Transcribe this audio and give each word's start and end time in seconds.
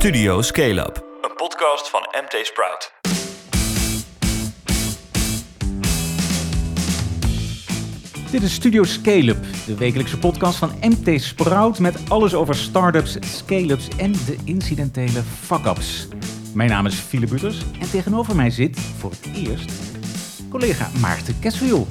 Studio 0.00 0.42
Scale 0.42 0.80
Up, 0.80 1.04
een 1.22 1.34
podcast 1.36 1.90
van 1.90 2.00
MT 2.00 2.46
Sprout. 2.46 2.92
Dit 8.30 8.42
is 8.42 8.54
Studio 8.54 8.84
Scale-up, 8.84 9.44
de 9.66 9.74
wekelijkse 9.74 10.18
podcast 10.18 10.58
van 10.58 10.70
MT 10.80 11.22
Sprout 11.22 11.78
met 11.78 11.98
alles 12.08 12.34
over 12.34 12.54
startups, 12.54 13.18
scale-ups 13.20 13.88
en 13.96 14.12
de 14.12 14.36
incidentele 14.44 15.22
fuck-ups. 15.22 16.08
Mijn 16.54 16.70
naam 16.70 16.86
is 16.86 16.94
Philip 16.94 17.28
Butters 17.28 17.58
en 17.80 17.90
tegenover 17.90 18.36
mij 18.36 18.50
zit 18.50 18.78
voor 18.98 19.10
het 19.10 19.48
eerst 19.48 19.72
collega 20.50 20.88
Maarten 21.00 21.38
Keswiel. 21.38 21.86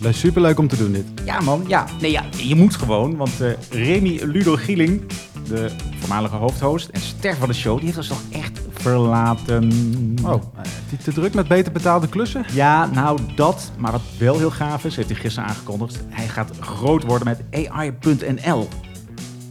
Ja, 0.00 0.12
superleuk 0.12 0.58
om 0.58 0.68
te 0.68 0.76
doen 0.76 0.92
dit. 0.92 1.06
Ja 1.24 1.40
man, 1.40 1.64
ja. 1.66 1.86
Nee, 2.00 2.10
ja, 2.10 2.24
je 2.36 2.54
moet 2.54 2.76
gewoon, 2.76 3.16
want 3.16 3.40
uh, 3.40 3.52
Remy 3.70 4.20
Ludo 4.22 4.56
Gieling, 4.56 5.02
de 5.50 5.70
voormalige 5.98 6.36
hoofdhost 6.36 6.88
en 6.88 7.00
ster 7.00 7.36
van 7.36 7.48
de 7.48 7.54
show, 7.54 7.76
die 7.76 7.84
heeft 7.84 7.96
ons 7.96 8.08
toch 8.08 8.22
echt 8.30 8.60
verlaten. 8.72 9.72
Oh, 10.24 10.42
die 10.88 10.98
te 10.98 11.12
druk 11.12 11.34
met 11.34 11.48
beter 11.48 11.72
betaalde 11.72 12.08
klussen? 12.08 12.44
Ja, 12.52 12.86
nou 12.86 13.18
dat. 13.34 13.72
Maar 13.78 13.92
wat 13.92 14.02
wel 14.18 14.38
heel 14.38 14.50
gaaf 14.50 14.84
is, 14.84 14.96
heeft 14.96 15.08
hij 15.08 15.18
gisteren 15.18 15.48
aangekondigd. 15.48 15.98
Hij 16.08 16.28
gaat 16.28 16.50
groot 16.60 17.04
worden 17.04 17.28
met 17.28 17.66
AI.nl. 17.68 18.68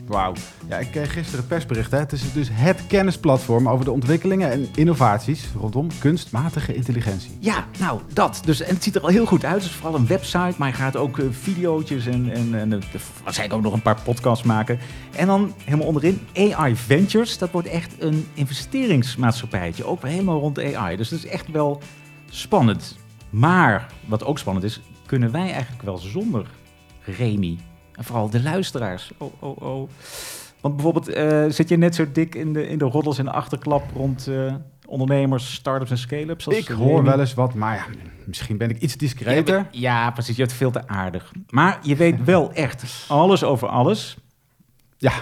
Wauw. 0.09 0.33
Ja, 0.67 0.77
ik 0.77 0.91
kreeg 0.91 1.13
gisteren 1.13 1.39
het 1.39 1.47
persbericht. 1.47 1.91
Hè. 1.91 1.97
Het 1.97 2.11
is 2.11 2.33
dus 2.33 2.47
het 2.51 2.87
kennisplatform 2.87 3.69
over 3.69 3.85
de 3.85 3.91
ontwikkelingen 3.91 4.51
en 4.51 4.67
innovaties 4.75 5.47
rondom 5.59 5.87
kunstmatige 5.99 6.75
intelligentie. 6.75 7.37
Ja, 7.39 7.65
nou 7.79 8.01
dat. 8.13 8.41
Dus, 8.45 8.61
en 8.61 8.73
het 8.73 8.83
ziet 8.83 8.95
er 8.95 9.01
al 9.01 9.07
heel 9.07 9.25
goed 9.25 9.45
uit. 9.45 9.55
Het 9.55 9.63
is 9.63 9.71
vooral 9.71 9.95
een 9.95 10.07
website, 10.07 10.53
maar 10.57 10.67
hij 10.67 10.77
gaat 10.77 10.95
ook 10.95 11.17
uh, 11.17 11.25
video's 11.31 12.07
en, 12.07 12.31
en, 12.31 12.53
en 12.53 12.71
uh, 12.71 12.79
waarschijnlijk 13.23 13.59
ook 13.59 13.65
nog 13.65 13.73
een 13.73 13.81
paar 13.81 14.01
podcasts 14.01 14.45
maken. 14.45 14.79
En 15.15 15.27
dan 15.27 15.53
helemaal 15.63 15.87
onderin 15.87 16.27
AI 16.33 16.75
Ventures. 16.75 17.37
Dat 17.37 17.51
wordt 17.51 17.67
echt 17.67 17.95
een 17.99 18.27
investeringsmaatschappijtje. 18.33 19.85
Ook 19.85 20.03
helemaal 20.03 20.39
rond 20.39 20.75
AI. 20.75 20.97
Dus 20.97 21.09
dat 21.09 21.19
is 21.19 21.25
echt 21.25 21.51
wel 21.51 21.81
spannend. 22.29 22.97
Maar 23.29 23.91
wat 24.05 24.23
ook 24.23 24.39
spannend 24.39 24.66
is, 24.66 24.81
kunnen 25.05 25.31
wij 25.31 25.51
eigenlijk 25.51 25.83
wel 25.83 25.97
zonder 25.97 26.45
Remy? 27.17 27.57
En 28.00 28.05
vooral 28.05 28.30
de 28.30 28.42
luisteraars. 28.42 29.11
Oh, 29.17 29.33
oh, 29.39 29.61
oh. 29.61 29.89
Want 30.61 30.75
bijvoorbeeld, 30.75 31.09
uh, 31.17 31.45
zit 31.50 31.69
je 31.69 31.78
net 31.78 31.95
zo 31.95 32.11
dik 32.11 32.36
in 32.36 32.53
de, 32.53 32.67
in 32.67 32.78
de 32.78 32.86
roddels 32.86 33.17
en 33.17 33.25
de 33.25 33.31
achterklap 33.31 33.83
rond 33.95 34.28
uh, 34.28 34.53
ondernemers, 34.86 35.53
start-ups 35.53 35.91
en 35.91 35.97
scale-ups? 35.97 36.47
Ik 36.47 36.67
hoor 36.67 37.03
wel 37.03 37.19
eens 37.19 37.33
wat, 37.33 37.53
maar 37.53 37.75
ja, 37.75 37.86
misschien 38.25 38.58
ben 38.58 38.69
ik 38.69 38.80
iets 38.80 38.95
discreter. 38.95 39.56
Ja, 39.56 39.67
ja, 39.72 40.11
precies. 40.11 40.36
Je 40.36 40.41
bent 40.41 40.53
veel 40.53 40.72
te 40.72 40.88
aardig. 40.88 41.31
Maar 41.50 41.80
je 41.81 41.95
weet 41.95 42.23
wel 42.33 42.53
echt 42.53 43.06
alles 43.08 43.44
over 43.44 43.67
alles. 43.67 44.17
Ja, 44.97 45.13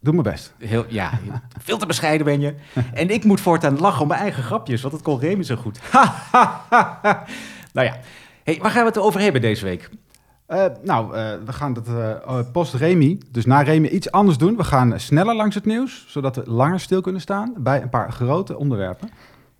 doe 0.00 0.12
mijn 0.12 0.34
best. 0.34 0.54
Heel, 0.58 0.84
ja, 0.88 1.18
veel 1.58 1.78
te 1.78 1.86
bescheiden 1.86 2.26
ben 2.26 2.40
je. 2.40 2.54
En 2.92 3.10
ik 3.10 3.24
moet 3.24 3.40
voortaan 3.40 3.78
lachen 3.78 4.02
om 4.02 4.08
mijn 4.08 4.20
eigen 4.20 4.42
grapjes, 4.42 4.82
want 4.82 4.94
het 4.94 5.02
kon 5.02 5.18
Remy 5.18 5.42
zo 5.42 5.56
goed. 5.56 5.80
nou 7.72 7.86
ja, 7.86 7.98
hey, 8.44 8.58
waar 8.62 8.70
gaan 8.70 8.82
we 8.82 8.88
het 8.88 8.98
over 8.98 9.20
hebben 9.20 9.40
deze 9.40 9.64
week? 9.64 9.90
Uh, 10.48 10.64
nou, 10.82 11.16
uh, 11.16 11.32
we 11.44 11.52
gaan 11.52 11.72
dat 11.72 11.88
uh, 11.88 12.38
post-Remy, 12.52 13.20
dus 13.30 13.44
na 13.44 13.60
Remy, 13.60 13.86
iets 13.86 14.10
anders 14.10 14.38
doen. 14.38 14.56
We 14.56 14.64
gaan 14.64 15.00
sneller 15.00 15.34
langs 15.34 15.54
het 15.54 15.64
nieuws, 15.64 16.04
zodat 16.08 16.36
we 16.36 16.42
langer 16.46 16.80
stil 16.80 17.00
kunnen 17.00 17.20
staan 17.20 17.54
bij 17.56 17.82
een 17.82 17.88
paar 17.88 18.12
grote 18.12 18.58
onderwerpen. 18.58 19.10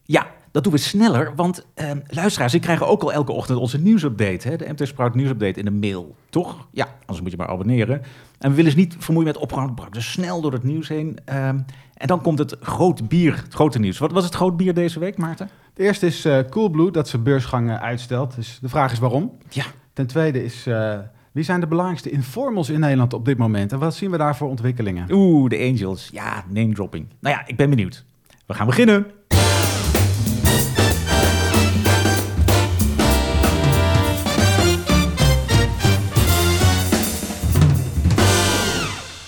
Ja, 0.02 0.26
dat 0.50 0.64
doen 0.64 0.72
we 0.72 0.78
sneller, 0.78 1.32
want 1.34 1.66
luisteraars, 2.06 2.54
ik 2.54 2.60
krijg 2.60 2.84
ook 2.84 3.02
al 3.02 3.12
elke 3.12 3.32
ochtend 3.32 3.58
onze 3.58 3.80
nieuwsupdate, 3.80 4.48
hè, 4.48 4.56
de 4.56 4.68
MT 4.68 4.86
Sprout 4.86 5.14
nieuwsupdate 5.14 5.58
in 5.58 5.64
de 5.64 5.70
mail, 5.70 6.14
toch? 6.30 6.66
Ja, 6.70 6.88
anders 7.00 7.20
moet 7.20 7.30
je 7.30 7.36
maar 7.36 7.48
abonneren. 7.48 8.02
En 8.38 8.50
we 8.50 8.56
willen 8.56 8.70
ze 8.70 8.76
niet 8.76 8.96
vermoeien 8.98 9.36
met 9.40 9.74
brak, 9.74 9.92
dus 9.92 10.12
snel 10.12 10.40
door 10.40 10.52
het 10.52 10.64
nieuws 10.64 10.88
heen. 10.88 11.18
En 11.24 12.06
dan 12.06 12.20
komt 12.20 12.38
het 12.38 12.56
groot 12.60 13.08
bier, 13.08 13.42
het 13.44 13.54
grote 13.54 13.78
nieuws. 13.78 13.98
Wat 13.98 14.12
was 14.12 14.24
het 14.24 14.34
groot 14.34 14.56
bier 14.56 14.74
deze 14.74 14.98
week, 14.98 15.16
Maarten? 15.16 15.50
De 15.74 15.82
eerste 15.82 16.06
is 16.06 16.28
Coolblue, 16.50 16.90
dat 16.90 17.08
zijn 17.08 17.22
beursgang 17.22 17.70
uitstelt. 17.70 18.34
Dus 18.34 18.58
de 18.60 18.68
vraag 18.68 18.92
is 18.92 18.98
waarom? 18.98 19.32
Ja. 19.48 19.64
Ten 19.96 20.06
tweede 20.06 20.44
is, 20.44 20.66
uh, 20.66 20.98
wie 21.32 21.44
zijn 21.44 21.60
de 21.60 21.66
belangrijkste 21.66 22.10
informals 22.10 22.70
in 22.70 22.80
Nederland 22.80 23.12
op 23.12 23.24
dit 23.24 23.38
moment? 23.38 23.72
En 23.72 23.78
wat 23.78 23.94
zien 23.94 24.10
we 24.10 24.16
daar 24.16 24.36
voor 24.36 24.48
ontwikkelingen? 24.48 25.12
Oeh, 25.12 25.50
de 25.50 25.58
Angels. 25.58 26.08
Ja, 26.12 26.44
name 26.48 26.74
dropping. 26.74 27.06
Nou 27.20 27.36
ja, 27.36 27.46
ik 27.46 27.56
ben 27.56 27.70
benieuwd. 27.70 28.04
We 28.46 28.54
gaan 28.54 28.66
beginnen. 28.66 29.06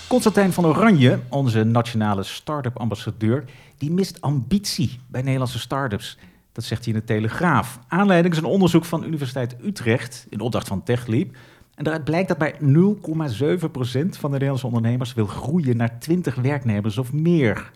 Constantijn 0.07 0.53
van 0.53 0.65
Oranje, 0.65 1.19
onze 1.29 1.63
nationale 1.63 2.23
start-up 2.23 2.77
ambassadeur, 2.77 3.43
die 3.77 3.91
mist 3.91 4.21
ambitie 4.21 4.99
bij 5.07 5.21
Nederlandse 5.21 5.59
start-ups. 5.59 6.17
Dat 6.51 6.63
zegt 6.63 6.85
hij 6.85 6.93
in 6.93 6.99
de 6.99 7.05
Telegraaf. 7.05 7.79
Aanleiding 7.87 8.33
is 8.33 8.39
een 8.39 8.45
onderzoek 8.45 8.85
van 8.85 9.03
Universiteit 9.03 9.55
Utrecht 9.63 10.25
in 10.29 10.39
opdracht 10.39 10.67
van 10.67 10.83
TechLeap. 10.83 11.35
En 11.75 11.83
daaruit 11.83 12.05
blijkt 12.05 12.27
dat 12.27 12.37
bij 12.37 12.53
0,7% 12.53 12.59
van 14.09 14.21
de 14.21 14.29
Nederlandse 14.29 14.65
ondernemers 14.65 15.13
wil 15.13 15.25
groeien 15.25 15.77
naar 15.77 15.99
20 15.99 16.35
werknemers 16.35 16.97
of 16.97 17.13
meer. 17.13 17.71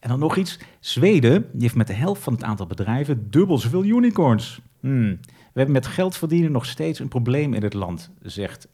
En 0.00 0.08
dan 0.08 0.18
nog 0.18 0.36
iets. 0.36 0.58
Zweden 0.80 1.46
heeft 1.58 1.74
met 1.74 1.86
de 1.86 1.92
helft 1.92 2.22
van 2.22 2.32
het 2.32 2.44
aantal 2.44 2.66
bedrijven 2.66 3.30
dubbel 3.30 3.58
zoveel 3.58 3.84
unicorns. 3.84 4.60
Hmm. 4.80 5.20
We 5.22 5.58
hebben 5.58 5.74
met 5.74 5.86
geld 5.86 6.16
verdienen 6.16 6.52
nog 6.52 6.66
steeds 6.66 6.98
een 6.98 7.08
probleem 7.08 7.54
in 7.54 7.62
het 7.62 7.74
land, 7.74 8.10
zegt 8.22 8.68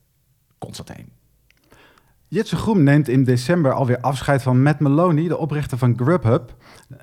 Constantijn. 0.59 1.18
Jitse 2.31 2.57
Groen 2.57 2.83
neemt 2.83 3.09
in 3.09 3.25
december 3.25 3.73
alweer 3.73 4.01
afscheid 4.01 4.43
van 4.43 4.63
Matt 4.63 4.81
Maloney, 4.81 5.29
de 5.29 5.37
oprichter 5.37 5.79
van 5.79 5.95
Grubhub 5.97 6.55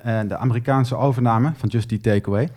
en 0.02 0.28
de 0.28 0.36
Amerikaanse 0.36 0.96
overname 0.96 1.52
van 1.56 1.68
Just 1.68 1.90
Eat 1.90 2.02
Takeaway. 2.02 2.48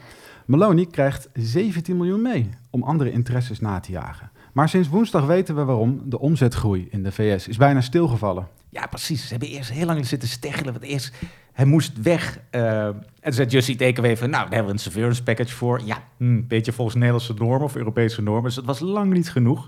Maloney 0.46 0.86
krijgt 0.86 1.30
17 1.34 1.98
miljoen 1.98 2.22
mee 2.22 2.50
om 2.70 2.84
andere 2.84 3.12
interesses 3.12 3.60
na 3.60 3.80
te 3.80 3.92
jagen. 3.92 4.32
Maar 4.54 4.70
sinds 4.70 4.90
woensdag 4.90 5.26
weten 5.26 5.56
we 5.56 5.64
waarom 5.64 6.02
de 6.06 6.20
omzetgroei 6.20 6.88
in 6.90 7.04
de 7.04 7.12
VS 7.12 7.48
is 7.48 7.58
bijna 7.58 7.82
stilgevallen. 7.82 8.48
Ja, 8.70 8.86
precies. 8.86 9.22
Ze 9.22 9.30
hebben 9.30 9.50
eerst 9.50 9.72
heel 9.72 9.86
lang 9.86 10.06
zitten 10.06 10.30
steggelen. 10.30 10.74
Want 10.74 10.86
eerst, 10.86 11.14
hij 11.52 11.66
moest 11.66 12.02
weg. 12.02 12.40
Uh, 12.52 12.86
en 13.20 13.34
zei 13.34 13.48
Just 13.48 13.70
Eat 13.70 13.78
Takeaway 13.78 14.18
van, 14.18 14.30
nou, 14.30 14.44
daar 14.44 14.54
hebben 14.54 14.68
we 14.68 14.74
een 14.74 14.92
severance 14.92 15.24
package 15.24 15.56
voor. 15.56 15.82
Ja, 15.86 16.04
een 16.18 16.48
beetje 16.48 16.72
volgens 16.72 16.96
Nederlandse 16.96 17.34
normen 17.34 17.62
of 17.62 17.76
Europese 17.76 18.22
normen. 18.22 18.44
Dus 18.44 18.56
dat 18.56 18.66
was 18.66 18.80
lang 18.80 19.14
niet 19.14 19.32
genoeg. 19.32 19.68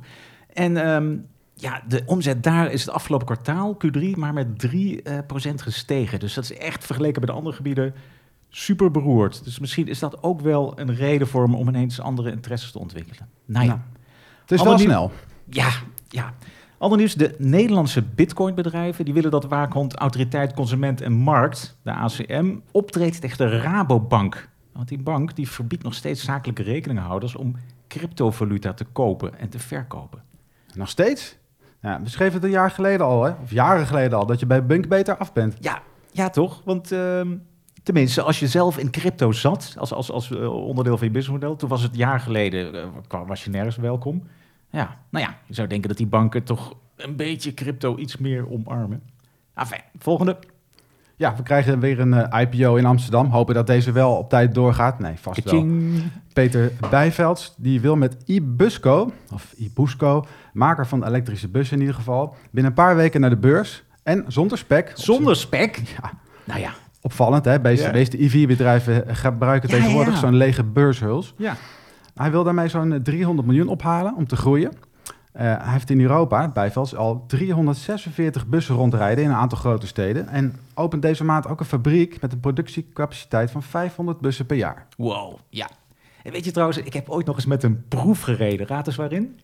En 0.53 0.89
um, 0.89 1.25
ja, 1.61 1.81
de 1.87 2.03
omzet 2.05 2.43
daar 2.43 2.71
is 2.71 2.85
het 2.85 2.93
afgelopen 2.93 3.25
kwartaal, 3.25 3.77
Q3, 3.85 4.01
maar 4.15 4.33
met 4.33 4.47
3% 4.67 4.71
uh, 5.03 5.19
gestegen. 5.55 6.19
Dus 6.19 6.33
dat 6.33 6.43
is 6.43 6.57
echt 6.57 6.85
vergeleken 6.85 7.19
met 7.19 7.29
de 7.29 7.35
andere 7.35 7.55
gebieden 7.55 7.93
super 8.49 8.91
beroerd. 8.91 9.43
Dus 9.43 9.59
misschien 9.59 9.87
is 9.87 9.99
dat 9.99 10.23
ook 10.23 10.41
wel 10.41 10.79
een 10.79 10.95
reden 10.95 11.27
voor 11.27 11.43
hem 11.43 11.55
om 11.55 11.67
ineens 11.67 11.99
andere 11.99 12.31
interesses 12.31 12.71
te 12.71 12.79
ontwikkelen. 12.79 13.29
Nou 13.45 13.65
ja. 13.65 13.85
het 14.41 14.51
is 14.51 14.61
wel 14.61 14.77
snel. 14.77 15.11
Ja, 15.49 15.69
ja. 16.07 16.33
Ander 16.77 16.97
nieuws, 16.97 17.13
de 17.13 17.35
Nederlandse 17.37 18.01
bitcoinbedrijven... 18.01 19.05
die 19.05 19.13
willen 19.13 19.31
dat 19.31 19.45
waakhond 19.45 19.95
Autoriteit 19.95 20.53
Consument 20.53 21.01
en 21.01 21.13
Markt, 21.13 21.77
de 21.83 21.91
ACM... 21.91 22.55
optreedt 22.71 23.21
tegen 23.21 23.37
de 23.37 23.59
Rabobank. 23.59 24.49
Want 24.73 24.87
die 24.87 24.99
bank 24.99 25.35
die 25.35 25.49
verbiedt 25.49 25.83
nog 25.83 25.93
steeds 25.93 26.23
zakelijke 26.23 26.63
rekeninghouders... 26.63 27.35
om 27.35 27.55
cryptovaluta 27.87 28.73
te 28.73 28.85
kopen 28.85 29.39
en 29.39 29.49
te 29.49 29.59
verkopen. 29.59 30.23
Nog 30.73 30.89
steeds? 30.89 31.39
Ja, 31.81 32.01
we 32.01 32.09
schreven 32.09 32.33
het 32.33 32.43
een 32.43 32.49
jaar 32.49 32.71
geleden 32.71 33.05
al, 33.05 33.23
hè? 33.23 33.31
of 33.41 33.51
jaren 33.51 33.87
geleden 33.87 34.17
al, 34.17 34.25
dat 34.25 34.39
je 34.39 34.45
bij 34.45 34.65
Bunk 34.65 34.87
beter 34.87 35.17
af 35.17 35.33
bent. 35.33 35.57
Ja, 35.59 35.81
ja 36.11 36.29
toch? 36.29 36.61
Want 36.65 36.91
uh, 36.91 37.21
tenminste, 37.83 38.21
als 38.21 38.39
je 38.39 38.47
zelf 38.47 38.77
in 38.77 38.91
crypto 38.91 39.31
zat, 39.31 39.75
als, 39.77 39.93
als, 39.93 40.11
als 40.11 40.29
uh, 40.29 40.53
onderdeel 40.53 40.97
van 40.97 41.07
je 41.07 41.13
businessmodel, 41.13 41.55
toen 41.55 41.69
was 41.69 41.81
het 41.81 41.95
jaar 41.95 42.19
geleden, 42.19 42.75
uh, 43.11 43.27
was 43.27 43.43
je 43.43 43.49
nergens 43.49 43.75
welkom. 43.75 44.23
Ja, 44.69 44.97
nou 45.09 45.25
ja, 45.25 45.37
je 45.45 45.53
zou 45.53 45.67
denken 45.67 45.87
dat 45.87 45.97
die 45.97 46.07
banken 46.07 46.43
toch 46.43 46.73
een 46.95 47.15
beetje 47.15 47.53
crypto 47.53 47.97
iets 47.97 48.17
meer 48.17 48.51
omarmen. 48.51 49.03
Enfin, 49.53 49.81
volgende. 49.97 50.37
Ja, 51.21 51.35
we 51.35 51.43
krijgen 51.43 51.79
weer 51.79 51.99
een 51.99 52.13
uh, 52.13 52.41
IPO 52.41 52.75
in 52.75 52.85
Amsterdam. 52.85 53.29
Hopen 53.29 53.55
dat 53.55 53.67
deze 53.67 53.91
wel 53.91 54.11
op 54.11 54.29
tijd 54.29 54.53
doorgaat. 54.53 54.99
Nee, 54.99 55.13
vast 55.15 55.41
Kaching. 55.41 55.91
wel. 55.91 56.01
Peter 56.33 56.71
Bijvelds, 56.89 57.53
die 57.57 57.81
wil 57.81 57.95
met 57.95 58.17
iBusco, 58.25 59.11
of 59.33 59.53
iBusco, 59.57 60.25
maker 60.53 60.87
van 60.87 61.05
elektrische 61.05 61.47
bussen 61.47 61.75
in 61.75 61.81
ieder 61.81 61.95
geval, 61.95 62.35
binnen 62.51 62.71
een 62.71 62.77
paar 62.77 62.95
weken 62.95 63.21
naar 63.21 63.29
de 63.29 63.37
beurs. 63.37 63.83
En 64.03 64.25
zonder 64.27 64.57
spek. 64.57 64.91
Zonder 64.95 65.35
spek? 65.35 65.75
Ja. 65.75 66.11
Nou 66.43 66.59
ja. 66.59 66.71
Opvallend, 67.01 67.45
hè? 67.45 67.61
Deze, 67.61 67.83
ja. 67.83 67.91
deze 67.91 68.23
EV-bedrijven 68.23 69.15
gebruiken 69.15 69.69
ja, 69.69 69.75
tegenwoordig 69.75 70.13
ja. 70.13 70.19
zo'n 70.19 70.35
lege 70.35 70.63
beurshuls. 70.63 71.33
Ja. 71.37 71.55
Hij 72.15 72.31
wil 72.31 72.43
daarmee 72.43 72.67
zo'n 72.67 72.99
300 73.03 73.47
miljoen 73.47 73.67
ophalen 73.67 74.15
om 74.15 74.27
te 74.27 74.35
groeien. 74.35 74.71
Uh, 75.35 75.41
hij 75.41 75.71
heeft 75.71 75.89
in 75.89 76.01
Europa, 76.01 76.49
bijvels, 76.49 76.95
al 76.95 77.23
346 77.27 78.47
bussen 78.47 78.75
rondrijden 78.75 79.23
in 79.23 79.29
een 79.29 79.35
aantal 79.35 79.57
grote 79.57 79.87
steden. 79.87 80.27
En 80.27 80.55
opent 80.73 81.01
deze 81.01 81.23
maand 81.23 81.47
ook 81.47 81.59
een 81.59 81.65
fabriek 81.65 82.21
met 82.21 82.31
een 82.33 82.39
productiecapaciteit 82.39 83.51
van 83.51 83.63
500 83.63 84.19
bussen 84.19 84.45
per 84.45 84.57
jaar. 84.57 84.87
Wow, 84.97 85.37
ja. 85.49 85.69
En 86.23 86.31
weet 86.31 86.45
je 86.45 86.51
trouwens, 86.51 86.77
ik 86.77 86.93
heb 86.93 87.09
ooit 87.09 87.25
nog 87.25 87.35
eens 87.35 87.45
met 87.45 87.63
een 87.63 87.83
proef 87.87 88.21
gereden. 88.21 88.67
Raad 88.67 88.87
eens 88.87 88.95
waarin? 88.95 89.39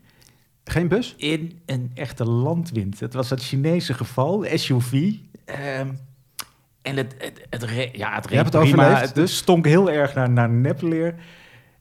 Geen 0.64 0.88
bus? 0.88 1.14
In 1.16 1.60
een 1.66 1.90
echte 1.94 2.24
landwind. 2.24 3.00
Het 3.00 3.14
was 3.14 3.30
het 3.30 3.42
Chinese 3.42 3.94
geval, 3.94 4.44
SUV. 4.54 4.92
Um, 4.92 5.98
En 6.82 6.96
het, 6.96 7.14
het, 7.18 7.46
het, 7.50 7.70
ja, 7.92 8.14
het, 8.14 8.28
Je 8.30 8.36
hebt 8.36 8.52
het 8.52 8.62
overleefd, 8.62 9.00
Het 9.00 9.14
dus? 9.14 9.36
stonk 9.36 9.66
heel 9.66 9.90
erg 9.90 10.14
naar, 10.14 10.30
naar 10.30 10.48
nepleer. 10.50 11.14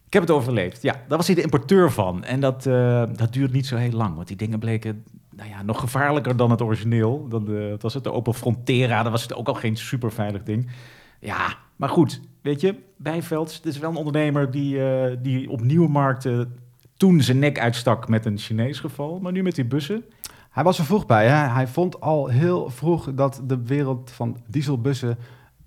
Ik 0.08 0.14
heb 0.14 0.22
het 0.22 0.32
overleefd, 0.32 0.82
ja. 0.82 0.94
Daar 1.08 1.18
was 1.18 1.28
hij 1.28 1.36
de 1.36 1.42
importeur 1.42 1.92
van. 1.92 2.24
En 2.24 2.40
dat, 2.40 2.66
eh, 2.66 3.04
dat 3.16 3.34
duurde 3.34 3.54
niet 3.54 3.66
zo 3.66 3.76
heel 3.76 3.92
lang. 3.92 4.16
Want 4.16 4.28
die 4.28 4.38
dingen 4.38 4.60
bleken 4.60 5.04
nou 5.36 5.50
ja, 5.50 5.64
nog 5.64 5.80
gevaarlijker 5.80 6.38
dan 6.38 6.52
het 6.52 6.62
origineel. 6.62 7.28
Dan 7.28 7.46
de, 7.46 7.68
wat 7.70 7.82
was 7.82 7.94
het, 7.94 8.04
de 8.04 8.12
Opel 8.12 8.34
Frontera. 8.34 9.04
Dat 9.04 9.12
was 9.12 9.22
het 9.22 9.34
ook 9.34 9.48
al 9.48 9.54
geen 9.54 9.78
super 9.78 10.12
veilig 10.12 10.44
ding. 10.44 10.70
Ja, 11.20 11.56
maar 11.76 11.90
goed. 11.90 12.22
Weet 12.42 12.62
je, 12.62 12.76
Bijvelds, 12.98 13.56
het 13.56 13.66
is 13.66 13.78
wel 13.78 13.90
een 13.90 13.96
ondernemer 13.96 14.52
die, 14.52 14.84
eh, 14.84 15.18
die 15.22 15.50
op 15.50 15.62
nieuwe 15.62 15.90
markten 15.90 16.56
toen 16.98 17.22
zijn 17.22 17.40
nek 17.40 17.60
uitstak 17.60 18.08
met 18.08 18.26
een 18.26 18.38
Chinees 18.38 18.80
geval. 18.80 19.20
Maar 19.20 19.32
nu 19.32 19.44
met 19.44 19.56
die 19.56 19.66
bussen. 19.66 20.04
Hij 20.50 20.64
was 20.64 20.80
er 20.80 20.86
vroeg 20.86 21.06
bij. 21.06 21.28
Hè? 21.28 21.48
Hij 21.54 21.68
vond 21.68 22.02
al 22.02 22.28
heel 22.28 22.70
vroeg 22.70 23.14
dat 23.14 23.42
de 23.44 23.64
wereld 23.66 24.12
van 24.12 24.38
dieselbussen 24.48 25.18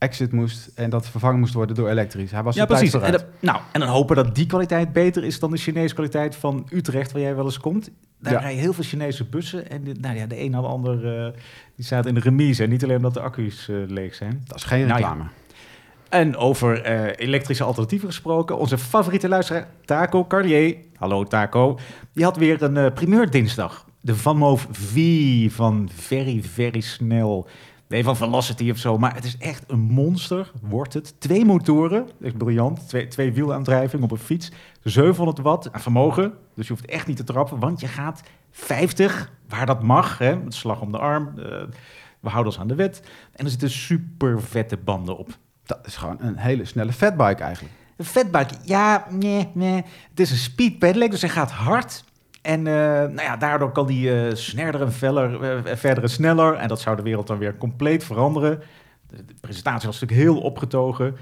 exit 0.01 0.33
moest 0.33 0.71
en 0.75 0.91
dat 0.91 1.09
vervangen 1.09 1.39
moest 1.41 1.55
worden 1.55 1.77
door 1.77 1.89
elektrisch. 1.89 2.31
Hij 2.31 2.43
was 2.43 2.55
Ja, 2.55 2.65
precies. 2.67 2.95
En, 2.95 3.13
dat- 3.13 3.25
nou, 3.41 3.59
en 3.73 3.81
dan 3.81 3.89
hopen 3.89 4.17
dat 4.17 4.35
die 4.35 4.47
kwaliteit 4.47 4.93
beter 4.93 5.25
is 5.25 5.39
dan 5.39 5.51
de 5.51 5.57
Chinese 5.57 5.95
kwaliteit 5.95 6.37
van 6.37 6.67
Utrecht, 6.73 7.13
waar 7.13 7.23
jij 7.23 7.35
wel 7.37 7.45
eens 7.45 7.59
komt. 7.59 7.91
Daar 8.21 8.33
Ja. 8.33 8.39
rijden 8.39 8.61
heel 8.61 8.73
veel 8.73 8.85
Chinese 8.85 9.25
bussen. 9.25 9.71
En 9.71 9.85
de, 9.85 9.95
nou 10.01 10.17
ja, 10.17 10.27
de 10.27 10.41
een 10.41 10.51
na 10.51 10.61
de 10.61 10.67
ander 10.67 11.19
eh, 11.27 11.33
die 11.77 11.85
staat 11.85 12.07
in 12.07 12.15
de 12.15 12.21
remise. 12.21 12.63
En 12.63 12.69
niet 12.71 12.83
alleen 12.85 12.97
omdat 12.97 13.15
de 13.15 13.21
accu's 13.21 13.69
eh, 13.69 13.77
leeg 13.87 14.15
zijn. 14.15 14.43
Dat 14.47 14.57
is 14.57 14.65
geen 14.65 14.87
Nou 14.87 15.01
ja. 15.01 15.09
reclame. 15.09 15.25
En 16.09 16.37
over 16.37 16.83
eh, 16.83 17.27
elektrische 17.27 17.65
alternatieven 17.65 18.09
gesproken. 18.09 18.59
Onze 18.59 18.79
favoriete 18.79 19.29
luisteraar, 19.29 19.69
Taco 19.85 20.25
Carlier. 20.27 20.77
Hallo 20.97 21.25
Taco. 21.25 21.79
Die 22.13 22.25
had 22.25 22.37
weer 22.37 22.63
een 22.63 22.93
primeur 22.93 23.31
dinsdag. 23.31 23.87
De 24.01 24.17
Van 24.17 24.37
Moof 24.37 24.67
V 24.71 25.53
van 25.53 25.89
Very, 25.95 26.43
Very 26.43 26.81
Snel. 26.81 27.49
Nee, 27.91 28.05
van 28.05 28.17
Velocity 28.17 28.71
of 28.71 28.77
zo. 28.77 28.99
Maar 28.99 29.15
het 29.15 29.25
is 29.25 29.37
echt 29.39 29.65
een 29.67 29.81
monster, 29.81 30.51
wordt 30.63 30.95
het. 30.95 31.21
Twee 31.21 31.45
motoren, 31.45 32.07
dat 32.07 32.15
is 32.21 32.33
briljant. 32.33 32.89
Twee, 32.89 33.09
twee 33.09 33.33
wielaandrijving 33.33 34.03
op 34.03 34.11
een 34.11 34.19
fiets. 34.19 34.51
700 34.83 35.39
watt 35.39 35.73
aan 35.73 35.81
vermogen. 35.81 36.33
Dus 36.55 36.67
je 36.67 36.73
hoeft 36.73 36.87
echt 36.87 37.07
niet 37.07 37.17
te 37.17 37.25
trappen, 37.25 37.59
want 37.59 37.81
je 37.81 37.87
gaat 37.87 38.23
50, 38.51 39.31
waar 39.49 39.67
dat 39.67 39.83
mag. 39.83 40.19
Hè, 40.19 40.37
met 40.37 40.55
slag 40.55 40.81
om 40.81 40.93
de 40.93 40.99
arm. 40.99 41.33
eh, 41.39 41.45
we 42.21 42.29
houden 42.29 42.53
ons 42.53 42.61
aan 42.61 42.69
de 42.69 42.75
wet. 42.75 43.03
En 43.33 43.45
er 43.45 43.51
zitten 43.51 43.71
super 43.71 44.43
vette 44.43 44.77
banden 44.77 45.19
op. 45.19 45.29
Dat 45.63 45.79
is 45.87 45.97
gewoon 45.97 46.17
een 46.21 46.37
hele 46.37 46.65
snelle 46.65 46.93
fatbike 46.93 47.43
eigenlijk. 47.43 47.75
Een 47.97 48.05
fatbike, 48.05 48.55
ja, 48.65 49.07
nee, 49.11 49.49
nee. 49.55 49.85
Het 50.11 50.21
is 50.21 50.31
een 50.31 50.37
speed 50.37 50.79
pedelec, 50.79 51.11
dus 51.11 51.21
hij 51.21 51.31
gaat 51.31 51.51
hard. 51.51 52.05
En 52.43 52.67
eh, 52.67 52.73
nou 52.75 53.23
ja, 53.23 53.37
daardoor 53.37 53.73
kan 53.73 53.87
hij 53.87 54.29
eh 54.29 54.35
snerder 54.35 54.81
en 54.83 54.93
feller, 54.93 55.43
eh, 55.67 55.77
verder 55.77 56.03
en 56.03 56.11
sneller. 56.11 56.55
En 56.55 56.69
dat 56.69 56.81
zou 56.81 56.97
de 56.97 57.03
wereld 57.03 57.27
dan 57.27 57.39
weer 57.39 57.57
compleet 57.57 58.05
veranderen. 58.05 58.61
De, 59.07 59.25
de 59.25 59.35
presentatie 59.41 59.89
was 59.89 60.01
natuurlijk 60.01 60.29
heel 60.29 60.41
opgetogen. 60.41 61.17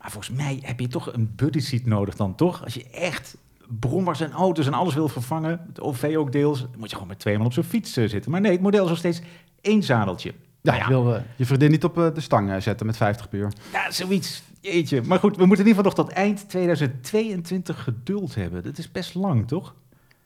Maar 0.00 0.10
volgens 0.10 0.36
mij 0.36 0.58
heb 0.62 0.80
je 0.80 0.88
toch 0.88 1.12
een 1.12 1.32
buddy 1.36 1.60
seat 1.60 1.84
nodig 1.84 2.16
dan, 2.16 2.34
toch? 2.34 2.64
Als 2.64 2.74
je 2.74 2.86
echt 2.90 3.36
brommers 3.68 4.20
en 4.20 4.32
auto's 4.32 4.66
en 4.66 4.74
alles 4.74 4.94
wil 4.94 5.08
vervangen, 5.08 5.60
het 5.66 5.80
OV 5.80 6.14
ook 6.16 6.32
deels, 6.32 6.60
dan 6.60 6.70
moet 6.76 6.88
je 6.88 6.94
gewoon 6.94 7.08
met 7.08 7.18
twee 7.18 7.36
man 7.36 7.46
op 7.46 7.52
zo'n 7.52 7.64
fiets 7.64 7.92
zitten. 7.92 8.30
Maar 8.30 8.40
nee, 8.40 8.52
het 8.52 8.60
model 8.60 8.82
is 8.82 8.88
nog 8.88 8.98
steeds 8.98 9.20
één 9.60 9.82
zadeltje. 9.82 10.34
Ja, 10.60 10.72
Nou 10.76 10.82
je 10.82 11.02
wil 11.02 11.22
je 11.36 11.46
vriendin 11.46 11.70
niet 11.70 11.84
op 11.84 11.94
de 11.94 12.20
stang 12.20 12.62
zetten 12.62 12.86
met 12.86 12.96
50 12.96 13.28
per 13.28 13.38
uur. 13.38 13.52
Ja, 13.72 13.90
zoiets. 13.90 14.42
Jeetje. 14.60 15.02
Maar 15.02 15.18
goed, 15.18 15.36
we 15.36 15.46
moeten 15.46 15.64
in 15.64 15.70
ieder 15.70 15.84
geval 15.84 15.96
nog 16.04 16.08
tot 16.08 16.16
eind 16.16 16.48
2022 16.48 17.82
geduld 17.82 18.34
hebben. 18.34 18.62
Dat 18.62 18.78
is 18.78 18.92
best 18.92 19.14
lang, 19.14 19.48
toch? 19.48 19.74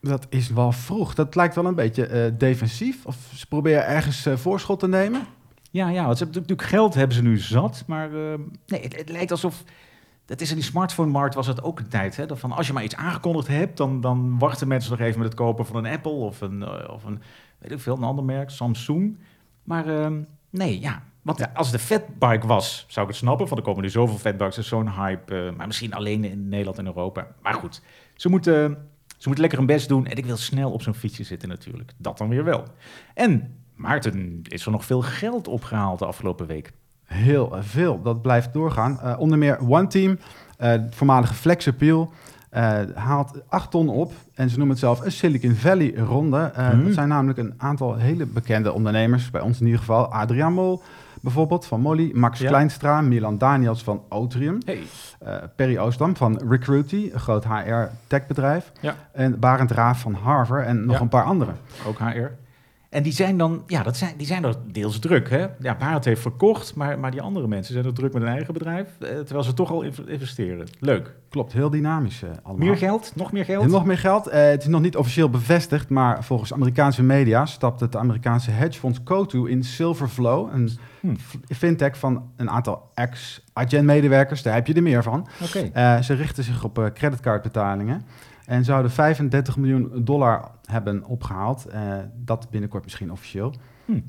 Dat 0.05 0.27
is 0.29 0.49
wel 0.49 0.73
vroeg. 0.73 1.15
Dat 1.15 1.35
lijkt 1.35 1.55
wel 1.55 1.67
een 1.67 1.75
beetje 1.75 2.06
eh, 2.06 2.33
defensief. 2.39 3.06
Of 3.06 3.17
ze 3.35 3.47
proberen 3.47 3.87
ergens 3.87 4.27
eh, 4.27 4.37
voorschot 4.37 4.81
te 4.81 4.89
nemen. 4.89 5.27
Ja, 5.71 5.89
ja. 5.89 6.05
Want 6.05 6.19
ze 6.19 6.25
hebben 6.25 6.43
natuurlijk 6.43 6.69
geld 6.69 6.95
hebben 6.95 7.17
ze 7.17 7.23
nu 7.23 7.39
zat. 7.39 7.85
Maar 7.87 8.06
eh, 8.06 8.39
nee, 8.67 8.83
het, 8.83 8.97
het 8.97 9.09
lijkt 9.09 9.31
alsof... 9.31 9.65
Dat 10.27 10.41
is 10.41 10.51
in 10.51 10.56
die 10.56 10.65
smartphone-markt 10.65 11.35
was 11.35 11.47
het 11.47 11.62
ook 11.62 11.79
een 11.79 11.89
tijd. 11.89 12.17
Hè? 12.17 12.27
Dat 12.27 12.39
van 12.39 12.53
als 12.53 12.67
je 12.67 12.73
maar 12.73 12.85
iets 12.85 12.97
aangekondigd 12.97 13.49
hebt, 13.49 13.77
dan, 13.77 14.01
dan 14.01 14.39
wachten 14.39 14.69
mensen 14.69 14.91
nog 14.91 15.01
even 15.01 15.19
met 15.19 15.29
het 15.29 15.37
kopen 15.37 15.67
van 15.67 15.77
een 15.77 15.93
Apple 15.93 16.12
of 16.12 16.41
een, 16.41 16.69
of 16.89 17.05
een 17.05 17.23
weet 17.59 17.73
ik 17.73 17.81
veel, 17.81 17.97
een 17.97 18.03
ander 18.03 18.25
merk, 18.25 18.51
Samsung. 18.51 19.19
Maar 19.62 19.89
eh, 19.89 20.11
nee, 20.51 20.81
ja. 20.81 21.03
Want 21.23 21.55
als 21.55 21.71
de 21.71 21.79
fatbike 21.79 22.47
was, 22.47 22.85
zou 22.89 23.06
ik 23.06 23.12
het 23.12 23.21
snappen. 23.21 23.49
Van 23.49 23.56
er 23.56 23.62
komen 23.62 23.83
nu 23.83 23.91
zoveel 23.91 24.19
fatbikes, 24.19 24.59
is 24.59 24.69
zo'n 24.69 24.91
hype. 24.91 25.53
maar 25.56 25.67
misschien 25.67 25.95
alleen 25.95 26.25
in 26.25 26.49
Nederland 26.49 26.79
en 26.79 26.87
Europa. 26.87 27.27
Maar 27.43 27.55
goed, 27.55 27.83
ze 28.15 28.29
moeten, 28.29 28.89
ze 29.17 29.25
moeten 29.25 29.41
lekker 29.41 29.59
hun 29.59 29.67
best 29.67 29.89
doen. 29.89 30.07
En 30.07 30.17
ik 30.17 30.27
wil 30.27 30.37
snel 30.37 30.71
op 30.71 30.83
zo'n 30.83 30.95
fietsje 30.95 31.25
zitten 31.25 31.49
natuurlijk. 31.49 31.93
Dat 31.97 32.19
dan 32.19 32.29
weer 32.29 32.45
wel. 32.45 32.65
En 33.15 33.59
Maarten, 33.75 34.41
is 34.43 34.65
er 34.65 34.71
nog 34.71 34.85
veel 34.85 35.03
geld 35.03 35.49
opgehaald 35.49 35.99
de 35.99 36.07
afgelopen 36.07 36.47
week? 36.47 36.73
Heel 37.05 37.57
veel. 37.61 38.03
Dat 38.03 38.23
blijft 38.23 38.53
doorgaan. 38.53 39.01
Eh, 39.01 39.15
onder 39.19 39.39
meer 39.39 39.59
One 39.69 39.87
Team, 39.87 40.19
het 40.57 40.95
voormalige 40.95 41.35
Flexappeal, 41.35 42.13
eh 42.51 42.81
haalt 42.95 43.41
8 43.49 43.71
ton 43.71 43.89
op. 43.89 44.13
En 44.35 44.51
ze 44.51 44.57
noemen 44.57 44.75
het 44.75 44.85
zelf 44.85 45.01
een 45.01 45.13
Silicon 45.13 45.55
Valley 45.55 45.95
ronde. 45.95 46.53
Hmm. 46.55 46.85
Dat 46.85 46.95
zijn 46.95 47.09
namelijk 47.09 47.39
een 47.39 47.55
aantal 47.57 47.97
hele 47.97 48.27
bekende 48.27 48.73
ondernemers. 48.73 49.31
Bij 49.31 49.41
ons 49.41 49.61
in 49.61 49.65
ieder 49.65 49.81
geval 49.81 50.13
Adriaan 50.13 50.53
Mol 50.53 50.83
bijvoorbeeld 51.25 51.67
van 51.67 51.81
Molly. 51.81 52.11
Max 52.15 52.38
Ja. 52.38 52.49
Kleinstra, 52.49 53.00
Milan 53.00 53.38
Daniels 53.38 53.82
van 53.82 54.03
Otrium. 54.09 54.59
Hey. 54.65 54.82
eh, 55.19 55.37
Perry 55.56 55.79
Oostam 55.79 56.17
van 56.17 56.41
Recruity, 56.49 57.11
een 57.12 57.21
groot 57.21 57.44
HR-techbedrijf. 57.44 58.73
Ja. 58.81 58.94
En 59.12 59.38
Barend 59.38 59.71
Raaf 59.71 60.00
van 60.00 60.15
Harvard 60.15 60.67
en 60.67 60.85
nog 60.87 60.97
Ja. 60.97 61.00
een 61.03 61.09
paar 61.09 61.25
anderen. 61.25 61.56
Ook 61.87 61.99
HR. 61.99 62.31
En 62.94 63.02
die 63.02 63.12
zijn 63.12 63.38
dan, 63.38 63.62
ja, 63.67 63.82
dat 63.82 63.96
zijn, 63.96 64.14
die 64.17 64.26
zijn 64.26 64.44
er 64.44 64.55
deels 64.73 64.99
druk. 64.99 65.31
Hè? 65.31 65.46
Ja, 65.58 65.76
Barend 65.76 66.05
heeft 66.05 66.20
verkocht, 66.20 66.75
maar, 66.75 66.99
maar 66.99 67.11
die 67.11 67.23
andere 67.23 67.46
mensen 67.49 67.73
zijn 67.75 67.87
er 67.87 67.94
druk 67.94 68.12
met 68.12 68.23
een 68.23 68.29
eigen 68.29 68.52
bedrijf. 68.52 68.88
eh, 69.00 69.08
terwijl 69.08 69.43
ze 69.43 69.55
toch 69.55 69.70
al 69.70 69.82
inv- 69.82 69.99
investeren. 70.06 70.67
Leuk. 70.81 71.14
Klopt, 71.29 71.52
heel 71.52 71.70
dynamisch 71.70 72.23
eh, 72.23 72.31
allemaal. 72.43 72.67
Meer 72.67 72.76
geld? 72.76 73.12
Nog 73.14 73.32
meer 73.32 73.44
geld? 73.44 73.64
En 73.64 73.70
nog 73.70 73.85
meer 73.85 73.99
geld. 73.99 74.26
Eh, 74.26 74.43
het 74.49 74.62
is 74.62 74.69
nog 74.69 74.81
niet 74.81 74.96
officieel 74.96 75.31
bevestigd, 75.31 75.88
maar 75.88 76.25
volgens 76.25 76.52
Amerikaanse 76.52 77.02
media 77.02 77.46
stapt 77.46 77.81
het 77.81 77.96
Amerikaanse 77.96 78.50
hedgefonds 78.50 79.02
Cotu 79.02 79.49
in 79.50 79.62
Silverflow, 79.64 80.49
een 80.55 80.70
Hmm. 81.00 81.17
fintech 81.49 81.99
van 81.99 82.23
een 82.37 82.50
aantal 82.50 82.91
ex-Adyen-medewerkers. 82.94 84.43
Daar 84.43 84.55
heb 84.55 84.67
je 84.67 84.75
er 84.75 84.82
meer 84.82 85.02
van. 85.02 85.26
Oké. 85.43 85.70
Eh, 85.73 86.00
ze 86.00 86.14
richten 86.14 86.44
zich 86.44 86.64
op 86.64 86.91
creditcardbetalingen 86.94 88.02
en 88.44 88.64
zouden 88.64 88.91
35 88.91 89.56
miljoen 89.56 89.91
dollar 90.05 90.50
hebben 90.64 91.05
opgehaald. 91.05 91.67
Eh, 91.67 91.99
dat 92.17 92.50
binnenkort 92.50 92.85
misschien 92.85 93.12
officieel. 93.12 93.55
Hmm. 93.85 94.05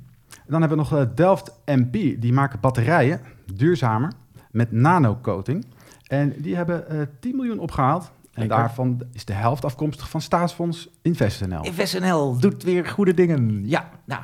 Dan 0.47 0.59
hebben 0.59 0.77
we 0.77 0.83
nog 0.89 0.99
eh, 0.99 1.05
Delft 1.15 1.59
MP. 1.65 1.91
Die 1.91 2.33
maken 2.33 2.59
batterijen, 2.59 3.21
duurzamer, 3.53 4.11
met 4.51 4.71
nano-coating. 4.71 5.65
En 6.07 6.33
die 6.37 6.55
hebben 6.55 6.89
eh 6.89 7.01
10 7.19 7.35
miljoen 7.35 7.59
opgehaald. 7.59 8.11
En 8.35 8.41
Lekker. 8.41 8.57
daarvan 8.57 9.01
is 9.13 9.25
de 9.25 9.33
helft 9.33 9.65
afkomstig 9.65 10.09
van 10.09 10.21
staatsfonds 10.21 10.89
InvestNL. 11.01 11.63
InvestNL 11.63 12.39
doet 12.39 12.63
weer 12.63 12.85
goede 12.85 13.13
dingen. 13.13 13.67
Ja, 13.67 13.89
nou, 14.05 14.21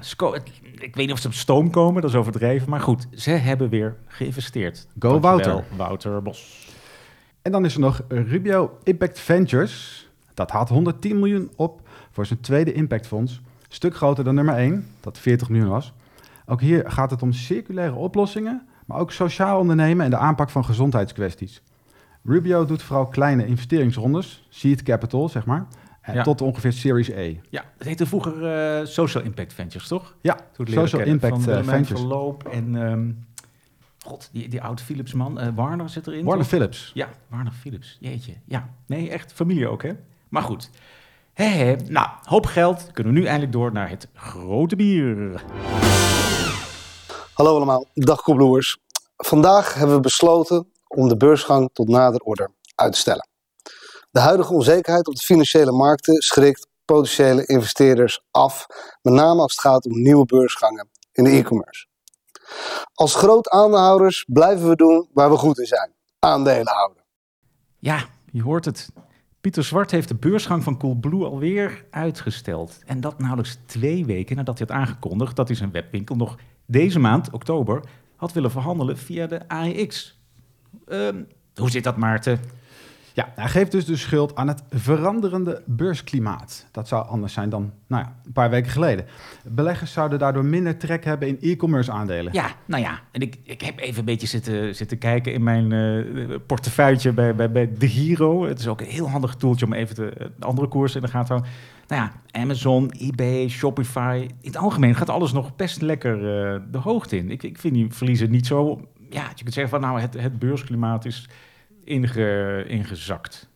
ik 0.64 0.96
weet 0.96 0.96
niet 0.96 1.12
of 1.12 1.20
ze 1.20 1.28
op 1.28 1.34
stoom 1.34 1.70
komen, 1.70 2.02
dat 2.02 2.12
is 2.12 2.18
overdreven. 2.18 2.70
Maar 2.70 2.80
goed, 2.80 3.08
ze 3.16 3.30
hebben 3.30 3.70
weer 3.70 3.96
geïnvesteerd. 4.08 4.88
Go 5.00 5.20
Wouter. 5.20 5.64
Wouter 5.76 6.22
Bos. 6.22 6.71
En 7.42 7.52
dan 7.52 7.66
is 7.66 7.74
er 7.74 7.80
nog 7.80 8.02
Rubio 8.08 8.78
Impact 8.84 9.20
Ventures. 9.20 10.10
Dat 10.34 10.52
haalt 10.52 10.70
110 10.70 11.20
miljoen 11.20 11.52
op 11.56 11.82
voor 12.12 12.26
zijn 12.26 12.40
tweede 12.40 12.74
impactfonds. 12.74 13.42
Stuk 13.68 13.96
groter 13.96 14.24
dan 14.24 14.36
nummer 14.36 14.56
1, 14.56 14.88
dat 15.00 15.18
40 15.18 15.50
miljoen 15.50 15.70
was. 15.70 15.94
Ook 16.46 16.62
hier 16.62 16.84
gaat 16.92 17.12
het 17.12 17.22
om 17.22 17.34
circulaire 17.34 17.96
oplossingen, 17.96 18.68
maar 18.86 18.98
ook 18.98 19.12
sociaal 19.12 19.60
ondernemen 19.60 20.06
en 20.06 20.12
de 20.12 20.18
aanpak 20.18 20.50
van 20.50 20.66
gezondheidskwesties. 20.66 21.62
Rubio 22.24 22.66
doet 22.66 22.82
vooral 22.84 23.06
kleine 23.08 23.46
investeringsrondes, 23.46 24.46
seed 24.50 24.84
capital 24.84 25.30
zeg 25.30 25.46
maar, 25.46 25.68
Ja. 26.14 26.24
tot 26.24 26.42
ongeveer 26.42 26.74
Series 26.74 27.08
E. 27.10 27.38
Ja, 27.50 27.64
het 27.78 27.88
heette 27.88 28.06
vroeger 28.06 28.46
eh, 28.46 28.86
Social 28.86 29.24
Impact 29.24 29.54
Ventures, 29.54 29.88
toch? 29.88 30.16
Ja, 30.22 30.38
Social. 30.66 31.02
Impact 31.02 31.34
Van 31.34 31.40
eh, 31.42 31.46
Willemijn 31.46 31.78
Ventures. 31.86 32.00
Verloop 32.00 32.48
en... 32.48 32.76
ehm, 32.76 33.10
God, 34.06 34.30
die, 34.32 34.48
die 34.48 34.62
oude 34.62 34.84
Philips 34.84 35.14
man. 35.14 35.40
eh, 35.40 35.48
Warner 35.56 35.90
zit 35.90 36.08
erin, 36.08 36.26
Warner 36.26 36.44
toch? 36.44 36.54
Philips. 36.54 36.92
Ja, 36.94 37.10
Warner 37.28 37.52
Philips. 37.62 37.98
Jeetje. 38.00 38.34
Ja, 38.46 38.70
nee, 38.88 39.10
echt 39.10 39.34
familie 39.34 39.68
ook, 39.68 39.84
hè? 39.84 39.92
Maar 40.30 40.44
goed. 40.44 40.70
Hé, 41.34 41.46
hé. 41.46 41.76
Nou, 41.76 42.08
hoop 42.24 42.46
geld. 42.46 42.92
Kunnen 42.92 43.14
we 43.14 43.20
nu 43.20 43.26
eindelijk 43.26 43.52
door 43.52 43.72
naar 43.72 43.90
het 43.90 44.08
grote 44.14 44.76
bier. 44.76 45.44
Hallo 47.34 47.56
allemaal, 47.56 47.86
dag 47.94 48.22
Koebloers. 48.22 48.78
Vandaag 49.18 49.74
hebben 49.74 49.96
we 49.96 50.02
besloten 50.02 50.68
om 50.88 51.08
de 51.10 51.18
beursgang 51.18 51.70
tot 51.74 51.88
nader 51.88 52.20
order 52.22 52.52
uit 52.76 52.94
te 52.94 53.00
stellen. 53.00 53.28
De 54.12 54.20
huidige 54.20 54.54
onzekerheid 54.54 55.08
op 55.08 55.16
de 55.16 55.22
financiële 55.22 55.72
markten 55.72 56.22
schrikt 56.22 56.68
potentiële 56.86 57.46
investeerders 57.46 58.22
af, 58.32 58.66
met 59.02 59.14
name 59.14 59.42
als 59.42 59.52
het 59.52 59.62
gaat 59.62 59.86
om 59.86 60.02
nieuwe 60.02 60.26
beursgangen 60.26 60.90
in 61.12 61.24
de 61.24 61.30
e-commerce. 61.30 61.86
Als 62.94 63.16
groot 63.16 63.50
aandeelhouders 63.50 64.26
blijven 64.28 64.70
we 64.70 64.76
doen 64.76 65.10
waar 65.14 65.30
we 65.30 65.38
goed 65.38 65.60
in 65.60 65.66
zijn: 65.66 65.92
aandelen 66.20 66.74
houden. 66.74 67.04
Ja, 67.80 68.06
je 68.32 68.42
hoort 68.42 68.66
het. 68.66 68.90
Pieter 69.42 69.64
Zwart 69.64 69.92
heeft 69.92 70.08
de 70.08 70.16
beursgang 70.16 70.64
van 70.64 70.78
Coolblue 70.78 71.26
alweer 71.26 71.86
uitgesteld. 71.90 72.80
En 72.86 73.02
dat 73.02 73.20
nauwelijks 73.20 73.58
twee 73.66 74.06
weken 74.06 74.36
nadat 74.36 74.58
hij 74.58 74.68
had 74.70 74.78
aangekondigd 74.78 75.36
dat 75.36 75.48
hij 75.48 75.58
zijn 75.58 75.72
webwinkel 75.72 76.16
nog 76.16 76.36
deze 76.66 77.00
maand, 77.00 77.30
oktober, 77.32 77.84
had 78.16 78.34
willen 78.34 78.52
verhandelen 78.52 78.98
via 78.98 79.28
de 79.28 79.48
AEX. 79.48 80.20
Ehm, 80.88 81.24
hoe 81.56 81.70
zit 81.70 81.84
dat, 81.84 81.98
Maarten? 81.98 82.40
Ja, 83.22 83.32
hij 83.36 83.50
geeft 83.50 83.72
dus 83.72 83.86
de 83.86 83.96
schuld 83.96 84.36
aan 84.36 84.48
het 84.48 84.64
veranderende 84.70 85.62
beursklimaat. 85.66 86.66
Dat 86.72 86.88
zou 86.88 87.08
anders 87.08 87.34
zijn 87.34 87.50
dan 87.50 87.72
nou 87.88 88.04
ja, 88.04 88.16
een 88.26 88.32
paar 88.32 88.50
weken 88.50 88.72
geleden. 88.72 89.06
Beleggers 89.44 89.92
zouden 89.92 90.20
daardoor 90.20 90.46
minder 90.46 90.78
trek 90.78 91.06
hebben 91.06 91.28
in 91.28 91.38
e-commerce 91.42 91.92
aandelen. 91.92 92.34
Ja, 92.34 92.48
nou 92.66 92.84
ja, 92.84 93.00
en 93.12 93.22
ik, 93.22 93.38
ik 93.44 93.62
heb 93.62 93.80
even 93.80 94.00
een 94.00 94.06
beetje 94.06 94.28
zitten, 94.28 94.76
zitten 94.76 94.98
kijken 94.98 95.34
in 95.34 95.44
mijn 95.44 95.72
uh, 95.72 96.36
portefeuille 96.46 97.12
bij, 97.12 97.36
bij, 97.36 97.52
bij 97.52 97.70
De 97.78 97.88
Hero. 97.88 98.46
Het 98.46 98.60
is 98.60 98.68
ook 98.68 98.82
een 98.82 98.88
heel 98.88 99.10
handig 99.10 99.36
toeltje 99.36 99.66
om 99.66 99.74
even 99.74 99.96
de, 99.96 100.32
de 100.40 100.46
andere 100.46 100.68
koersen 100.68 101.00
in 101.02 101.06
de 101.06 101.12
gaten 101.12 101.28
te 101.28 101.34
houden. 101.34 101.52
Nou 101.88 102.02
ja, 102.02 102.40
Amazon, 102.42 102.92
eBay, 102.92 103.50
Shopify. 103.50 104.28
In 104.28 104.38
het 104.42 104.58
algemeen 104.58 104.96
gaat 104.96 105.10
alles 105.10 105.32
nog 105.32 105.56
best 105.56 105.82
lekker 105.82 106.16
uh, 106.16 106.62
de 106.72 106.78
hoogte 106.78 107.18
in. 107.18 107.32
Ik, 107.32 107.44
ik 107.44 107.58
vind 107.58 107.74
die 107.74 107.94
verliezen 107.94 108.32
niet 108.32 108.48
zo... 108.48 108.82
Ja, 109.10 109.24
je 109.36 109.44
kunt 109.44 109.54
zeggen 109.54 109.80
van 109.80 109.82
nou, 109.82 110.02
het, 110.02 110.14
het 110.14 110.40
beursklimaat 110.40 111.06
is 111.06 111.30
inge, 111.92 112.66
ingezakt. 112.68 113.50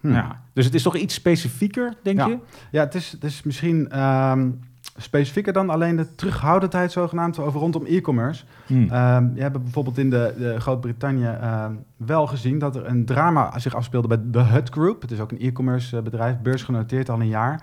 Hm. 0.00 0.12
Ja, 0.12 0.42
dus 0.52 0.64
het 0.64 0.74
is 0.74 0.82
toch 0.82 0.96
iets 0.96 1.14
specifieker, 1.14 1.94
denk 2.02 2.18
ja. 2.18 2.26
je? 2.26 2.38
Ja, 2.70 2.84
het 2.84 2.94
is, 2.94 3.12
het 3.12 3.24
is 3.24 3.42
misschien 3.42 4.00
um, 4.00 4.60
specifieker 4.96 5.52
dan 5.52 5.70
alleen 5.70 5.96
de 5.96 6.14
terughoudendheid 6.14 6.92
zogenaamd 6.92 7.38
over 7.38 7.60
rondom 7.60 7.84
e-commerce. 7.86 8.44
Hm. 8.66 8.74
Um, 8.74 9.32
je 9.34 9.42
hebt 9.42 9.62
bijvoorbeeld 9.62 9.98
in 9.98 10.10
de, 10.10 10.34
de 10.38 10.60
Groot-Brittannië 10.60 11.36
uh, 11.40 11.66
wel 11.96 12.26
gezien 12.26 12.58
dat 12.58 12.76
er 12.76 12.86
een 12.86 13.04
drama 13.04 13.58
zich 13.58 13.74
afspeelde 13.74 14.08
bij 14.08 14.18
de 14.24 14.42
Hut 14.42 14.68
Group. 14.68 15.02
Het 15.02 15.10
is 15.10 15.20
ook 15.20 15.30
een 15.30 15.40
e-commerce 15.40 15.96
eh, 15.96 16.02
bedrijf, 16.02 16.38
beursgenoteerd 16.38 17.10
al 17.10 17.20
een 17.20 17.28
jaar. 17.28 17.62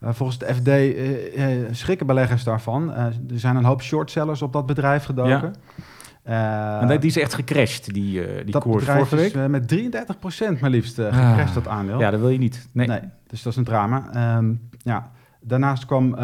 Uh, 0.00 0.08
volgens 0.12 0.38
de 0.38 0.54
FD 0.54 0.68
uh, 0.68 1.46
schrikken 1.70 2.06
beleggers 2.06 2.44
daarvan. 2.44 2.94
er 2.94 3.12
zijn 3.34 3.56
een 3.56 3.64
hoop 3.64 3.82
shortsellers 3.82 4.42
op 4.42 4.52
dat 4.52 4.66
bedrijf 4.66 5.04
gedoken. 5.04 5.54
Ja. 5.76 5.84
En 6.24 7.00
die 7.00 7.10
is 7.10 7.18
echt 7.18 7.34
gecrashed, 7.34 7.94
die, 7.94 8.20
uh, 8.20 8.36
die 8.42 8.52
dat 8.52 8.62
koers 8.62 8.84
vorige 8.84 9.16
week. 9.16 9.34
Is, 9.34 9.34
uh, 9.34 9.46
met 9.46 9.68
33 9.68 10.18
procent 10.18 10.60
maar 10.60 10.70
liefst 10.70 10.98
uh, 10.98 11.04
gecrashed, 11.04 11.48
ah, 11.48 11.54
dat 11.54 11.68
aandeel. 11.68 12.00
Ja, 12.00 12.10
dat 12.10 12.20
wil 12.20 12.28
je 12.28 12.38
niet. 12.38 12.68
Nee. 12.72 12.86
nee 12.86 13.00
dus 13.26 13.42
dat 13.42 13.52
is 13.52 13.58
een 13.58 13.64
drama. 13.64 14.36
Um, 14.36 14.68
ja. 14.78 15.10
Daarnaast 15.40 15.86
kwam 15.86 16.14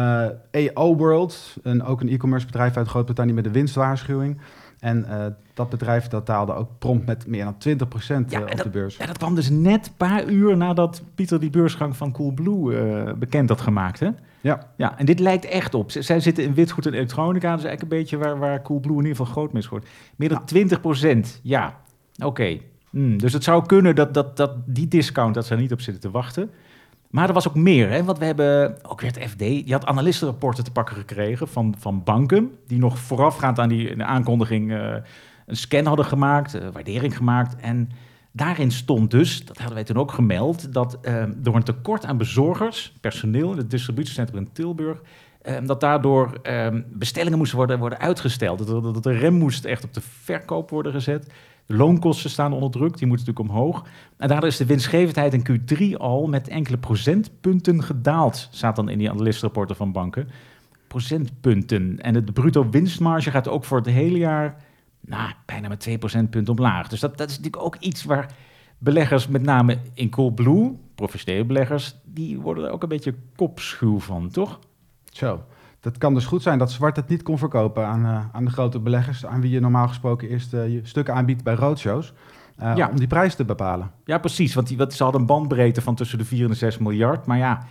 AO 0.73 0.95
World, 0.95 1.57
een, 1.63 1.83
ook 1.83 2.01
een 2.01 2.09
e-commerce 2.09 2.45
bedrijf 2.45 2.77
uit 2.77 2.87
Groot-Brittannië 2.87 3.33
met 3.33 3.45
een 3.45 3.51
winstwaarschuwing. 3.51 4.37
En 4.81 5.05
dat 5.53 5.69
bedrijf 5.69 6.07
dat 6.07 6.25
daalde 6.25 6.53
ook 6.53 6.69
prompt 6.79 7.05
met 7.05 7.27
meer 7.27 7.43
dan 7.43 7.57
20 7.57 7.87
procent 7.87 8.31
ja, 8.31 8.41
op 8.41 8.51
dat, 8.51 8.63
de 8.63 8.69
beurs. 8.69 8.97
Ja, 8.97 9.05
dat 9.05 9.17
kwam 9.17 9.35
dus 9.35 9.49
net 9.49 9.87
een 9.87 9.95
paar 9.97 10.25
uur 10.25 10.57
nadat 10.57 11.03
Pieter 11.15 11.39
die 11.39 11.49
beursgang 11.49 11.97
van 11.97 12.11
Coolblue 12.11 13.13
bekend 13.13 13.49
had 13.49 13.61
gemaakt, 13.61 13.99
hè? 13.99 14.09
Ja. 14.41 14.67
ja, 14.75 14.97
en 14.97 15.05
dit 15.05 15.19
lijkt 15.19 15.45
echt 15.45 15.73
op. 15.73 15.91
Zij 15.91 16.19
zitten 16.19 16.43
in 16.43 16.53
witgoed 16.53 16.85
en 16.85 16.93
elektronica. 16.93 17.49
Dat 17.49 17.59
is 17.59 17.65
eigenlijk 17.65 17.93
een 17.93 17.99
beetje 17.99 18.17
waar, 18.17 18.39
waar 18.39 18.61
Coolblue 18.61 18.97
in 18.97 19.01
ieder 19.01 19.15
geval 19.15 19.31
groot 19.31 19.53
mee 19.53 19.63
wordt. 19.69 19.87
Meer 20.15 20.29
dan 20.29 20.37
ja. 20.37 20.45
20 20.45 20.81
procent. 20.81 21.39
Ja, 21.43 21.79
oké. 22.15 22.25
Okay. 22.25 22.61
Hmm, 22.89 23.17
dus 23.17 23.33
het 23.33 23.43
zou 23.43 23.65
kunnen 23.65 23.95
dat, 23.95 24.13
dat, 24.13 24.37
dat 24.37 24.51
die 24.65 24.87
discount, 24.87 25.33
dat 25.33 25.45
ze 25.45 25.53
er 25.53 25.61
niet 25.61 25.71
op 25.71 25.81
zitten 25.81 26.01
te 26.01 26.11
wachten. 26.11 26.49
Maar 27.11 27.27
er 27.27 27.33
was 27.33 27.47
ook 27.47 27.55
meer, 27.55 27.89
hè? 27.89 28.03
want 28.03 28.17
we 28.17 28.25
hebben 28.25 28.77
ook 28.87 29.01
weer 29.01 29.11
het 29.13 29.29
FD. 29.29 29.39
Je 29.39 29.71
had 29.71 29.85
analistenrapporten 29.85 30.63
te 30.63 30.71
pakken 30.71 30.95
gekregen 30.95 31.47
van, 31.47 31.75
van 31.77 32.03
banken... 32.03 32.51
die 32.67 32.79
nog 32.79 32.99
voorafgaand 32.99 33.59
aan 33.59 33.69
die 33.69 34.03
aankondiging 34.03 34.71
uh, 34.71 34.95
een 35.45 35.55
scan 35.55 35.85
hadden 35.85 36.05
gemaakt... 36.05 36.55
Uh, 36.55 36.67
waardering 36.73 37.17
gemaakt 37.17 37.55
en... 37.55 37.89
Daarin 38.33 38.71
stond 38.71 39.11
dus, 39.11 39.45
dat 39.45 39.57
hadden 39.57 39.75
wij 39.75 39.83
toen 39.83 39.97
ook 39.97 40.11
gemeld, 40.11 40.73
dat 40.73 40.97
uh, 41.01 41.23
door 41.37 41.55
een 41.55 41.63
tekort 41.63 42.05
aan 42.05 42.17
bezorgers, 42.17 42.93
personeel 43.01 43.51
in 43.51 43.57
het 43.57 43.69
distributiecentrum 43.69 44.37
in 44.37 44.51
Tilburg, 44.51 45.01
uh, 45.45 45.57
dat 45.63 45.79
daardoor 45.79 46.39
uh, 46.43 46.67
bestellingen 46.87 47.37
moesten 47.37 47.57
worden, 47.57 47.79
worden 47.79 47.99
uitgesteld. 47.99 48.67
Dat, 48.67 48.83
dat, 48.93 49.03
de 49.03 49.11
rem 49.11 49.33
moest 49.33 49.65
echt 49.65 49.83
op 49.83 49.93
de 49.93 50.01
verkoop 50.01 50.69
worden 50.69 50.91
gezet. 50.91 51.27
De 51.65 51.75
loonkosten 51.75 52.29
staan 52.29 52.53
onder 52.53 52.71
druk, 52.71 52.97
die 52.97 53.07
moeten 53.07 53.25
natuurlijk 53.25 53.55
omhoog. 53.55 53.85
En 54.17 54.27
daardoor 54.27 54.49
is 54.49 54.57
de 54.57 54.65
winstgevendheid 54.65 55.33
in 55.33 55.45
Q3 55.49 55.97
al 55.97 56.27
met 56.27 56.47
enkele 56.47 56.77
procentpunten 56.77 57.83
gedaald, 57.83 58.47
staat 58.51 58.75
dan 58.75 58.89
in 58.89 58.97
die 58.97 59.09
analistenrapporten 59.09 59.75
van 59.75 59.91
banken. 59.91 60.29
Procentpunten. 60.87 61.99
En 61.99 62.13
de 62.13 62.31
bruto 62.31 62.69
winstmarge 62.69 63.31
gaat 63.31 63.47
ook 63.47 63.63
voor 63.63 63.77
het 63.77 63.85
hele 63.85 64.17
jaar 64.17 64.63
nou, 65.01 65.31
bijna 65.45 65.67
met 65.67 65.79
2 65.79 65.97
procentpunten 65.97 66.53
omlaag. 66.53 66.87
Dus 66.87 66.99
dat, 66.99 67.17
dat 67.17 67.29
is 67.29 67.37
natuurlijk 67.37 67.63
ook 67.63 67.75
iets 67.75 68.03
waar 68.03 68.33
beleggers, 68.77 69.27
met 69.27 69.41
name 69.41 69.77
in 69.93 70.09
Coolblue, 70.09 70.75
professionele 70.95 71.45
beleggers, 71.45 71.95
die 72.03 72.39
worden 72.39 72.63
er 72.63 72.71
ook 72.71 72.83
een 72.83 72.89
beetje 72.89 73.15
kopschuw 73.35 73.99
van, 73.99 74.29
toch? 74.29 74.59
Zo. 75.09 75.43
Dat 75.81 75.97
kan 75.97 76.13
dus 76.13 76.25
goed 76.25 76.41
zijn 76.41 76.57
dat 76.57 76.71
Zwart 76.71 76.95
het 76.95 77.07
niet 77.07 77.23
kon 77.23 77.37
verkopen 77.37 77.85
aan, 77.85 78.05
uh, 78.05 78.25
aan 78.31 78.45
de 78.45 78.51
grote 78.51 78.79
beleggers, 78.79 79.25
aan 79.25 79.41
wie 79.41 79.51
je 79.51 79.59
normaal 79.59 79.87
gesproken 79.87 80.29
eerst 80.29 80.53
uh, 80.53 80.67
je 80.67 80.79
stukken 80.83 81.13
aanbiedt 81.13 81.43
bij 81.43 81.55
roadshows. 81.55 82.13
Uh, 82.61 82.75
ja. 82.75 82.89
Om 82.89 82.97
die 82.97 83.07
prijs 83.07 83.35
te 83.35 83.45
bepalen. 83.45 83.91
Ja, 84.05 84.17
precies. 84.17 84.53
Want 84.53 84.67
die, 84.67 84.77
wat, 84.77 84.93
ze 84.93 85.03
hadden 85.03 85.21
een 85.21 85.27
bandbreedte 85.27 85.81
van 85.81 85.95
tussen 85.95 86.17
de 86.17 86.25
4 86.25 86.43
en 86.43 86.49
de 86.49 86.55
6 86.55 86.77
miljard. 86.77 87.25
Maar 87.25 87.37
ja, 87.37 87.65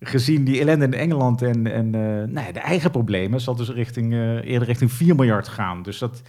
gezien 0.00 0.44
die 0.44 0.60
ellende 0.60 0.84
in 0.84 0.94
Engeland 0.94 1.42
en, 1.42 1.66
en 1.66 1.90
nou 2.32 2.46
ja, 2.46 2.52
de 2.52 2.60
eigen 2.60 2.90
problemen, 2.90 3.40
zal 3.40 3.56
dus 3.56 3.70
richting, 3.70 4.12
eerder 4.12 4.64
richting 4.68 4.92
4 4.92 5.14
miljard 5.14 5.48
gaan. 5.48 5.82
Dus 5.82 5.98
dat, 5.98 6.22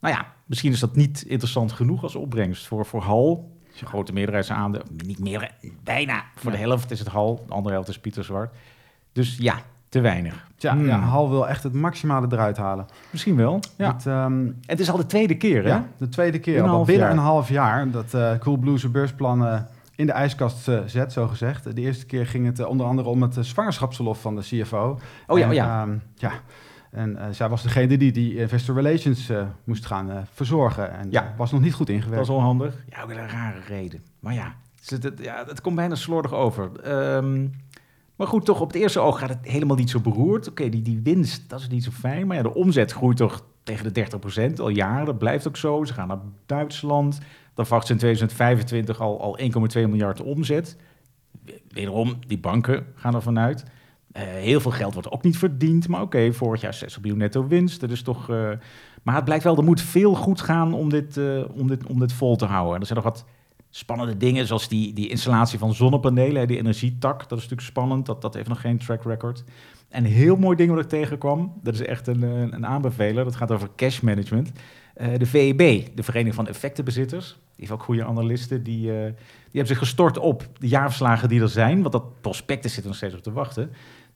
nou 0.00 0.14
ja, 0.14 0.26
misschien 0.46 0.72
is 0.72 0.80
dat 0.80 0.96
niet 0.96 1.22
interessant 1.22 1.72
genoeg 1.72 2.02
als 2.02 2.14
opbrengst 2.14 2.66
voor, 2.66 2.86
voor 2.86 3.02
Hal. 3.02 3.56
Je 3.72 3.86
grote 3.86 4.12
meerderheidsaandeel, 4.12 4.82
niet 5.04 5.18
meer, 5.18 5.50
bijna 5.82 6.24
voor 6.34 6.50
de 6.50 6.56
helft 6.56 6.90
is 6.90 6.98
het 6.98 7.08
Hal, 7.08 7.44
de 7.46 7.52
andere 7.52 7.74
helft 7.74 7.88
is 7.88 7.98
Pieter 7.98 8.24
Zwart. 8.24 8.54
Dus 9.12 9.36
ja, 9.36 9.62
te 9.92 10.00
weinig. 10.00 10.46
Ja, 10.56 10.72
hmm. 10.72 10.86
ja, 10.86 10.98
Hal 10.98 11.30
wil 11.30 11.48
echt 11.48 11.62
het 11.62 11.72
maximale 11.72 12.26
eruit 12.30 12.56
halen. 12.56 12.86
Misschien 13.10 13.36
wel. 13.36 13.60
Ja. 13.76 13.92
Het, 13.92 14.04
um, 14.04 14.58
het 14.66 14.80
is 14.80 14.90
al 14.90 14.96
de 14.96 15.06
tweede 15.06 15.36
keer, 15.36 15.62
hè? 15.62 15.68
Ja, 15.68 15.86
de 15.96 16.08
tweede 16.08 16.38
keer. 16.38 16.62
Al 16.62 16.84
binnen 16.84 17.06
jaar. 17.06 17.16
een 17.16 17.22
half 17.22 17.48
jaar 17.48 17.90
dat 17.90 18.14
uh, 18.14 18.38
Coolblue 18.38 18.78
zijn 18.78 18.92
beursplan 18.92 19.66
in 19.96 20.06
de 20.06 20.12
ijskast 20.12 20.68
uh, 20.68 20.80
zet, 20.86 21.12
zo 21.12 21.26
gezegd. 21.28 21.76
De 21.76 21.80
eerste 21.80 22.06
keer 22.06 22.26
ging 22.26 22.46
het 22.46 22.58
uh, 22.58 22.66
onder 22.66 22.86
andere 22.86 23.08
om 23.08 23.22
het 23.22 23.36
zwangerschapsverlof 23.40 24.20
van 24.20 24.36
de 24.36 24.42
CFO. 24.42 24.98
Oh 25.26 25.38
ja, 25.38 25.44
en, 25.44 25.50
oh 25.50 25.54
ja. 25.54 25.82
Um, 25.82 26.02
ja. 26.14 26.32
En 26.90 27.18
zij 27.30 27.48
was 27.48 27.62
degene 27.62 27.96
die 27.96 28.12
die 28.12 28.36
investor 28.36 28.74
relations 28.74 29.30
moest 29.64 29.86
gaan 29.86 30.26
verzorgen. 30.32 30.92
En 30.92 31.10
ja. 31.10 31.34
was 31.36 31.52
nog 31.52 31.60
niet 31.60 31.74
goed 31.74 31.88
ingewerkt. 31.88 32.16
Dat 32.16 32.26
was 32.26 32.36
wel 32.36 32.46
handig. 32.46 32.74
Ja, 32.88 33.02
ook 33.02 33.10
een 33.10 33.28
rare 33.28 33.60
reden. 33.68 34.00
Maar 34.20 34.34
ja, 34.34 34.54
het, 34.84 35.02
het, 35.02 35.18
ja, 35.22 35.44
het 35.46 35.60
komt 35.60 35.76
bijna 35.76 35.94
slordig 35.94 36.32
over. 36.32 36.70
Um, 37.16 37.52
maar 38.22 38.30
goed, 38.30 38.44
toch 38.44 38.60
op 38.60 38.72
het 38.72 38.82
eerste 38.82 39.00
oog 39.00 39.18
gaat 39.18 39.28
het 39.28 39.38
helemaal 39.42 39.76
niet 39.76 39.90
zo 39.90 40.00
beroerd. 40.00 40.48
Oké, 40.48 40.68
die, 40.68 40.82
die 40.82 41.00
winst, 41.02 41.50
dat 41.50 41.60
is 41.60 41.68
niet 41.68 41.84
zo 41.84 41.90
fijn. 41.90 42.26
Maar 42.26 42.36
ja, 42.36 42.42
de 42.42 42.54
omzet 42.54 42.92
groeit 42.92 43.16
toch 43.16 43.44
tegen 43.62 43.92
de 43.92 44.06
30% 44.52 44.60
al 44.60 44.68
jaren. 44.68 45.06
Dat 45.06 45.18
blijft 45.18 45.48
ook 45.48 45.56
zo. 45.56 45.84
Ze 45.84 45.92
gaan 45.92 46.08
naar 46.08 46.20
Duitsland. 46.46 47.20
Dan 47.54 47.64
verwacht 47.66 47.86
ze 47.86 47.92
in 47.92 47.98
2025 47.98 49.00
al, 49.00 49.20
al 49.20 49.38
1,2 49.38 49.48
miljard 49.74 50.20
omzet. 50.20 50.76
Wederom, 51.68 52.18
die 52.26 52.38
banken 52.38 52.86
gaan 52.94 53.14
er 53.14 53.22
vanuit. 53.22 53.64
Uh, 54.16 54.22
heel 54.22 54.60
veel 54.60 54.70
geld 54.70 54.92
wordt 54.94 55.10
ook 55.10 55.22
niet 55.22 55.38
verdiend, 55.38 55.88
maar 55.88 56.02
oké, 56.02 56.32
vorig 56.32 56.60
jaar 56.60 56.74
6 56.74 56.98
miljoen 56.98 57.18
netto 57.18 57.46
winst. 57.46 57.80
Dat 57.80 57.90
is 57.90 58.02
toch, 58.02 58.30
uh, 58.30 58.50
maar 59.02 59.14
het 59.14 59.24
blijkt 59.24 59.44
wel, 59.44 59.56
er 59.56 59.64
moet 59.64 59.80
veel 59.80 60.14
goed 60.14 60.40
gaan 60.40 60.74
om 60.74 60.88
dit, 60.88 61.16
uh, 61.16 61.44
om 61.54 61.68
dit, 61.68 61.86
om 61.86 61.98
dit 61.98 62.12
vol 62.12 62.36
te 62.36 62.44
houden. 62.44 62.74
En 62.74 62.80
er 62.80 62.86
zijn 62.86 62.98
nog 62.98 63.12
wat 63.12 63.24
spannende 63.74 64.16
dingen, 64.16 64.46
zoals 64.46 64.68
die, 64.68 64.92
die 64.92 65.08
installatie 65.08 65.58
van 65.58 65.74
zonnepanelen, 65.74 66.46
die 66.48 66.58
energietak. 66.58 67.18
Dat 67.18 67.38
is 67.38 67.44
natuurlijk 67.44 67.68
spannend, 67.68 68.06
dat, 68.06 68.22
dat 68.22 68.34
heeft 68.34 68.48
nog 68.48 68.60
geen 68.60 68.78
track 68.78 69.04
record. 69.04 69.44
En 69.88 70.04
een 70.04 70.10
heel 70.10 70.36
mooi 70.36 70.56
ding 70.56 70.70
wat 70.70 70.80
ik 70.80 70.88
tegenkwam, 70.88 71.52
dat 71.62 71.74
is 71.74 71.84
echt 71.84 72.06
een, 72.06 72.22
een 72.22 72.66
aanbeveler, 72.66 73.24
dat 73.24 73.36
gaat 73.36 73.50
over 73.50 73.68
cash 73.76 74.00
management. 74.00 74.52
de 75.18 75.26
VEB, 75.26 75.88
de 75.94 76.02
Vereniging 76.02 76.34
van 76.34 76.46
Effectenbezitters, 76.46 77.28
die 77.28 77.38
heeft 77.56 77.70
ook 77.70 77.82
goede 77.82 78.04
analisten, 78.04 78.62
die, 78.62 78.80
die 78.82 78.90
hebben 79.52 79.66
zich 79.66 79.78
gestort 79.78 80.18
op 80.18 80.48
de 80.58 80.68
jaarverslagen 80.68 81.28
die 81.28 81.40
er 81.40 81.48
zijn, 81.48 81.80
want 81.80 81.92
dat 81.92 82.20
prospectus 82.20 82.72
zit 82.72 82.82
er 82.82 82.88
nog 82.88 82.96
steeds 82.96 83.14
op 83.14 83.22
te 83.22 83.32
wachten. 83.32 83.70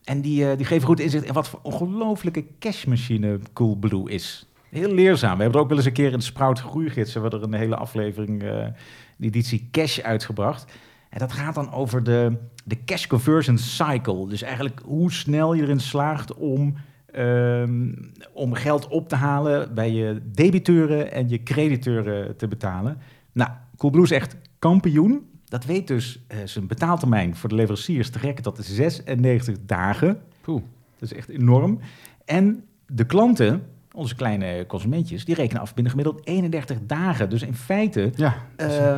En 0.07 0.21
die, 0.21 0.43
uh, 0.43 0.57
die 0.57 0.67
geven 0.67 0.87
goed 0.87 1.01
inzicht 1.01 1.25
in 1.25 1.33
wat 1.33 1.49
voor 1.49 1.59
ongelofelijke 1.63 2.45
cashmachine 2.59 3.39
Coolblue 3.53 4.11
is. 4.11 4.47
Heel 4.69 4.93
leerzaam. 4.93 5.37
We 5.37 5.43
hebben 5.43 5.59
er 5.59 5.65
ook 5.65 5.69
wel 5.69 5.77
eens 5.77 5.87
een 5.87 5.93
keer 5.93 6.13
in 6.13 6.19
de 6.19 6.25
Sprout 6.25 6.61
Groeigids... 6.61 7.13
hebben 7.13 7.31
we 7.31 7.37
er 7.37 7.43
een 7.43 7.53
hele 7.53 7.77
aflevering, 7.77 8.43
uh, 8.43 8.67
de 9.16 9.26
editie 9.26 9.68
Cash, 9.70 10.00
uitgebracht. 10.00 10.73
En 11.11 11.18
dat 11.18 11.32
gaat 11.32 11.54
dan 11.54 11.73
over 11.73 12.04
de, 12.04 12.37
de 12.64 12.85
cash 12.85 13.06
conversion 13.06 13.58
cycle. 13.58 14.28
Dus 14.28 14.42
eigenlijk 14.42 14.80
hoe 14.85 15.12
snel 15.12 15.54
je 15.54 15.62
erin 15.62 15.80
slaagt 15.80 16.35
om, 16.35 16.75
um, 17.14 18.12
om 18.32 18.52
geld 18.52 18.88
op 18.88 19.08
te 19.08 19.16
halen... 19.16 19.75
bij 19.75 19.92
je 19.92 20.23
debiteuren 20.25 21.12
en 21.12 21.28
je 21.28 21.42
crediteuren 21.42 22.37
te 22.37 22.49
betalen. 22.49 22.99
Nou, 23.32 23.50
Coolblue 23.76 24.04
is 24.04 24.11
echt 24.11 24.37
kampioen 24.58 25.26
dat 25.49 25.64
weet 25.64 25.87
dus 25.87 26.25
uh, 26.32 26.38
zijn 26.44 26.66
betaaltermijn 26.66 27.37
voor 27.37 27.49
de 27.49 27.54
leveranciers 27.54 28.11
te 28.11 28.18
rekken 28.18 28.44
tot 28.44 28.58
96 28.64 29.56
dagen. 29.66 30.20
Poeh. 30.40 30.62
Dat 30.99 31.11
is 31.11 31.16
echt 31.16 31.28
enorm. 31.28 31.78
En 32.25 32.64
de 32.87 33.04
klanten, 33.04 33.62
onze 33.97 34.15
kleine 34.15 34.65
consumentjes, 34.67 35.25
die 35.25 35.35
rekenen 35.35 35.62
af 35.62 35.75
binnen 35.75 35.93
gemiddeld 35.93 36.26
31 36.26 36.79
dagen. 36.83 37.31
Dus 37.31 37.43
in 37.43 37.55
feite 37.55 38.12
ja, 38.15 38.35
uh, 38.57 38.97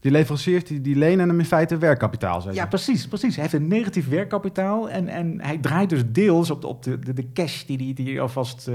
Die 0.00 0.10
leveranciers 0.10 0.64
die, 0.64 0.80
die 0.80 0.96
lenen 0.96 1.28
hem 1.28 1.38
in 1.38 1.44
feite 1.44 1.78
werkkapitaal. 1.78 2.40
Zeg. 2.40 2.54
Ja, 2.54 2.66
precies, 2.66 3.08
precies. 3.08 3.34
Hij 3.34 3.44
heeft 3.44 3.56
een 3.56 3.68
negatief 3.68 4.08
werkkapitaal 4.08 4.90
en, 4.90 5.08
en 5.08 5.40
hij 5.40 5.58
draait 5.58 5.90
dus 5.90 6.02
deels 6.06 6.50
op 6.50 6.60
de, 6.60 6.66
op 6.66 6.82
de, 6.82 6.98
de, 6.98 7.12
de 7.12 7.32
cash 7.32 7.64
die 7.64 7.76
hij 7.76 8.04
die 8.04 8.20
alvast 8.20 8.68
eh, 8.68 8.74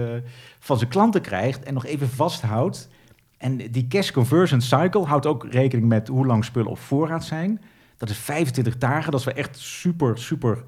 van 0.60 0.78
zijn 0.78 0.90
klanten 0.90 1.22
krijgt 1.22 1.64
en 1.64 1.74
nog 1.74 1.86
even 1.86 2.10
vasthoudt. 2.10 2.90
En 3.38 3.58
die 3.58 3.88
cash 3.88 4.12
conversion 4.12 4.62
cycle 4.62 5.06
houdt 5.06 5.26
ook 5.26 5.48
rekening 5.50 5.88
met 5.88 6.08
hoe 6.08 6.26
lang 6.26 6.46
spullen 6.46 6.72
op 6.72 6.80
voorraad 6.80 7.24
zijn. 7.24 7.62
Dat 7.98 8.10
is 8.10 8.18
25 8.18 8.78
dagen, 8.78 9.12
dat 9.12 9.20
is 9.20 9.26
wel 9.26 9.36
echt 9.36 9.58
super, 9.58 10.18
super 10.18 10.64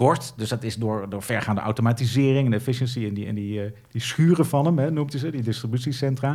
kort. 0.00 0.32
Dus 0.36 0.48
dat 0.48 0.62
is 0.62 0.76
door, 0.76 1.08
door 1.08 1.22
vergaande 1.22 1.60
automatisering 1.60 2.46
en 2.46 2.52
efficiency 2.52 3.04
en 3.06 3.14
die, 3.14 3.26
en 3.26 3.34
die, 3.34 3.62
eh, 3.62 3.70
die 3.90 4.00
schuren 4.00 4.46
van 4.46 4.64
hem, 4.64 4.78
hè, 4.78 4.90
noemt 4.90 5.12
hij 5.12 5.20
ze, 5.20 5.30
die 5.30 5.42
distributiecentra. 5.42 6.28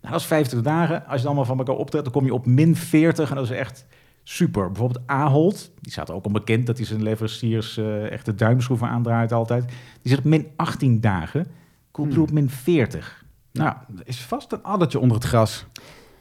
Nou, 0.00 0.12
dat 0.12 0.20
is 0.20 0.26
25 0.26 0.72
dagen. 0.72 0.96
Als 0.96 1.10
je 1.10 1.16
het 1.16 1.26
allemaal 1.26 1.44
van 1.44 1.58
elkaar 1.58 1.74
optelt, 1.74 2.04
dan 2.04 2.12
kom 2.12 2.24
je 2.24 2.34
op 2.34 2.46
min 2.46 2.76
40 2.76 3.30
en 3.30 3.36
dat 3.36 3.44
is 3.44 3.50
echt 3.50 3.86
super. 4.22 4.66
Bijvoorbeeld 4.66 5.06
Ahold, 5.06 5.70
die 5.80 5.92
staat 5.92 6.08
er 6.08 6.14
ook 6.14 6.26
onbekend 6.26 6.66
dat 6.66 6.76
hij 6.76 6.86
zijn 6.86 7.02
leveranciers 7.02 7.76
eh, 7.76 8.10
echt 8.10 8.24
de 8.24 8.34
duimschroeven 8.34 8.88
aandraait 8.88 9.32
altijd. 9.32 9.64
Die 10.02 10.10
zit 10.12 10.18
op 10.18 10.24
min 10.24 10.46
18 10.56 11.00
dagen. 11.00 11.46
Coolblue 11.90 12.22
op 12.22 12.30
min 12.30 12.50
40. 12.50 13.24
Nou, 13.52 13.74
er 13.96 14.02
is 14.04 14.20
vast 14.20 14.52
een 14.52 14.62
addertje 14.62 14.98
onder 14.98 15.16
het 15.16 15.26
gras. 15.26 15.66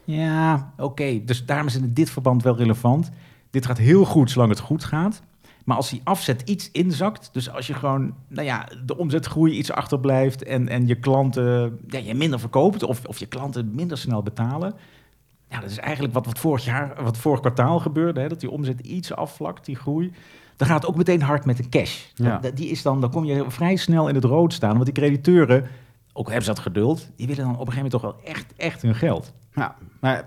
Ja, 0.03 0.73
oké. 0.77 1.21
Dus 1.25 1.45
daarom 1.45 1.67
is 1.67 1.73
het 1.73 1.83
in 1.83 1.93
dit 1.93 2.09
verband 2.09 2.43
wel 2.43 2.57
relevant. 2.57 3.11
Dit 3.49 3.65
gaat 3.65 3.77
heel 3.77 4.05
goed 4.05 4.31
zolang 4.31 4.49
het 4.49 4.59
goed 4.59 4.83
gaat. 4.83 5.21
Maar 5.65 5.77
als 5.77 5.89
die 5.89 6.01
afzet 6.03 6.41
iets 6.41 6.71
inzakt, 6.71 7.29
dus 7.33 7.49
als 7.51 7.67
je 7.67 7.73
gewoon, 7.73 8.13
nou 8.27 8.45
ja, 8.45 8.67
de 8.85 8.97
omzetgroei 8.97 9.57
iets 9.57 9.71
achterblijft 9.71 10.43
en, 10.43 10.67
en 10.67 10.87
je 10.87 10.95
klanten 10.95 11.79
ja, 11.87 11.99
je 11.99 12.13
minder 12.15 12.39
verkoopt 12.39 12.83
of, 12.83 13.05
of 13.05 13.17
je 13.19 13.25
klanten 13.25 13.71
minder 13.75 13.97
snel 13.97 14.23
betalen. 14.23 14.73
Ja, 15.49 15.59
dat 15.59 15.69
is 15.69 15.77
eigenlijk 15.77 16.13
wat, 16.13 16.25
wat 16.25 16.39
vorig 16.39 16.65
jaar, 16.65 17.03
wat 17.03 17.17
vorig 17.17 17.39
kwartaal 17.39 17.79
gebeurde, 17.79 18.19
hè, 18.19 18.27
dat 18.27 18.39
die 18.39 18.49
omzet 18.51 18.79
iets 18.79 19.13
afvlakt, 19.13 19.65
die 19.65 19.75
groei. 19.75 20.11
Dan 20.55 20.67
gaat 20.67 20.81
het 20.81 20.89
ook 20.89 20.97
meteen 20.97 21.21
hard 21.21 21.45
met 21.45 21.57
de 21.57 21.69
cash. 21.69 22.03
Ja. 22.15 22.37
dat- 22.37 22.55
die 22.57 22.67
is 22.69 22.81
dan, 22.81 23.01
dan 23.01 23.11
kom 23.11 23.25
je 23.25 23.45
vrij 23.47 23.75
snel 23.75 24.07
in 24.07 24.15
het 24.15 24.23
rood 24.23 24.53
staan, 24.53 24.73
want 24.73 24.85
die 24.85 24.93
crediteuren, 24.93 25.67
ook 26.13 26.25
hebben 26.27 26.45
ze 26.45 26.53
dat 26.53 26.59
geduld, 26.59 27.09
die 27.15 27.27
willen 27.27 27.43
dan 27.43 27.53
op 27.53 27.67
een 27.67 27.73
gegeven 27.73 27.91
moment 27.91 28.01
toch 28.01 28.23
wel 28.23 28.33
echt, 28.35 28.53
echt 28.57 28.81
hun 28.81 28.95
geld. 28.95 29.33
Ja, 29.53 29.75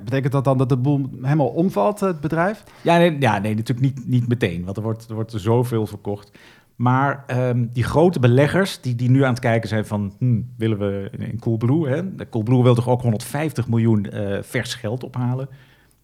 betekent 0.04 0.32
dat 0.32 0.44
dan 0.44 0.58
dat 0.58 0.68
de 0.68 0.76
boel 0.76 1.10
helemaal 1.22 1.48
omvalt, 1.48 2.00
het 2.00 2.20
bedrijf? 2.20 2.64
Ja, 2.82 2.96
nee, 2.96 3.16
ja, 3.20 3.38
nee 3.38 3.54
natuurlijk 3.54 3.94
niet, 3.94 4.08
niet 4.08 4.28
meteen, 4.28 4.64
want 4.64 4.76
er 4.76 4.82
wordt, 4.82 5.08
er 5.08 5.14
wordt 5.14 5.32
zoveel 5.36 5.86
verkocht. 5.86 6.30
Maar 6.78 7.24
ehm, 7.26 7.66
die 7.72 7.84
grote 7.84 8.20
beleggers 8.20 8.80
die, 8.80 8.94
die 8.94 9.10
nu 9.10 9.22
aan 9.22 9.30
het 9.30 9.40
kijken 9.40 9.68
zijn 9.68 9.86
van... 9.86 10.14
hm, 10.18 10.40
willen 10.56 10.78
we 10.78 11.10
in 11.18 11.38
Coolblue, 11.38 11.88
hè? 11.88 12.28
Coolblue 12.30 12.62
wil 12.62 12.74
toch 12.74 12.88
ook 12.88 13.02
150 13.02 13.68
miljoen 13.68 14.04
eh, 14.04 14.42
vers 14.42 14.74
geld 14.74 15.04
ophalen? 15.04 15.48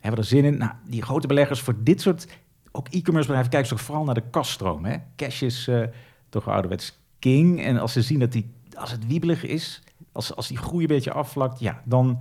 Hebben 0.01 0.21
we 0.21 0.27
er 0.27 0.37
zin 0.37 0.45
in? 0.45 0.59
Nou, 0.59 0.73
die 0.89 1.03
grote 1.03 1.27
beleggers 1.27 1.61
voor 1.61 1.75
dit 1.79 2.01
soort... 2.01 2.29
ook 2.73 2.89
e-commerce 2.89 3.27
bedrijven 3.27 3.51
kijken 3.51 3.71
toch 3.71 3.81
vooral 3.81 4.05
naar 4.05 4.15
de 4.15 4.29
kaststroom. 4.31 4.85
Hè? 4.85 4.97
Cash 5.17 5.43
is 5.43 5.69
eh, 5.69 5.83
toch 6.29 6.49
ouderwets 6.49 6.99
king. 7.19 7.63
En 7.63 7.79
als 7.79 7.93
ze 7.93 8.03
zien 8.03 8.19
dat 8.19 8.33
die, 8.33 8.51
als 8.75 8.91
het 8.91 9.07
wiebelig 9.07 9.45
is... 9.45 9.83
als, 10.13 10.37
als 10.37 10.49
die 10.49 10.59
groei 10.59 10.83
een 10.83 10.95
beetje 10.95 11.13
afvlakt, 11.13 11.61
ja, 11.61 11.83
dan 11.85 12.19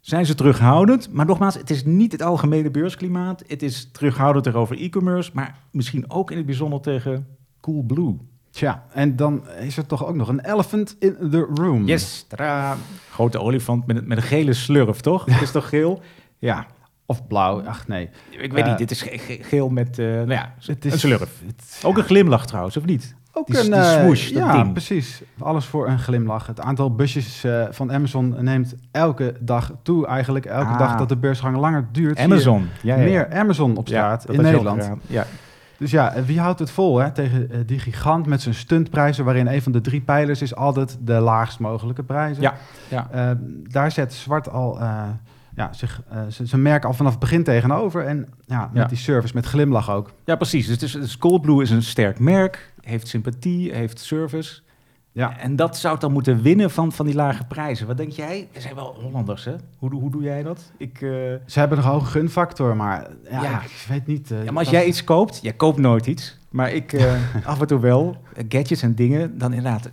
zijn 0.00 0.26
ze 0.26 0.34
terughoudend. 0.34 1.12
Maar 1.12 1.26
nogmaals, 1.26 1.54
het 1.54 1.70
is 1.70 1.84
niet 1.84 2.12
het 2.12 2.22
algemene 2.22 2.70
beursklimaat. 2.70 3.42
Het 3.46 3.62
is 3.62 3.88
terughoudend 3.92 4.44
tegenover 4.44 4.80
e-commerce, 4.80 5.30
maar 5.34 5.58
misschien 5.70 6.10
ook 6.10 6.30
in 6.30 6.36
het 6.36 6.46
bijzonder 6.46 6.80
tegen 6.80 7.26
Coolblue. 7.60 8.16
Tja, 8.50 8.84
en 8.92 9.16
dan 9.16 9.42
is 9.60 9.76
er 9.76 9.86
toch 9.86 10.06
ook 10.06 10.14
nog 10.14 10.28
een 10.28 10.40
elephant 10.40 10.96
in 10.98 11.16
the 11.30 11.48
room. 11.54 11.86
Yes, 11.86 12.24
tadaa. 12.28 12.76
Grote 13.10 13.40
olifant 13.40 13.86
met, 13.86 13.96
een- 13.96 14.08
met 14.08 14.16
een 14.16 14.22
gele 14.24 14.52
slurf, 14.52 15.00
toch? 15.00 15.24
Het 15.24 15.40
is 15.42 15.50
toch 15.50 15.68
geel? 15.68 16.00
Ja, 16.40 16.66
Of 17.06 17.26
blauw, 17.26 17.62
ach 17.66 17.88
nee. 17.88 18.08
ik 18.30 18.52
weet 18.52 18.62
Eh, 18.64 18.68
niet. 18.68 18.78
Dit 18.78 18.90
is 18.90 19.02
ge- 19.02 19.18
ge- 19.18 19.38
geel 19.42 19.68
met, 19.68 19.98
eh, 19.98 20.06
nou 20.06 20.30
ja, 20.30 20.54
Het 20.60 20.84
een 20.84 20.92
is 20.92 21.00
slurf. 21.00 21.42
het- 21.46 21.82
Ook 21.84 21.96
een 21.98 22.04
glimlach 22.04 22.46
trouwens, 22.46 22.76
of 22.76 22.84
niet? 22.84 23.14
Ook 23.38 23.46
Die- 23.46 23.58
een 23.58 23.64
die 23.64 23.74
eh, 23.74 23.90
swoosh, 24.00 24.30
dat 24.32 24.42
ja, 24.42 24.52
ding. 24.52 24.72
precies. 24.72 25.22
Alles 25.38 25.64
voor 25.64 25.88
een 25.88 25.98
glimlach. 25.98 26.46
Het 26.46 26.60
aantal 26.60 26.94
busjes 26.94 27.44
eh, 27.44 27.62
van 27.70 27.92
Amazon 27.92 28.34
neemt 28.38 28.74
elke 28.90 29.34
dag 29.40 29.72
toe. 29.82 30.06
Eigenlijk 30.06 30.46
elke 30.46 30.70
Ah. 30.72 30.78
dag 30.78 30.96
dat 30.96 31.08
de 31.08 31.16
beursgang 31.16 31.56
langer 31.56 31.88
duurt. 31.92 32.18
Amazon. 32.18 32.68
Ja, 32.82 32.96
ja. 32.96 33.04
Meer 33.04 33.32
Amazon 33.34 33.76
op 33.76 33.88
straat 33.88 34.30
in 34.30 34.42
Nederland. 34.42 34.90
Ja. 35.06 35.24
Dus 35.78 35.90
ja, 35.90 36.12
eh, 36.14 36.22
wie 36.22 36.40
houdt 36.40 36.58
het 36.58 36.70
vol 36.70 36.98
hè? 36.98 37.10
tegen 37.10 37.50
eh, 37.50 37.58
die 37.66 37.78
gigant 37.78 38.26
met 38.26 38.42
zijn 38.42 38.54
stuntprijzen, 38.54 39.24
waarin 39.24 39.46
een 39.46 39.62
van 39.62 39.72
de 39.72 39.80
drie 39.80 40.00
pijlers 40.00 40.42
is 40.42 40.54
altijd 40.54 40.98
de 41.00 41.12
laagst 41.12 41.58
mogelijke 41.58 42.02
prijzen. 42.02 42.42
Ja, 42.42 42.54
ja. 42.88 43.08
Eh, 43.10 43.30
daar 43.68 43.90
zet 43.90 44.12
Zwart 44.12 44.50
al 44.50 44.80
eh, 44.80 45.02
ja, 45.58 45.72
zich, 45.72 46.02
eh, 46.10 46.20
z- 46.28 46.40
zijn 46.42 46.62
merk 46.62 46.84
al 46.84 46.92
vanaf 46.94 47.10
het 47.10 47.20
begin 47.20 47.44
tegenover. 47.44 48.04
En 48.06 48.28
ja, 48.46 48.70
met 48.72 48.82
Ja. 48.82 48.88
die 48.88 48.98
service, 48.98 49.34
met 49.34 49.46
glimlach 49.46 49.90
ook. 49.90 50.12
Ja, 50.24 50.36
precies. 50.36 50.66
Dus, 50.66 50.82
is- 50.82 50.92
dus 50.92 51.18
Coldblue 51.18 51.62
is 51.62 51.70
een 51.70 51.82
sterk 51.82 52.18
merk, 52.18 52.72
heeft 52.80 53.08
sympathie, 53.08 53.72
heeft 53.74 54.00
service. 54.00 54.60
Ja. 55.12 55.38
En 55.38 55.56
dat 55.56 55.76
zou 55.78 55.92
het 55.92 56.02
dan 56.02 56.12
moeten 56.12 56.42
winnen 56.42 56.70
van, 56.70 56.92
van 56.92 57.06
die 57.06 57.14
lage 57.14 57.44
prijzen. 57.44 57.86
Wat 57.86 57.96
denk 57.96 58.10
jij? 58.12 58.48
We 58.52 58.60
zijn 58.60 58.74
wel 58.74 58.96
Hollanders, 59.02 59.44
hè? 59.44 59.54
Hoe, 59.78 59.90
doe- 59.90 60.00
hoe 60.00 60.10
doe 60.10 60.22
jij 60.22 60.42
dat? 60.42 60.72
Ik, 60.76 60.94
eh, 61.02 61.08
Ze 61.46 61.58
hebben 61.58 61.78
een 61.78 61.84
hoge 61.84 62.06
gunfactor, 62.10 62.76
maar 62.76 63.06
ja, 63.30 63.42
Ja. 63.42 63.62
ik 63.62 63.84
weet 63.88 64.06
niet. 64.06 64.30
eh, 64.30 64.38
ja, 64.38 64.44
maar 64.44 64.54
als 64.58 64.64
dat- 64.70 64.72
jij 64.80 64.86
iets 64.86 65.04
koopt, 65.04 65.38
jij 65.42 65.52
koopt 65.52 65.78
nooit 65.78 66.06
iets. 66.06 66.38
Maar 66.50 66.72
ik 66.72 66.94
af 67.44 67.60
en 67.60 67.66
toe 67.66 67.80
wel, 67.80 68.16
gadgets 68.48 68.82
en 68.82 68.94
dingen, 68.94 69.38
dan 69.38 69.52
inderdaad 69.52 69.90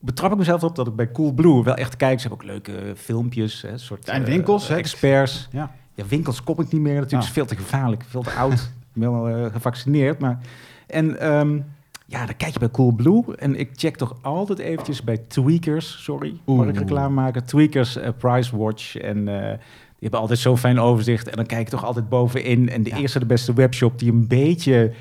betrap 0.00 0.32
ik 0.32 0.38
mezelf 0.38 0.62
op 0.64 0.76
dat 0.76 0.86
ik 0.86 0.94
bij 0.96 1.10
Coolblue 1.10 1.62
wel 1.64 1.74
echt 1.74 1.96
kijk. 1.96 2.20
Ze 2.20 2.28
hebben 2.28 2.46
ook 2.46 2.52
leuke 2.52 2.92
filmpjes, 2.96 3.62
hè, 3.62 3.78
soort 3.78 4.08
En 4.08 4.20
eh, 4.22 4.28
winkels, 4.28 4.68
hè? 4.68 4.76
experts. 4.76 5.48
Ja. 5.52 5.70
Ja, 5.94 6.04
winkels 6.08 6.42
kom 6.42 6.60
ik 6.60 6.72
niet 6.72 6.80
meer. 6.80 6.94
Natuurlijk 6.94 7.22
Ah. 7.22 7.28
is 7.28 7.34
veel 7.34 7.46
te 7.46 7.56
gevaarlijk, 7.56 8.04
veel 8.08 8.22
te 8.22 8.30
oud. 8.30 8.52
ik 8.94 9.00
ben 9.00 9.12
wel 9.12 9.28
eh, 9.28 9.52
gevaccineerd. 9.52 10.18
Maar... 10.18 10.38
En 10.86 11.20
ehm, 11.20 11.60
ja, 12.06 12.26
dan 12.26 12.36
kijk 12.36 12.52
je 12.52 12.58
bij 12.58 12.70
Coolblue. 12.70 13.36
En 13.36 13.58
ik 13.58 13.70
check 13.74 13.96
toch 13.96 14.16
altijd 14.22 14.58
eventjes 14.58 15.02
bij 15.04 15.16
Tweakers. 15.18 16.02
Sorry, 16.02 16.30
mag 16.44 16.56
Oeh. 16.56 16.68
ik 16.68 16.76
reclame 16.78 17.14
maken? 17.14 17.44
Tweakers, 17.44 17.96
eh, 17.96 18.08
Price 18.18 18.56
Watch. 18.56 18.96
En 18.96 19.28
eh, 19.28 19.48
die 19.50 20.08
hebben 20.08 20.20
altijd 20.20 20.38
zo'n 20.38 20.58
fijn 20.58 20.78
overzicht. 20.78 21.28
En 21.28 21.36
dan 21.36 21.46
kijk 21.46 21.60
ik 21.60 21.68
toch 21.68 21.84
altijd 21.84 22.08
bovenin. 22.08 22.68
En 22.68 22.82
de 22.82 22.90
Ja. 22.90 22.96
eerste, 22.96 23.18
de 23.18 23.26
beste 23.26 23.52
webshop 23.52 23.98
die 23.98 24.12
een 24.12 24.28
beetje 24.28 24.92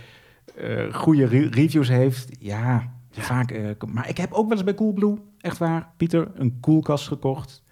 eh, 0.57 0.93
goede 0.93 1.25
re- 1.25 1.47
reviews 1.51 1.87
heeft. 1.87 2.29
Ja, 2.39 2.91
vaak. 3.11 3.51
eh, 3.51 3.69
maar 3.87 4.09
ik 4.09 4.17
heb 4.17 4.31
ook 4.31 4.47
wel 4.47 4.51
eens 4.57 4.63
bij 4.65 4.73
Coolblue, 4.73 5.17
echt 5.39 5.57
waar, 5.57 5.89
Pieter, 5.97 6.27
een 6.35 6.57
koelkast 6.59 7.07
gekocht. 7.07 7.63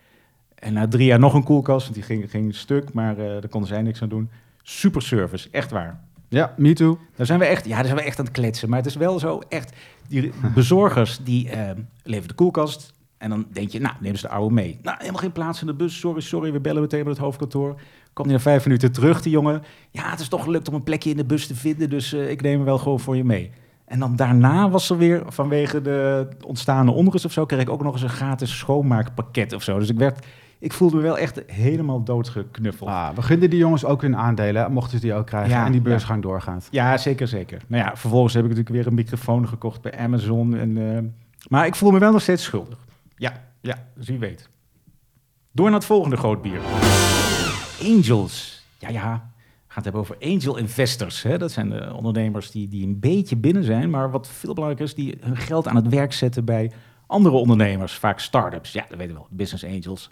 En 0.56 0.74
na 0.74 0.88
drie 0.88 1.06
jaar 1.06 1.20
nog 1.20 1.34
een 1.34 1.44
koelkast, 1.44 1.84
want 1.84 1.94
die 1.96 2.04
ging, 2.04 2.30
ging 2.30 2.56
stuk, 2.56 2.94
maar 2.94 3.18
eh, 3.18 3.26
daar 3.26 3.48
konden 3.48 3.70
zij 3.70 3.82
niks 3.82 4.02
aan 4.02 4.10
doen. 4.10 4.30
Super 4.62 5.02
service, 5.02 5.48
echt 5.52 5.72
waar. 5.72 6.00
ja, 6.30 6.54
me 6.58 6.74
too. 6.74 6.98
Daar 7.16 7.26
zijn 7.26 7.40
we 7.40 7.46
echt, 7.46 7.66
ja, 7.66 7.76
daar 7.76 7.86
zijn 7.86 7.98
we 7.98 8.04
echt 8.04 8.20
aan 8.20 8.26
het 8.26 8.34
kletsen. 8.34 8.70
Maar 8.70 8.78
het 8.78 8.88
is 8.88 8.96
wel 8.96 9.20
zo 9.20 9.42
echt, 9.50 9.76
die 10.08 10.32
bezorgers 10.56 11.20
die 11.24 11.50
eh, 11.50 11.72
leveren 12.04 12.28
de 12.28 12.34
koelkast. 12.34 12.94
En 13.18 13.30
dan 13.30 13.46
denk 13.52 13.70
je, 13.70 13.80
nou, 13.80 13.96
neem 14.00 14.16
ze 14.16 14.28
de 14.28 14.34
oude 14.34 14.54
mee. 14.54 14.80
Nou, 14.82 14.98
helemaal 15.00 15.22
geen 15.22 15.32
plaats 15.32 15.62
in 15.62 15.68
de 15.68 15.74
bus. 15.74 16.00
Sorry, 16.00 16.22
sorry, 16.22 16.52
we 16.52 16.60
bellen 16.60 16.82
meteen 16.82 17.00
met 17.00 17.08
het 17.08 17.18
hoofdkantoor. 17.18 17.82
Komt 18.14 18.28
hij 18.28 18.38
na 18.38 18.44
vijf 18.44 18.66
minuten 18.66 18.92
terug, 18.92 19.22
die 19.22 19.32
jongen. 19.32 19.64
Ja, 19.92 20.10
het 20.10 20.20
is 20.20 20.28
toch 20.28 20.44
gelukt 20.44 20.68
om 20.68 20.74
een 20.74 20.84
plekje 20.84 21.10
in 21.10 21.18
de 21.18 21.26
bus 21.26 21.48
te 21.48 21.56
vinden, 21.56 21.90
dus 21.90 22.14
ik 22.14 22.42
neem 22.42 22.56
hem 22.56 22.66
wel 22.66 22.78
gewoon 22.78 23.00
voor 23.00 23.16
je 23.16 23.24
mee. 23.24 23.52
En 23.88 24.00
dan 24.00 24.16
daarna 24.16 24.70
was 24.70 24.90
er 24.90 24.98
weer, 24.98 25.24
vanwege 25.28 25.82
de 25.82 26.28
ontstaande 26.46 26.92
onrust 26.92 27.26
of 27.26 27.32
zo, 27.32 27.46
kreeg 27.46 27.62
ik 27.62 27.70
ook 27.70 27.84
nog 27.84 27.94
eens 27.94 28.02
een 28.02 28.10
gratis 28.10 28.58
schoonmaakpakket 28.58 29.54
of 29.54 29.64
zo. 29.64 29.80
Dus 29.80 29.90
ik 29.90 29.98
werd, 29.98 30.26
ik 30.60 30.74
voelde 30.74 30.96
me 30.96 31.02
wel 31.02 31.18
echt 31.18 31.42
helemaal 31.46 32.04
doodgeknuffeld. 32.04 32.90
Ah, 32.90 33.16
we 33.16 33.22
gunden 33.22 33.50
die 33.50 33.60
jongens 33.60 33.86
ook 33.86 34.02
hun 34.02 34.16
aandelen, 34.16 34.72
mochten 34.72 35.00
ze 35.00 35.06
die 35.06 35.14
ook 35.14 35.26
krijgen. 35.26 35.52
Ja, 35.52 35.66
en 35.66 35.72
die 35.72 35.82
ja. 35.82 35.88
beursgang 35.88 36.22
doorgaat. 36.22 36.68
Ja, 36.72 36.98
zeker, 36.98 37.28
zeker. 37.28 37.62
Nou 37.68 37.84
ja, 37.84 37.96
vervolgens 37.96 38.34
heb 38.34 38.44
ik 38.44 38.50
natuurlijk 38.50 38.76
weer 38.76 38.88
een 38.88 38.94
microfoon 38.94 39.48
gekocht 39.48 39.82
bij 39.82 39.98
Amazon. 39.98 40.56
En, 40.56 40.96
eh, 40.96 41.04
maar 41.50 41.66
ik 41.66 41.76
voel 41.76 41.92
me 41.92 42.00
wel 42.00 42.12
nog 42.12 42.22
steeds 42.22 42.44
schuldig. 42.44 42.78
Ja, 43.16 43.34
ja, 43.62 43.76
dus 43.96 44.08
wie 44.08 44.20
weet. 44.20 44.50
Door 45.52 45.66
naar 45.66 45.76
het 45.76 45.86
volgende 45.86 46.18
groot 46.18 46.42
bier. 46.42 46.60
Angels. 47.82 48.66
Ja, 48.78 48.90
ja. 48.90 49.32
Het 49.78 49.86
hebben 49.86 50.02
over 50.02 50.18
angel 50.22 50.58
investors. 50.58 51.24
Hè? 51.24 51.38
Dat 51.38 51.52
zijn 51.52 51.70
de 51.70 51.94
ondernemers 51.94 52.52
die, 52.52 52.68
die 52.68 52.86
een 52.88 53.00
beetje 53.00 53.36
binnen 53.36 53.64
zijn, 53.64 53.90
maar 53.90 54.12
wat 54.12 54.28
veel 54.28 54.54
belangrijker 54.54 54.86
is, 54.88 54.96
die 54.96 55.18
hun 55.22 55.38
geld 55.38 55.68
aan 55.68 55.76
het 55.76 55.88
werk 55.90 56.14
zetten 56.14 56.46
bij 56.46 56.72
andere 57.08 57.36
ondernemers, 57.36 57.94
vaak 57.94 58.20
start-ups. 58.20 58.72
Ja, 58.72 58.86
dat 58.90 58.98
weten 58.98 59.14
we 59.14 59.20
wel, 59.20 59.28
business 59.30 59.66
angels. 59.66 60.10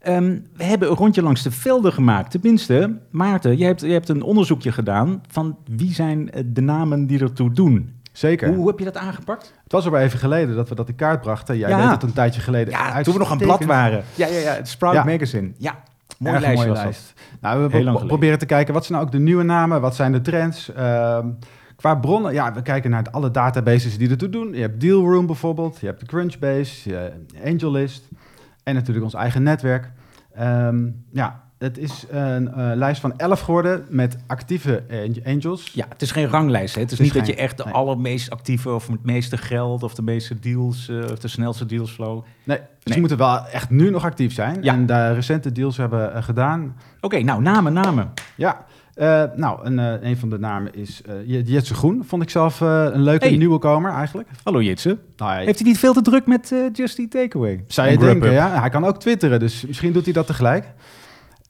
Ehm, 0.00 0.38
we 0.56 0.64
hebben 0.64 0.90
een 0.90 0.96
rondje 0.96 1.22
langs 1.22 1.42
de 1.42 1.50
velden 1.50 1.92
gemaakt. 1.92 2.30
Tenminste, 2.30 2.98
Maarten, 3.10 3.56
jij 3.56 3.66
hebt, 3.66 3.80
jij 3.80 3.92
hebt 3.92 4.08
een 4.08 4.22
onderzoekje 4.22 4.72
gedaan 4.72 5.22
van 5.28 5.58
wie 5.70 5.92
zijn 5.94 6.30
eh, 6.30 6.42
de 6.46 6.60
namen 6.60 7.06
die 7.06 7.20
ertoe 7.20 7.52
doen. 7.52 7.92
Zeker. 8.12 8.48
Hoe, 8.48 8.56
hoe 8.56 8.66
heb 8.68 8.78
je 8.78 8.84
dat 8.84 8.96
aangepakt? 8.96 9.54
Het 9.62 9.72
was 9.72 9.86
er 9.86 9.96
even 9.96 10.18
geleden 10.18 10.54
dat 10.56 10.68
we 10.68 10.74
dat 10.74 10.88
in 10.88 10.94
kaart 10.94 11.20
brachten. 11.20 11.58
Jij 11.58 11.68
Ja. 11.68 11.82
deed 11.82 11.90
het 11.90 12.02
een 12.02 12.12
tijdje 12.12 12.40
geleden. 12.40 12.72
Ja, 12.72 13.02
toen 13.02 13.12
we 13.12 13.18
nog 13.18 13.30
een 13.30 13.38
blad 13.38 13.64
waren. 13.64 14.04
Ja, 14.14 14.26
ja, 14.26 14.38
ja. 14.38 14.52
Het 14.54 14.68
Sprout 14.68 14.94
Ja. 14.94 15.04
Magazine. 15.04 15.50
Ja, 15.58 15.82
mooi 16.18 16.34
Erg 16.34 16.44
lijstje 16.44 16.68
mooie 16.68 16.80
lijst. 16.82 17.12
Nou, 17.40 17.62
we 17.62 17.68
pro- 17.68 17.78
geleden. 17.78 18.06
proberen 18.06 18.38
te 18.38 18.46
kijken, 18.46 18.74
wat 18.74 18.84
zijn 18.84 18.98
nou 18.98 19.10
ook 19.10 19.16
de 19.16 19.22
nieuwe 19.24 19.42
namen? 19.42 19.80
Wat 19.80 19.94
zijn 19.94 20.12
de 20.12 20.20
trends? 20.20 20.72
Ehm, 20.72 21.28
qua 21.76 21.94
bronnen, 21.94 22.32
ja, 22.32 22.52
we 22.52 22.62
kijken 22.62 22.90
naar 22.90 23.06
alle 23.10 23.30
databases 23.30 23.98
die 23.98 24.10
ertoe 24.10 24.28
doen. 24.28 24.52
Je 24.54 24.60
hebt 24.60 24.80
Dealroom 24.80 25.26
bijvoorbeeld, 25.26 25.80
je 25.80 25.86
hebt 25.86 26.00
de 26.00 26.06
Crunchbase, 26.06 26.88
je 26.90 26.94
hebt 26.94 27.44
AngelList 27.44 28.08
en 28.62 28.74
natuurlijk 28.74 29.04
ons 29.04 29.14
eigen 29.14 29.42
netwerk. 29.42 29.92
Ehm, 30.34 30.88
ja, 31.12 31.42
het 31.58 31.78
is 31.78 32.04
een 32.10 32.48
eh, 32.52 32.70
lijst 32.74 33.00
van 33.00 33.12
11 33.18 33.40
geworden 33.40 33.84
met 33.88 34.16
actieve 34.26 34.82
ang- 34.90 35.26
angels. 35.26 35.70
Ja, 35.74 35.86
het 35.88 36.02
is 36.02 36.10
geen 36.10 36.26
ranglijst. 36.28 36.74
Hè? 36.74 36.80
Het 36.80 36.90
is 36.92 36.98
Het 36.98 37.06
is 37.06 37.12
niet 37.14 37.26
dat 37.26 37.34
je 37.36 37.42
echt 37.42 37.56
de 37.56 37.64
nee. 37.64 37.72
allermeest 37.74 38.30
actieve 38.30 38.70
of 38.70 38.86
het 38.86 39.04
meeste 39.04 39.36
geld 39.36 39.82
of 39.82 39.94
de 39.94 40.02
meeste 40.02 40.38
deals 40.38 40.88
eh, 40.88 40.96
of 41.12 41.18
de 41.18 41.28
snelste 41.28 41.66
dealsflow. 41.66 42.22
Nee, 42.44 42.56
dus 42.58 42.66
Nee. 42.66 42.66
die 42.84 42.98
moeten 42.98 43.18
wel 43.18 43.46
echt 43.46 43.70
nu 43.70 43.90
nog 43.90 44.04
actief 44.04 44.32
zijn. 44.32 44.62
Ja. 44.62 44.72
En 44.72 44.86
de 44.86 45.12
recente 45.12 45.52
deals 45.52 45.76
hebben 45.76 46.14
eh, 46.14 46.22
gedaan. 46.22 46.76
Oké, 47.00 47.18
nou, 47.22 47.42
namen, 47.42 47.72
namen. 47.72 48.12
Ja, 48.36 48.64
eh, 48.94 49.22
nou, 49.36 49.64
een, 49.66 49.78
een 50.06 50.16
van 50.16 50.30
de 50.30 50.38
namen 50.38 50.74
is 50.74 51.02
eh, 51.26 51.44
Jetse 51.46 51.74
Groen. 51.74 52.04
Vond 52.06 52.22
ik 52.22 52.30
zelf 52.30 52.60
eh, 52.60 52.84
een 52.92 53.02
leuke 53.02 53.26
Hey. 53.26 53.36
nieuwe 53.36 53.58
komer 53.58 53.92
eigenlijk. 53.92 54.28
Hallo 54.42 54.62
Jitse. 54.62 54.98
Nou, 55.16 55.32
hij- 55.32 55.44
Heeft 55.44 55.58
hij 55.58 55.68
niet 55.68 55.78
veel 55.78 55.92
te 55.92 56.02
druk 56.02 56.26
met 56.26 56.54
Just 56.72 56.98
Eat 56.98 57.10
Takeaway? 57.10 57.64
zou 57.66 57.88
je 57.88 57.94
En 57.94 58.00
denken, 58.00 58.32
ja. 58.32 58.60
Hij 58.60 58.68
kan 58.70 58.84
ook 58.84 59.00
twitteren, 59.00 59.40
dus 59.40 59.66
misschien 59.66 59.92
doet 59.92 60.04
hij 60.04 60.12
dat 60.12 60.26
tegelijk. 60.26 60.64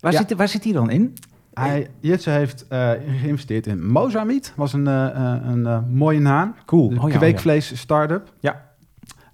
Waar, 0.00 0.12
Ja. 0.12 0.18
zit, 0.18 0.32
waar 0.34 0.48
zit 0.48 0.64
hij 0.64 0.72
dan 0.72 0.90
in? 0.90 1.14
Hij, 1.54 1.90
heeft 2.00 2.66
eh, 2.68 2.90
geïnvesteerd 3.20 3.66
in 3.66 3.86
Mozambiet. 3.90 4.52
Was 4.56 4.72
een, 4.72 4.86
eh, 4.86 5.06
eh, 5.34 5.40
een 5.44 5.88
mooie 5.94 6.20
naam. 6.20 6.54
Cool. 6.66 6.88
De 6.88 7.00
Oh, 7.00 7.10
ja, 7.10 7.16
kweekvlees 7.16 7.78
start-up. 7.78 8.32
Ja. 8.40 8.66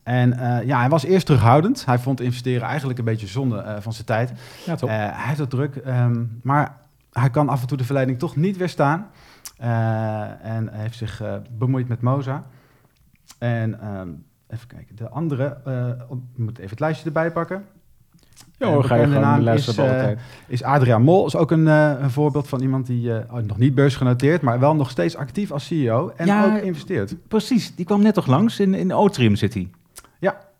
En 0.03 0.29
ja, 0.67 0.79
hij 0.79 0.89
was 0.89 1.05
eerst 1.05 1.27
terughoudend. 1.27 1.85
Hij 1.85 1.99
vond 1.99 2.21
investeren 2.21 2.69
eigenlijk 2.69 2.99
een 2.99 3.05
beetje 3.05 3.27
zonde 3.27 3.77
van 3.81 3.93
zijn 3.93 4.07
tijd. 4.07 4.33
ja. 4.67 4.77
Eh, 4.77 4.89
hij 4.89 5.27
heeft 5.27 5.39
het 5.39 5.51
druk, 5.51 5.77
ehm, 5.77 6.25
maar 6.43 6.77
hij 7.13 7.31
kan 7.31 7.49
af 7.49 7.61
en 7.61 7.67
toe 7.67 7.77
de 7.77 7.85
verleiding 7.85 8.19
toch 8.19 8.37
niet 8.37 8.57
weerstaan. 8.57 9.07
En 10.43 10.69
hij 10.73 10.81
heeft 10.81 10.97
zich 10.97 11.23
bemoeid 11.59 11.89
met 11.89 12.01
Moza. 12.01 12.45
En 13.39 13.81
ehm, 13.81 14.09
even 14.49 14.67
kijken, 14.67 14.97
de 14.97 15.09
andere, 15.09 15.57
ik 16.11 16.39
moet 16.39 16.59
even 16.59 16.71
het 16.71 16.81
lijstje 16.81 17.07
erbij 17.07 17.31
pakken. 17.31 17.65
Ja, 18.59 18.67
een 18.67 18.73
hoor, 18.73 18.85
ga 18.85 18.95
je 18.95 19.05
gewoon 19.07 19.21
naam 19.21 19.41
luisteren 19.41 19.85
is, 19.85 19.91
eh, 19.93 19.99
tijd. 19.99 20.19
Is 20.47 20.63
Adriaan 20.63 21.03
Mol, 21.03 21.27
is 21.27 21.37
ook 21.37 21.51
een, 21.51 21.69
eh, 21.69 21.93
een 22.01 22.11
voorbeeld 22.11 22.49
van 22.49 22.61
iemand 22.61 22.87
die 22.87 23.15
eh, 23.15 23.35
nog 23.47 23.59
niet 23.59 23.75
beursgenoteerd, 23.75 24.43
maar 24.43 24.61
wel 24.61 24.75
nog 24.75 24.91
steeds 24.91 25.17
actief 25.17 25.51
als 25.51 25.67
CEO 25.67 26.13
en 26.17 26.27
Ja, 26.27 26.45
ook 26.57 26.63
investeert. 26.63 27.15
Precies, 27.29 27.75
die 27.75 27.85
kwam 27.85 28.03
net 28.03 28.15
toch 28.15 28.27
langs. 28.27 28.61
In, 28.61 28.75
in 28.75 28.93
Otrium 28.95 29.37
zit 29.37 29.55
hij. 29.55 29.69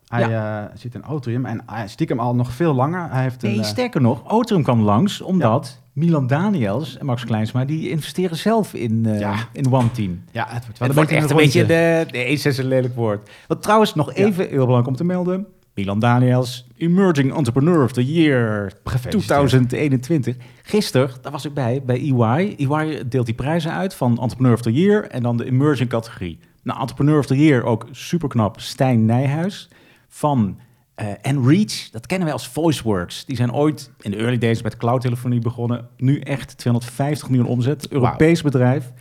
Hij 0.05 0.33
eh, 0.35 0.63
zit 0.73 0.95
in 0.95 1.05
Otrium 1.05 1.45
en 1.45 1.61
hij 1.65 1.87
stiekem 1.87 2.19
al 2.19 2.35
nog 2.35 2.51
veel 2.51 2.73
langer. 2.73 3.07
Hij 3.11 3.21
heeft 3.21 3.43
een, 3.43 3.49
Nee, 3.49 3.59
eh, 3.59 3.65
sterker 3.65 4.01
nog, 4.01 4.31
Otrium 4.31 4.63
kwam 4.63 4.81
langs 4.81 5.21
omdat 5.21 5.81
Milan 5.93 6.27
Daniels 6.27 6.97
en 6.97 7.05
Max 7.05 7.25
Kleinsma... 7.25 7.65
die 7.65 7.89
investeren 7.89 8.37
zelf 8.37 8.73
in, 8.73 9.05
eh 9.05 9.19
Ja. 9.19 9.35
in 9.51 9.73
One 9.73 9.91
Team. 9.91 10.21
ja, 10.31 10.45
het 10.49 10.65
wordt 10.65 10.79
wel 10.79 10.87
Het 10.87 10.89
een 10.89 10.93
wordt 10.95 11.11
echt 11.11 11.29
een 11.31 11.37
rondje. 11.37 11.65
beetje 11.65 12.05
de... 12.05 12.17
Nee, 12.17 12.25
is 12.27 12.57
een 12.57 12.65
lelijk 12.67 12.95
woord. 12.95 13.29
Wat 13.47 13.61
trouwens 13.61 13.95
nog 13.95 14.15
Ja. 14.15 14.25
even 14.25 14.43
heel 14.47 14.57
belangrijk 14.57 14.87
om 14.87 14.95
te 14.95 15.03
melden. 15.03 15.47
Milan 15.75 15.99
Daniels, 15.99 16.67
Emerging 16.77 17.33
Entrepreneur 17.33 17.83
of 17.83 17.91
the 17.91 18.05
Year 18.13 18.71
Gefeliciteerd. 18.83 19.23
2021. 19.23 20.35
Gisteren, 20.63 21.09
daar 21.21 21.31
was 21.31 21.45
ik 21.45 21.53
bij, 21.53 21.81
bij 21.85 21.97
EY. 21.97 22.55
EY 22.57 23.07
deelt 23.07 23.25
die 23.25 23.35
prijzen 23.35 23.71
uit 23.71 23.93
van 23.93 24.19
Entrepreneur 24.19 24.53
of 24.53 24.61
the 24.61 24.73
Year 24.73 25.07
en 25.09 25.23
dan 25.23 25.37
de 25.37 25.45
Emerging 25.45 25.89
categorie. 25.89 26.39
Nou, 26.63 26.79
Entrepreneur 26.79 27.19
of 27.19 27.25
the 27.25 27.37
Year 27.37 27.63
ook 27.63 27.87
superknap, 27.91 28.59
Stijn 28.59 29.05
Nijhuis 29.05 29.69
van 30.07 30.59
eh 30.95 31.07
Enreach. 31.21 31.89
Dat 31.91 32.05
kennen 32.05 32.25
wij 32.27 32.35
als 32.35 32.47
VoiceWorks. 32.47 33.25
Die 33.25 33.35
zijn 33.35 33.53
ooit 33.53 33.91
in 34.01 34.11
de 34.11 34.17
early 34.17 34.37
days 34.37 34.61
met 34.61 34.77
cloudtelefonie 34.77 35.39
begonnen. 35.39 35.87
Nu 35.97 36.19
echt 36.19 36.57
250 36.57 37.29
miljoen 37.29 37.47
omzet. 37.47 37.87
Europees 37.87 38.41
bedrijf. 38.41 38.91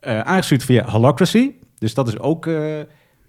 Eh 0.00 0.20
aangestuurd 0.20 0.64
via 0.64 0.90
Holacracy. 0.90 1.52
Dus 1.78 1.94
dat 1.94 2.08
is 2.08 2.18
ook 2.18 2.46
eh, 2.46 2.80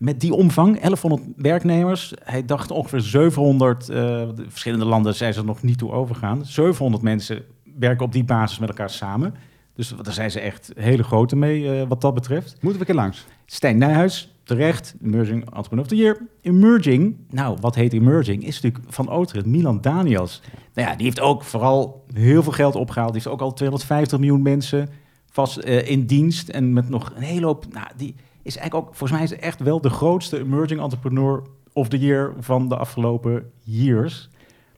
met 0.03 0.19
die 0.19 0.33
omvang. 0.33 0.79
1100 0.79 1.21
werknemers. 1.35 2.13
Hij 2.23 2.45
dacht 2.45 2.71
ongeveer 2.71 3.01
700. 3.01 3.89
eh, 3.89 3.95
de 4.35 4.45
verschillende 4.47 4.85
landen 4.85 5.15
zijn 5.15 5.33
ze 5.33 5.39
er 5.39 5.45
nog 5.45 5.61
niet 5.63 5.77
toe 5.77 5.91
overgaan. 5.91 6.45
700 6.45 7.03
mensen 7.03 7.43
werken 7.77 8.05
op 8.05 8.11
die 8.11 8.23
basis 8.23 8.59
met 8.59 8.69
elkaar 8.69 8.89
samen. 8.89 9.33
Dus 9.75 9.93
daar 10.01 10.13
zijn 10.13 10.31
ze 10.31 10.39
echt 10.39 10.71
hele 10.75 11.03
grote 11.03 11.35
mee 11.35 11.71
eh, 11.71 11.87
wat 11.87 12.01
dat 12.01 12.13
betreft. 12.13 12.51
Moeten 12.51 12.71
we 12.71 12.79
een 12.79 12.85
keer 12.85 13.03
langs? 13.03 13.25
Stijn 13.45 13.77
Nijhuis, 13.77 14.35
terecht. 14.43 14.95
Emerging 15.03 15.45
Entrepreneur 15.45 15.83
of 15.83 15.87
the 15.87 15.95
Year. 15.95 16.17
Emerging, 16.41 17.15
nou, 17.29 17.57
wat 17.61 17.75
heet 17.75 17.93
Emerging? 17.93 18.45
Is 18.45 18.61
natuurlijk 18.61 18.93
van 18.93 19.09
Oteren, 19.09 19.51
Milan 19.51 19.81
Daniels. 19.81 20.41
Nou 20.73 20.87
ja, 20.89 20.95
die 20.95 21.05
heeft 21.05 21.19
ook 21.19 21.43
vooral 21.43 22.05
heel 22.13 22.43
veel 22.43 22.51
geld 22.51 22.75
opgehaald. 22.75 23.13
Die 23.13 23.21
heeft 23.21 23.33
ook 23.33 23.41
al 23.41 23.53
250 23.53 24.19
miljoen 24.19 24.41
mensen 24.41 24.89
vast 25.31 25.57
eh, 25.57 25.89
in 25.89 26.05
dienst. 26.05 26.49
En 26.49 26.73
met 26.73 26.89
nog 26.89 27.13
een 27.15 27.23
hele 27.23 27.45
hoop... 27.45 27.65
Nou, 27.73 27.87
die 27.97 28.15
is 28.43 28.57
eigenlijk 28.57 28.75
ook... 28.87 28.95
Volgens 28.95 29.11
mij 29.11 29.23
is 29.23 29.29
hij 29.29 29.39
echt 29.39 29.59
wel 29.59 29.81
de 29.81 29.89
grootste 29.89 30.39
Emerging 30.39 30.81
Entrepreneur 30.81 31.43
of 31.73 31.87
the 31.87 31.97
Year 31.99 32.33
van 32.39 32.69
de 32.69 32.77
afgelopen 32.77 33.51
years. 33.63 34.29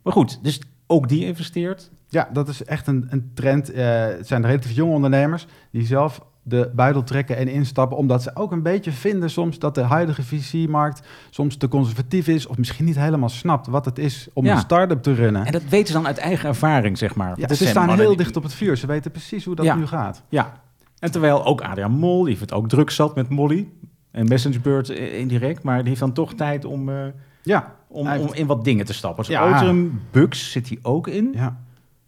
Maar 0.04 0.14
goed, 0.14 0.44
dus 0.44 0.60
ook 0.88 1.08
die 1.10 1.26
investeert. 1.26 1.90
Ja, 2.10 2.30
dat 2.34 2.48
is 2.48 2.64
echt 2.64 2.88
een, 2.88 3.08
een 3.10 3.32
trend. 3.34 3.72
Eh, 3.72 3.86
het 4.06 4.28
zijn 4.28 4.46
relatief 4.46 4.72
jonge 4.72 4.94
ondernemers 4.94 5.46
die 5.72 5.86
zelf 5.86 6.22
de 6.48 6.72
buidel 6.76 7.04
trekken 7.04 7.38
en 7.38 7.48
instappen, 7.48 7.98
omdat 7.98 8.24
ze 8.24 8.32
ook 8.36 8.52
een 8.52 8.62
beetje 8.62 8.92
vinden 8.92 9.30
soms 9.30 9.60
dat 9.60 9.76
de 9.76 9.82
huidige 9.82 10.24
VC-markt 10.24 11.02
soms 11.30 11.58
te 11.58 11.68
conservatief 11.68 12.28
is 12.28 12.48
of 12.48 12.58
misschien 12.58 12.86
niet 12.86 12.96
helemaal 12.96 13.30
snapt 13.30 13.68
wat 13.68 13.86
het 13.86 13.98
is 14.00 14.28
om 14.34 14.46
Ja. 14.46 14.52
een 14.54 14.60
start-up 14.60 15.02
te 15.04 15.14
runnen. 15.14 15.46
En 15.46 15.52
dat 15.52 15.64
weten 15.64 15.88
ze 15.88 15.94
dan 15.94 16.08
uit 16.08 16.18
eigen 16.18 16.50
ervaring, 16.50 16.98
zeg 16.98 17.16
maar. 17.16 17.40
ja, 17.40 17.48
het 17.48 17.58
ze 17.58 17.68
staan 17.68 17.98
heel 18.00 18.16
dicht 18.16 18.36
op 18.38 18.44
het 18.44 18.54
vuur. 18.54 18.78
Ze 18.78 18.88
weten 18.88 19.12
precies 19.12 19.46
hoe 19.46 19.56
dat 19.56 19.66
Ja. 19.66 19.76
nu 19.76 19.88
gaat. 19.88 20.24
Ja, 20.30 20.62
en 21.00 21.12
terwijl 21.12 21.46
ook 21.46 21.62
Adriaan 21.62 21.92
Mol, 21.92 22.20
die 22.20 22.28
heeft 22.30 22.40
het 22.42 22.54
ook 22.54 22.70
druk 22.70 22.90
zat 22.90 23.16
met 23.16 23.30
Molly. 23.30 23.70
En 24.12 24.28
Messengerbird 24.28 24.90
indirect, 24.90 25.64
maar 25.64 25.78
die 25.80 25.88
heeft 25.88 26.00
dan 26.00 26.14
toch 26.14 26.34
tijd 26.34 26.66
om, 26.66 26.90
eh, 26.90 27.06
Ja, 27.44 27.76
om, 27.88 28.08
om 28.12 28.34
in 28.34 28.48
wat 28.48 28.64
dingen 28.64 28.86
te 28.86 28.94
stappen. 28.94 29.24
Dus 29.24 29.34
Ja. 29.34 29.74
Bucks 30.12 30.52
zit 30.52 30.68
hij 30.70 30.80
ook 30.82 31.08
in. 31.08 31.32
ja. 31.34 31.64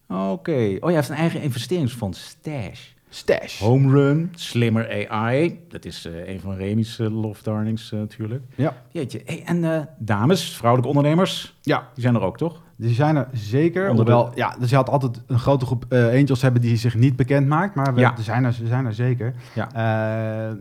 Oké. 0.09 0.75
Oh, 0.79 0.83
hij 0.85 0.93
heeft 0.93 1.09
een 1.09 1.15
eigen 1.15 1.41
investeringsfonds, 1.41 2.23
Stash. 2.25 2.81
Stash. 3.09 3.59
Home 3.59 3.91
Run, 3.91 4.31
Slimmer 4.35 5.07
AI. 5.09 5.59
Dat 5.69 5.85
is 5.85 6.05
eh, 6.05 6.27
een 6.29 6.39
van 6.39 6.55
Remy's 6.55 6.99
uh, 6.99 7.21
love 7.21 7.43
darlings 7.43 7.91
eh, 7.91 7.99
natuurlijk. 7.99 8.43
Ja. 8.55 8.75
Jeetje. 8.91 9.21
Hey, 9.25 9.43
en 9.45 9.89
dames, 9.99 10.55
vrouwelijke 10.55 10.89
ondernemers, 10.97 11.55
Ja, 11.61 11.87
die 11.93 12.03
zijn 12.03 12.15
er 12.15 12.21
ook, 12.21 12.37
toch? 12.37 12.61
Die 12.77 12.93
zijn 12.93 13.15
er 13.15 13.27
zeker. 13.33 13.91
Hoewel, 13.91 14.31
ja, 14.35 14.55
dus 14.59 14.69
je 14.69 14.75
had 14.75 14.89
altijd 14.89 15.21
een 15.27 15.39
grote 15.39 15.65
groep 15.65 15.85
eh, 15.89 16.07
angels 16.07 16.41
hebben 16.41 16.61
die 16.61 16.77
zich 16.77 16.95
niet 16.95 17.15
bekend 17.15 17.47
maakt, 17.47 17.75
maar 17.75 17.93
we, 17.93 17.99
Ja. 17.99 18.17
er 18.17 18.23
zijn 18.23 18.43
er, 18.43 18.53
zijn 18.63 18.85
er 18.85 18.93
zeker. 18.93 19.33
Ja. 19.55 19.71
Eh, 19.73 20.49
eh, 20.49 20.55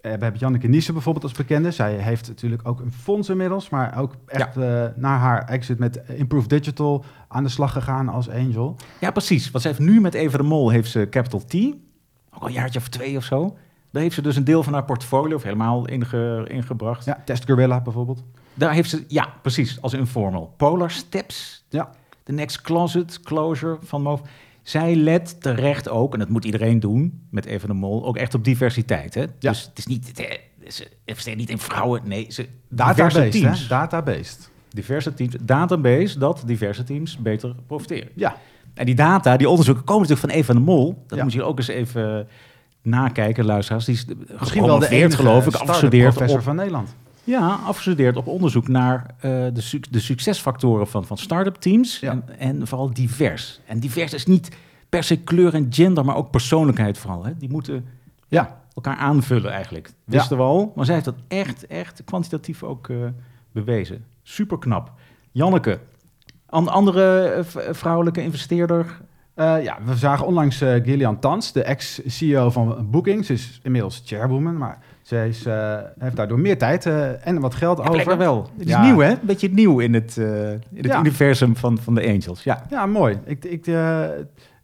we 0.00 0.08
hebben 0.08 0.36
Janneke 0.40 0.68
Niesen 0.68 0.94
bijvoorbeeld 0.94 1.24
als 1.24 1.32
bekende. 1.32 1.70
Zij 1.70 1.94
heeft 1.94 2.28
natuurlijk 2.28 2.68
ook 2.68 2.80
een 2.80 2.92
fonds 2.92 3.28
inmiddels, 3.28 3.68
maar 3.68 3.98
ook 3.98 4.14
echt 4.26 4.56
eh, 4.56 4.84
na 4.96 5.16
haar 5.18 5.44
exit 5.48 5.78
met 5.78 6.00
Improve 6.16 6.48
Digital 6.48 7.04
aan 7.28 7.42
de 7.42 7.48
slag 7.48 7.72
gegaan 7.72 8.08
als 8.08 8.30
angel. 8.30 8.76
Ja, 9.00 9.10
precies. 9.10 9.50
Want 9.50 9.62
ze 9.62 9.68
heeft 9.68 9.80
nu 9.80 10.00
met 10.00 10.14
Eva 10.14 10.36
de 10.36 10.42
Mol 10.42 10.70
heeft 10.70 10.90
ze 10.90 11.06
Capital 11.10 11.40
T. 11.44 11.54
Ook 12.34 12.42
al 12.42 12.46
een 12.46 12.52
jaartje 12.52 12.78
of 12.78 12.88
twee 12.88 13.16
of 13.16 13.24
zo. 13.24 13.56
Daar 13.96 14.04
heeft 14.04 14.16
ze 14.16 14.22
dus 14.22 14.36
een 14.36 14.44
deel 14.44 14.62
van 14.62 14.72
haar 14.72 14.84
portfolio 14.84 15.36
of 15.36 15.42
helemaal 15.42 15.86
inge, 15.86 16.44
ingebracht. 16.48 17.04
Ja, 17.04 17.22
Test 17.24 17.44
Gorilla 17.46 17.80
bijvoorbeeld. 17.80 18.22
Daar 18.54 18.72
heeft 18.72 18.90
ze, 18.90 19.04
ja, 19.08 19.28
precies, 19.42 19.80
als 19.82 19.92
informal. 19.92 20.54
Polar 20.56 20.90
Steps, 20.90 21.64
Ja. 21.68 21.90
The 22.22 22.32
Next 22.32 22.60
Closet, 22.60 23.20
Closure 23.20 23.78
van 23.82 24.02
Moof. 24.02 24.20
Zij 24.62 24.94
let 24.96 25.40
terecht 25.40 25.88
ook, 25.88 26.12
en 26.12 26.18
dat 26.18 26.28
moet 26.28 26.44
iedereen 26.44 26.80
doen 26.80 27.26
met 27.30 27.44
Eva 27.44 27.66
de 27.66 27.72
Mol, 27.72 28.06
ook 28.06 28.16
echt 28.16 28.34
op 28.34 28.44
diversiteit. 28.44 29.14
Hè? 29.14 29.24
Dus 29.38 29.62
het 29.62 29.78
is 29.78 29.86
niet, 29.86 30.06
het, 30.08 30.18
eh, 30.18 30.38
ze 30.68 30.88
investeren 31.04 31.38
niet 31.38 31.50
in 31.50 31.58
vrouwen, 31.58 32.00
nee, 32.04 32.26
ze 32.28 32.48
Databased, 32.68 33.32
teams. 33.32 33.60
hè? 33.62 33.68
Databased. 33.68 34.50
Diverse 34.68 35.14
teams, 35.14 35.34
database, 35.42 36.18
dat 36.18 36.42
diverse 36.46 36.84
teams 36.84 37.16
beter 37.18 37.54
profiteren. 37.66 38.08
Ja, 38.14 38.36
En 38.74 38.86
die 38.86 38.94
data, 38.94 39.36
die 39.36 39.48
onderzoeken 39.48 39.84
komen 39.84 40.02
natuurlijk 40.08 40.30
van 40.32 40.40
Eva 40.40 40.52
de 40.52 40.60
Mol. 40.60 41.02
Dat 41.06 41.18
Ja. 41.18 41.24
moet 41.24 41.32
je 41.32 41.42
ook 41.42 41.58
eens 41.58 41.68
even 41.68 42.28
nakijken, 42.86 43.44
luisteraars. 43.44 43.84
Die 43.84 43.94
is 43.94 44.04
misschien 44.38 44.64
wel 44.64 44.78
de 44.78 44.88
enige 44.88 45.16
geloof 45.16 45.46
ik, 45.46 45.54
afgestudeerd 45.54 46.08
professor 46.14 46.38
op, 46.38 46.44
van 46.44 46.56
Nederland. 46.56 46.94
ja, 47.24 47.58
afgestudeerd 47.64 48.16
op 48.16 48.26
onderzoek 48.26 48.68
naar 48.68 49.06
eh, 49.16 49.30
de, 49.30 49.80
de 49.90 50.00
succesfactoren 50.00 50.86
van, 50.88 51.04
van 51.04 51.18
start-up 51.18 51.54
teams. 51.54 52.00
Ja. 52.00 52.10
En, 52.10 52.38
en 52.38 52.66
vooral 52.66 52.94
divers. 52.94 53.60
En 53.66 53.78
divers 53.78 54.12
is 54.12 54.26
niet 54.26 54.48
per 54.88 55.04
se 55.04 55.16
kleur 55.16 55.54
en 55.54 55.66
gender, 55.70 56.04
maar 56.04 56.16
ook 56.16 56.30
persoonlijkheid 56.30 56.98
vooral. 56.98 57.24
Hè. 57.24 57.36
Die 57.38 57.50
moeten 57.50 57.84
Ja, 58.28 58.60
elkaar 58.74 58.96
aanvullen 58.96 59.52
eigenlijk. 59.52 59.90
Wisten 60.04 60.36
we 60.36 60.42
al. 60.42 60.72
Maar 60.74 60.84
zij 60.84 60.94
heeft 60.94 61.06
dat 61.06 61.16
echt, 61.28 61.66
echt 61.66 62.04
kwantitatief 62.04 62.62
ook 62.62 62.88
eh, 62.88 62.96
bewezen. 63.52 64.04
Super 64.22 64.58
knap. 64.58 64.92
Janneke, 65.32 65.78
een 66.48 66.68
andere 66.68 67.28
eh, 67.28 67.44
vrouwelijke 67.74 68.22
investeerder. 68.22 69.00
Eh, 69.36 69.62
ja, 69.62 69.78
we 69.84 69.94
zagen 69.96 70.26
onlangs 70.26 70.60
eh 70.60 70.74
Gillian 70.84 71.18
Tans, 71.18 71.52
de 71.52 71.62
ex-CEO 71.62 72.50
van 72.50 72.86
Booking. 72.90 73.24
Ze 73.24 73.32
is 73.32 73.60
inmiddels 73.62 74.02
chairwoman, 74.04 74.56
maar 74.58 74.78
ze 75.02 75.26
is, 75.28 75.46
eh, 75.46 75.76
heeft 75.98 76.16
daardoor 76.16 76.38
meer 76.38 76.58
tijd 76.58 76.86
eh, 76.86 77.26
en 77.26 77.40
wat 77.40 77.54
geld 77.54 77.78
Ja, 77.78 77.84
over. 77.88 78.18
wel. 78.18 78.42
Het 78.56 78.66
is 78.66 78.72
Ja. 78.72 78.82
nieuw, 78.82 78.98
hè? 78.98 79.10
Een 79.10 79.18
beetje 79.22 79.48
nieuw 79.52 79.78
in 79.80 79.94
het, 79.94 80.16
eh, 80.18 80.50
in 80.52 80.60
het 80.76 80.86
Ja. 80.86 80.98
universum 80.98 81.56
van, 81.56 81.78
van 81.78 81.94
de 81.94 82.06
Angels. 82.06 82.42
Ja. 82.44 82.62
Ja, 82.70 82.86
mooi. 82.86 83.18
Ik, 83.24 83.44
ik, 83.44 83.66
eh, 83.66 84.04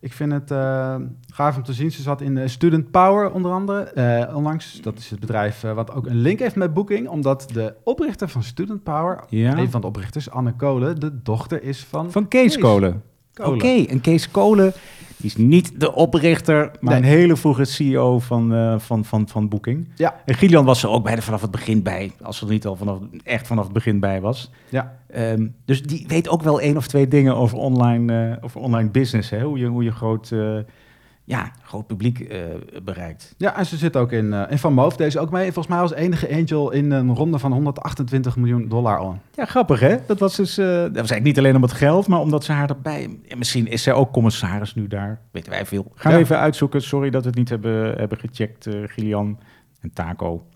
ik 0.01 0.13
vind 0.13 0.33
het 0.33 0.51
eh, 0.51 0.95
gaaf 1.33 1.57
om 1.57 1.63
te 1.63 1.73
zien. 1.73 1.91
Ze 1.91 2.03
zat 2.03 2.21
in 2.21 2.51
Student 2.51 2.91
Power 2.91 3.33
onder 3.33 3.53
andere 3.53 3.83
eh, 3.83 4.37
onlangs. 4.37 4.81
Dat 4.83 4.99
is 4.99 5.11
het 5.11 5.21
bedrijf 5.21 5.61
wat 5.61 5.95
ook 5.95 6.07
een 6.07 6.17
link 6.21 6.39
heeft 6.39 6.57
met 6.57 6.75
Booking. 6.75 7.09
Omdat 7.09 7.49
de 7.53 7.75
oprichter 7.85 8.29
van 8.29 8.43
Student 8.43 8.83
Power, 8.83 9.21
Ja. 9.29 9.57
een 9.59 9.71
van 9.71 9.81
de 9.81 9.87
oprichters, 9.87 10.31
Anne 10.31 10.53
Kolen, 10.53 11.01
de 11.01 11.23
dochter 11.23 11.63
is 11.63 11.85
van... 11.85 12.13
Van 12.13 12.29
Kees 12.29 12.53
Kees. 12.55 12.63
Kolen. 12.63 13.03
Oké, 13.43 13.85
en 13.89 14.01
Kees 14.01 14.31
Kolen 14.31 14.73
die 15.17 15.31
is 15.31 15.37
niet 15.37 15.81
de 15.81 15.95
oprichter, 15.95 16.71
maar 16.81 17.01
Nee. 17.01 17.03
een 17.03 17.19
hele 17.19 17.37
vroege 17.37 17.65
CEO 17.65 18.19
van, 18.19 18.55
eh, 18.55 18.79
van, 18.79 19.05
van, 19.05 19.29
van 19.29 19.49
Booking. 19.49 19.89
Ja. 19.95 20.21
En 20.25 20.35
Gillian 20.35 20.65
was 20.65 20.83
er 20.83 20.89
ook 20.89 21.03
bij 21.05 21.15
de, 21.15 21.23
vanaf 21.23 21.41
het 21.41 21.51
begin 21.51 21.83
bij, 21.83 22.13
als 22.23 22.37
ze 22.37 22.45
er 22.45 22.51
niet 22.51 22.67
al 22.67 22.77
vanaf, 22.77 22.99
echt 23.25 23.47
vanaf 23.47 23.65
het 23.65 23.73
begin 23.73 24.01
bij 24.01 24.21
was. 24.21 24.51
Ja. 24.69 24.97
Ehm, 25.11 25.47
dus 25.65 25.83
die 25.83 26.05
weet 26.09 26.29
ook 26.29 26.43
wel 26.43 26.61
één 26.61 26.77
of 26.77 26.87
twee 26.87 27.09
dingen 27.09 27.37
over 27.37 27.59
online, 27.59 28.31
eh, 28.37 28.45
over 28.45 28.61
online 28.61 28.89
business. 28.89 29.31
Hè? 29.31 29.43
Hoe, 29.43 29.59
je, 29.59 29.67
hoe 29.67 29.85
je 29.85 29.93
groot, 29.93 30.31
eh, 30.31 30.57
ja, 31.25 31.51
groot 31.63 31.87
publiek 31.87 32.21
eh, 32.21 32.41
bereikt. 32.83 33.35
Ja, 33.37 33.57
en 33.57 33.67
ze 33.67 33.77
zit 33.77 33.97
ook 33.97 34.13
in, 34.13 34.33
eh 34.33 34.51
in 34.51 34.59
Van 34.59 34.73
Moof. 34.73 34.97
Deze 34.97 35.21
ook 35.21 35.31
mee, 35.31 35.45
volgens 35.45 35.67
mij 35.67 35.79
als 35.79 35.93
enige 35.93 36.35
angel 36.35 36.71
in 36.71 36.91
een 36.91 37.15
ronde 37.15 37.39
van 37.39 37.53
128 37.53 38.37
miljoen 38.37 38.69
dollar 38.69 38.99
al. 38.99 39.19
Ja, 39.35 39.45
grappig 39.45 39.81
hè? 39.81 39.97
Dat 40.07 40.19
was 40.19 40.37
dus, 40.37 40.59
eh, 40.59 40.67
dat 40.67 40.83
was 40.83 40.95
eigenlijk 40.95 41.23
niet 41.25 41.39
alleen 41.39 41.57
om 41.57 41.63
het 41.63 41.73
geld, 41.73 42.07
maar 42.07 42.21
omdat 42.21 42.45
ze 42.45 42.53
haar 42.53 42.69
erbij... 42.69 43.19
Ja, 43.23 43.37
misschien 43.37 43.67
is 43.67 43.83
zij 43.83 43.93
ook 43.93 44.13
commissaris 44.13 44.75
nu 44.75 44.87
daar, 44.87 45.21
weten 45.31 45.51
wij 45.51 45.67
veel. 45.67 45.93
Gaan 45.95 46.13
we 46.13 46.19
even 46.19 46.39
uitzoeken. 46.39 46.83
Sorry 46.83 47.11
dat 47.11 47.23
we 47.23 47.29
het 47.29 47.39
niet 47.39 47.49
hebben, 47.49 47.99
hebben 47.99 48.19
gecheckt, 48.19 48.67
eh 48.67 48.75
Gillian 48.87 49.39
en 49.81 49.93
Taco. 49.93 50.47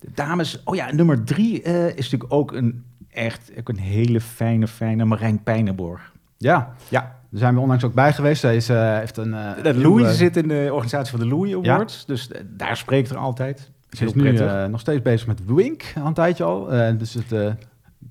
De 0.00 0.10
dames, 0.14 0.62
oh 0.64 0.74
ja, 0.74 0.92
nummer 0.92 1.24
drie 1.24 1.62
eh, 1.62 1.86
is 1.86 2.10
natuurlijk 2.10 2.32
ook 2.32 2.52
een 2.52 2.84
echt 3.08 3.52
ook 3.58 3.68
een 3.68 3.78
hele 3.78 4.20
fijne, 4.20 4.68
fijne 4.68 5.04
Marijn 5.04 5.42
Pijnenborg. 5.42 6.12
Ja, 6.36 6.74
Ja, 6.88 7.19
daar 7.30 7.40
zijn 7.40 7.54
we 7.54 7.60
onlangs 7.60 7.84
ook 7.84 7.94
bij 7.94 8.12
geweest. 8.12 8.40
Zij 8.40 8.56
is, 8.56 8.68
eh, 8.68 8.96
heeft 8.98 9.16
een... 9.16 9.34
eh, 9.34 9.62
de 9.62 9.74
nieuwe- 9.74 9.88
Louis 10.00 10.16
zit 10.16 10.36
in 10.36 10.48
de 10.48 10.68
organisatie 10.72 11.10
van 11.10 11.20
de 11.20 11.26
Louis 11.34 11.54
Awards, 11.54 12.06
dus 12.06 12.28
eh, 12.28 12.40
daar 12.46 12.76
spreekt 12.76 13.10
er 13.10 13.16
altijd. 13.16 13.70
Ze 13.90 14.04
is 14.04 14.14
nu 14.14 14.36
eh, 14.36 14.64
nog 14.64 14.80
steeds 14.80 15.02
bezig 15.02 15.26
met 15.26 15.40
Wink, 15.46 15.92
al 16.00 16.06
een 16.06 16.14
tijdje 16.14 16.44
al. 16.44 16.72
Eh, 16.72 16.98
dus 16.98 17.14
het 17.14 17.32
eh 17.32 17.50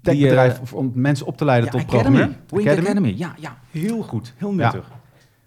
techbedrijf 0.02 0.56
eh, 0.56 0.62
of 0.62 0.74
om 0.74 0.92
mensen 0.96 1.26
op 1.26 1.38
te 1.38 1.46
leiden 1.46 1.66
Ja, 1.72 1.80
tot 1.80 1.90
Academy. 1.94 2.16
programmeur. 2.18 2.66
Wink 2.66 2.80
Academy. 2.80 3.14
Ja, 3.18 3.34
ja, 3.40 3.58
heel 3.72 4.02
goed. 4.02 4.34
Heel 4.38 4.54
nuttig. 4.54 4.92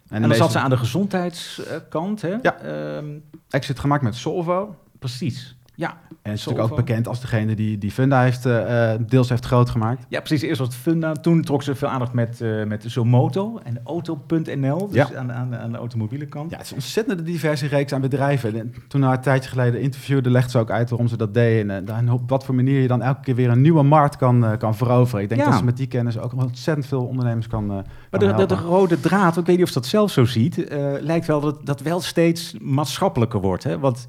En, 0.09 0.23
dan 0.23 0.35
zat 0.35 0.53
ze 0.53 0.59
aan 0.59 0.71
de 0.71 0.77
gezondheidskant, 0.77 2.23
hè? 2.23 2.37
Ja. 2.43 2.57
Ehm, 2.59 3.07
exit 3.51 3.79
gemaakt 3.79 4.03
met 4.03 4.15
Solvo. 4.15 4.77
precies. 4.99 5.57
Ja. 5.83 5.97
En 6.23 6.33
is 6.33 6.45
natuurlijk 6.45 6.71
ook 6.71 6.77
bekend 6.87 7.09
als 7.09 7.21
degene 7.21 7.55
die, 7.55 7.79
die 7.79 7.91
Funda 7.91 8.23
heeft, 8.23 8.47
eh, 8.47 8.93
eh, 8.93 9.01
deels 9.07 9.29
heeft 9.29 9.45
groot 9.45 9.71
gemaakt. 9.71 10.05
ja, 10.09 10.21
precies. 10.21 10.43
Eerst 10.43 10.59
was 10.59 10.69
het 10.69 10.77
Funda. 10.77 11.13
Toen 11.13 11.43
trok 11.43 11.63
ze 11.63 11.75
veel 11.75 11.89
aandacht 11.89 12.13
met, 12.13 12.41
eh 12.41 12.65
met 12.65 12.85
Zomoto 12.87 13.59
en 13.65 13.81
Auto.nl. 13.85 14.87
Dus 14.89 14.95
Ja. 14.97 15.09
aan, 15.19 15.33
aan, 15.33 15.57
aan 15.57 15.73
de 15.73 15.79
automobiele 15.79 16.27
kant. 16.27 16.51
Ja, 16.51 16.57
het 16.57 16.65
is 16.65 16.71
een 16.71 16.77
ontzettende 16.77 17.23
diverse 17.23 17.67
reeks 17.67 17.93
aan 17.93 18.01
bedrijven. 18.01 18.59
En 18.59 18.75
Toen 18.89 19.03
haar 19.03 19.15
een 19.17 19.21
tijdje 19.21 19.51
geleden 19.51 19.81
interviewde, 19.81 20.31
legde 20.31 20.51
ze 20.51 20.59
ook 20.59 20.71
uit 20.71 20.91
waarom 20.91 21.09
ze 21.09 21.17
dat 21.17 21.35
deed. 21.35 21.69
En, 21.69 21.89
en 21.89 22.11
op 22.11 22.29
wat 22.31 22.45
voor 22.45 22.55
manier 22.55 22.81
je 22.81 22.89
dan 22.89 23.03
elke 23.03 23.21
keer 23.21 23.35
weer 23.35 23.51
een 23.51 23.61
nieuwe 23.61 23.83
markt 23.83 24.17
kan, 24.17 24.57
kan 24.59 24.77
veroveren. 24.77 25.23
Ik 25.23 25.29
denk 25.29 25.41
Ja. 25.41 25.47
dat 25.49 25.59
ze 25.59 25.65
met 25.65 25.77
die 25.77 25.87
kennis 25.87 26.19
ook 26.19 26.33
ontzettend 26.43 26.87
veel 26.87 27.05
ondernemers 27.07 27.47
kan, 27.47 27.65
eh 27.65 27.77
Maar 27.77 27.85
kan 28.11 28.29
de, 28.29 28.35
de, 28.35 28.47
de 28.47 28.55
rode 28.55 29.01
draad, 29.01 29.37
ik 29.37 29.47
weet 29.47 29.57
niet 29.57 29.65
of 29.65 29.73
je 29.73 29.81
dat 29.81 29.87
zelf 29.87 30.11
zo 30.11 30.25
ziet, 30.25 30.67
eh, 30.69 30.93
lijkt 31.01 31.27
wel 31.27 31.41
dat 31.41 31.67
dat 31.67 31.81
wel 31.81 32.01
steeds 32.01 32.55
maatschappelijker 32.61 33.41
wordt. 33.41 33.65
Hè? 33.65 33.79
Want 33.79 34.07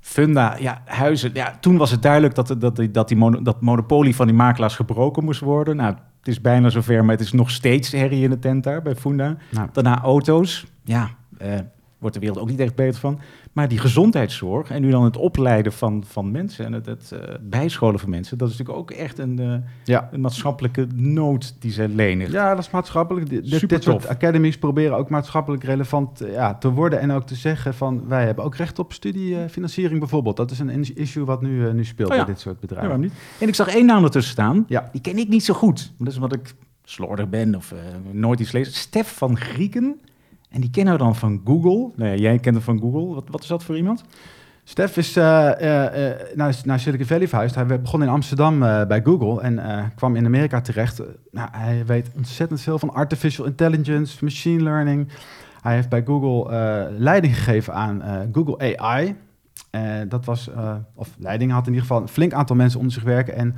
Funda, 0.00 0.56
ja, 0.58 0.82
huizen, 0.84 1.30
ja, 1.34 1.56
toen 1.60 1.76
was 1.76 1.90
het 1.90 2.02
duidelijk 2.02 2.34
dat, 2.34 2.54
dat, 2.58 2.76
die- 2.76 2.90
dat 2.90 3.08
die 3.08 3.16
mono- 3.16 3.42
dat 3.42 3.60
monopolie 3.60 4.14
van 4.14 4.26
die 4.26 4.36
makelaars 4.36 4.74
gebroken 4.76 5.24
moest 5.24 5.40
worden. 5.40 5.76
Nou, 5.76 5.94
het 6.18 6.28
is 6.28 6.40
bijna 6.40 6.68
zover, 6.68 7.04
maar 7.04 7.14
het 7.16 7.24
is 7.24 7.32
nog 7.32 7.50
steeds 7.50 7.92
herrie 7.92 8.24
in 8.24 8.30
de 8.30 8.38
tent 8.38 8.64
daar 8.64 8.82
bij 8.82 8.96
Funda. 8.96 9.36
Nou. 9.50 9.68
Daarna 9.72 10.00
auto's, 10.02 10.66
ja, 10.84 11.10
eh, 11.38 11.58
wordt 11.98 12.14
de 12.14 12.20
wereld 12.20 12.38
ook 12.38 12.48
niet 12.50 12.60
echt 12.60 12.74
beter 12.74 13.00
van. 13.00 13.20
Maar 13.52 13.68
die 13.68 13.78
gezondheidszorg 13.78 14.70
en 14.70 14.82
nu 14.82 14.90
dan 14.90 15.04
het 15.04 15.16
opleiden 15.16 15.72
van, 15.72 16.04
van 16.06 16.30
mensen 16.30 16.64
en 16.64 16.72
het, 16.72 16.86
het 16.86 17.12
eh, 17.12 17.34
bijscholen 17.40 18.00
van 18.00 18.10
mensen, 18.10 18.38
dat 18.38 18.48
is 18.50 18.56
natuurlijk 18.58 18.90
ook 18.90 18.90
echt 18.98 19.18
een, 19.18 19.38
eh, 19.38 19.54
Ja. 19.84 20.08
een 20.12 20.20
maatschappelijke 20.20 20.86
nood 20.94 21.54
die 21.58 21.72
ze 21.72 21.88
lenen. 21.88 22.30
Ja, 22.30 22.50
dat 22.54 22.64
is 22.64 22.70
maatschappelijk. 22.70 23.28
Dit, 23.28 23.42
dit, 23.42 23.52
Super 23.52 23.68
dit 23.68 23.82
soort 23.82 24.08
academies 24.08 24.58
proberen 24.58 24.96
ook 24.96 25.08
maatschappelijk 25.10 25.64
relevant 25.64 26.20
eh, 26.20 26.32
ja, 26.32 26.54
te 26.54 26.70
worden. 26.70 27.00
En 27.00 27.10
ook 27.10 27.26
te 27.26 27.34
zeggen 27.34 27.74
van 27.74 28.08
wij 28.08 28.24
hebben 28.24 28.44
ook 28.44 28.56
recht 28.56 28.78
op 28.78 28.92
studiefinanciering 28.92 29.98
bijvoorbeeld. 29.98 30.36
Dat 30.36 30.50
is 30.50 30.58
een 30.58 30.70
is- 30.70 30.92
issue 30.92 31.24
wat 31.24 31.42
nu, 31.42 31.72
nu 31.72 31.84
speelt 31.84 32.10
Oh 32.10 32.16
ja. 32.16 32.24
bij 32.24 32.32
dit 32.32 32.42
soort 32.42 32.54
Ja, 32.54 32.60
bedrijven. 32.60 32.88
waarom 32.88 33.06
niet? 33.06 33.18
En 33.40 33.48
ik 33.48 33.54
zag 33.54 33.68
één 33.74 33.86
naam 33.86 34.04
ertussen 34.04 34.32
staan. 34.32 34.64
Ja. 34.68 34.88
Die 34.92 35.00
ken 35.00 35.18
ik 35.18 35.28
niet 35.28 35.44
zo 35.44 35.54
goed. 35.54 35.92
Dat 35.98 36.08
is 36.08 36.14
omdat 36.14 36.32
ik 36.32 36.54
slordig 36.84 37.28
ben 37.28 37.54
of 37.54 37.74
nooit 38.12 38.40
iets 38.40 38.52
lees. 38.52 38.78
Stef 38.80 39.16
van 39.16 39.36
Grieken. 39.36 40.00
En 40.50 40.60
die 40.60 40.70
kennen 40.70 40.92
we 40.92 40.98
dan 40.98 41.16
van 41.16 41.40
Google. 41.44 41.90
Nou 41.96 42.10
ja, 42.10 42.16
jij 42.16 42.38
kent 42.38 42.54
hem 42.54 42.64
van 42.64 42.80
Google. 42.80 43.14
Wat, 43.14 43.24
wat 43.30 43.42
is 43.42 43.48
dat 43.48 43.64
voor 43.64 43.76
iemand? 43.76 44.04
Stef 44.64 44.96
is 44.96 45.16
eh, 45.16 45.50
eh, 45.60 46.10
eh, 46.10 46.16
naar, 46.34 46.60
naar 46.64 46.80
Silicon 46.80 47.06
Valley 47.06 47.28
verhuisd. 47.28 47.54
Hij 47.54 47.80
begon 47.80 48.02
in 48.02 48.08
Amsterdam 48.08 48.62
eh, 48.62 48.86
bij 48.86 49.02
Google 49.04 49.42
en 49.42 49.58
eh, 49.58 49.84
kwam 49.94 50.16
in 50.16 50.24
Amerika 50.26 50.60
terecht. 50.60 51.02
Nou, 51.30 51.48
hij 51.52 51.86
weet 51.86 52.10
ontzettend 52.16 52.60
veel 52.60 52.78
van 52.78 52.92
artificial 52.92 53.46
intelligence, 53.46 54.24
machine 54.24 54.62
learning. 54.62 55.08
Hij 55.60 55.74
heeft 55.74 55.88
bij 55.88 56.02
Google 56.04 56.52
eh, 56.52 56.86
leiding 56.98 57.36
gegeven 57.36 57.74
aan 57.74 58.02
eh, 58.02 58.20
Google 58.32 58.78
AI. 58.78 59.16
Eh, 59.70 59.82
dat 60.08 60.24
was, 60.24 60.50
eh, 60.50 60.74
of 60.94 61.08
leiding 61.18 61.52
had 61.52 61.66
in 61.66 61.72
ieder 61.72 61.86
geval 61.86 62.02
een 62.02 62.08
flink 62.08 62.32
aantal 62.32 62.56
mensen 62.56 62.78
onder 62.78 62.94
zich 62.94 63.02
werken. 63.02 63.34
En 63.34 63.54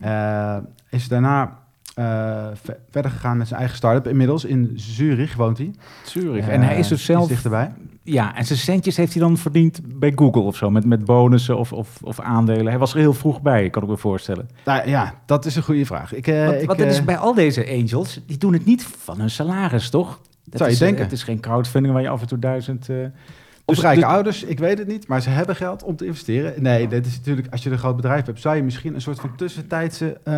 eh, 0.00 0.56
is 0.90 1.08
daarna 1.08 1.58
eh, 1.94 2.46
ve- 2.62 2.76
verder 2.90 3.10
gegaan 3.10 3.36
met 3.36 3.46
zijn 3.46 3.58
eigen 3.58 3.76
start-up. 3.78 4.08
Inmiddels 4.08 4.44
in 4.44 4.72
Zurich 4.74 5.34
woont 5.36 5.58
hij. 5.58 5.70
Zurich. 6.04 6.46
Eh, 6.46 6.54
en 6.54 6.62
hij 6.62 6.78
is 6.78 6.88
dus 6.88 7.04
zelf... 7.04 7.28
dichterbij. 7.28 7.72
Ja, 8.02 8.36
en 8.36 8.44
zijn 8.44 8.58
centjes 8.58 8.96
heeft 8.96 9.12
hij 9.12 9.22
dan 9.22 9.36
verdiend 9.36 9.80
bij 9.98 10.12
Google 10.14 10.42
of 10.42 10.56
zo. 10.56 10.70
Met, 10.70 10.84
met 10.84 11.04
bonussen 11.04 11.58
of, 11.58 11.72
of, 11.72 11.98
of 12.02 12.20
aandelen. 12.20 12.66
Hij 12.66 12.78
was 12.78 12.92
er 12.92 12.98
heel 12.98 13.14
vroeg 13.14 13.42
bij, 13.42 13.70
kan 13.70 13.82
ik 13.82 13.88
me 13.88 13.96
voorstellen. 13.96 14.48
Nou, 14.64 14.88
ja, 14.88 15.14
dat 15.26 15.44
is 15.44 15.56
een 15.56 15.62
goede 15.62 15.86
vraag. 15.86 16.14
Ik, 16.14 16.26
eh, 16.26 16.46
Want, 16.46 16.60
ik, 16.60 16.66
want 16.66 16.78
het 16.78 16.90
is 16.92 17.04
bij 17.04 17.16
al 17.16 17.34
deze 17.34 17.66
angels, 17.68 18.20
die 18.26 18.38
doen 18.38 18.52
het 18.52 18.64
niet 18.64 18.82
van 18.98 19.20
hun 19.20 19.30
salaris, 19.30 19.90
toch? 19.90 20.20
Dat 20.44 20.56
Zou 20.58 20.64
je 20.68 20.74
is, 20.74 20.80
denken. 20.80 21.02
Het 21.02 21.12
is 21.12 21.22
geen 21.22 21.40
crowdfunding 21.40 21.94
waar 21.94 22.02
je 22.02 22.08
af 22.08 22.20
en 22.20 22.26
toe 22.26 22.38
duizend... 22.38 22.88
Of 23.66 23.74
dus- 23.74 23.84
rijke 23.84 24.06
ouders, 24.06 24.42
ik 24.42 24.58
weet 24.58 24.78
het 24.78 24.86
niet, 24.88 25.08
maar 25.08 25.22
ze 25.22 25.30
hebben 25.30 25.56
geld 25.56 25.82
om 25.82 25.96
te 25.96 26.06
investeren. 26.06 26.62
Nee, 26.62 26.88
dit 26.88 27.06
is 27.06 27.16
natuurlijk, 27.16 27.48
als 27.50 27.62
je 27.62 27.70
een 27.70 27.78
groot 27.78 27.96
bedrijf 27.96 28.26
hebt, 28.26 28.40
zou 28.40 28.56
je 28.56 28.62
misschien 28.62 28.94
een 28.94 29.00
soort 29.00 29.20
van 29.20 29.36
tussentijdse 29.36 30.20
eh, 30.24 30.34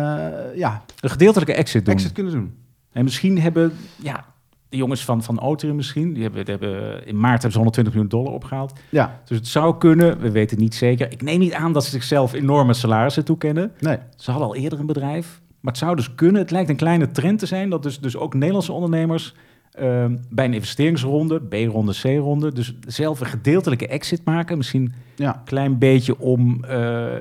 ja, 0.55 0.83
Een 0.99 1.09
gedeeltelijke 1.09 1.53
exit 1.53 1.85
doen. 1.85 1.93
exit 1.93 2.11
kunnen 2.11 2.33
doen. 2.33 2.55
En 2.91 3.03
misschien 3.03 3.39
hebben 3.41 3.71
ja, 3.95 4.25
de 4.69 4.77
jongens 4.77 5.05
van, 5.05 5.23
van 5.23 5.39
Auterium 5.39 5.75
misschien, 5.75 6.13
die 6.13 6.23
hebben, 6.23 6.45
die 6.45 6.55
hebben, 6.59 7.05
in 7.07 7.15
maart 7.19 7.31
hebben 7.33 7.51
ze 7.51 7.57
120 7.57 7.93
miljoen 7.93 8.11
dollar 8.11 8.33
opgehaald. 8.33 8.79
Ja, 8.89 9.19
Dus 9.25 9.37
het 9.37 9.47
zou 9.47 9.77
kunnen, 9.77 10.19
we 10.19 10.31
weten 10.31 10.55
het 10.55 10.59
niet 10.65 10.75
zeker. 10.75 11.11
Ik 11.11 11.21
neem 11.21 11.39
niet 11.39 11.53
aan 11.53 11.73
dat 11.73 11.83
ze 11.83 11.89
zichzelf 11.89 12.33
enorme 12.33 12.73
salarissen 12.73 13.25
toekennen. 13.25 13.71
nee. 13.79 13.97
Ze 14.15 14.31
hadden 14.31 14.49
al 14.49 14.55
eerder 14.55 14.79
een 14.79 14.85
bedrijf. 14.85 15.41
Maar 15.59 15.71
het 15.73 15.81
zou 15.81 15.95
dus 15.95 16.15
kunnen, 16.15 16.41
het 16.41 16.51
lijkt 16.51 16.69
een 16.69 16.75
kleine 16.75 17.11
trend 17.11 17.39
te 17.39 17.45
zijn, 17.45 17.69
dat 17.69 17.83
dus, 17.83 17.99
dus 17.99 18.17
ook 18.17 18.33
Nederlandse 18.33 18.71
ondernemers 18.71 19.35
ehm, 19.77 20.17
bij 20.29 20.45
een 20.45 20.53
investeringsronde, 20.53 21.39
B-ronde, 21.39 21.93
C-ronde, 22.01 22.53
dus 22.53 22.75
zelf 22.87 23.19
een 23.19 23.25
gedeeltelijke 23.27 23.87
exit 23.87 24.25
maken. 24.25 24.57
Misschien 24.57 24.81
een 24.81 24.93
Ja, 25.15 25.41
klein 25.45 25.77
beetje 25.77 26.19
om 26.19 26.63
eh, 26.63 26.69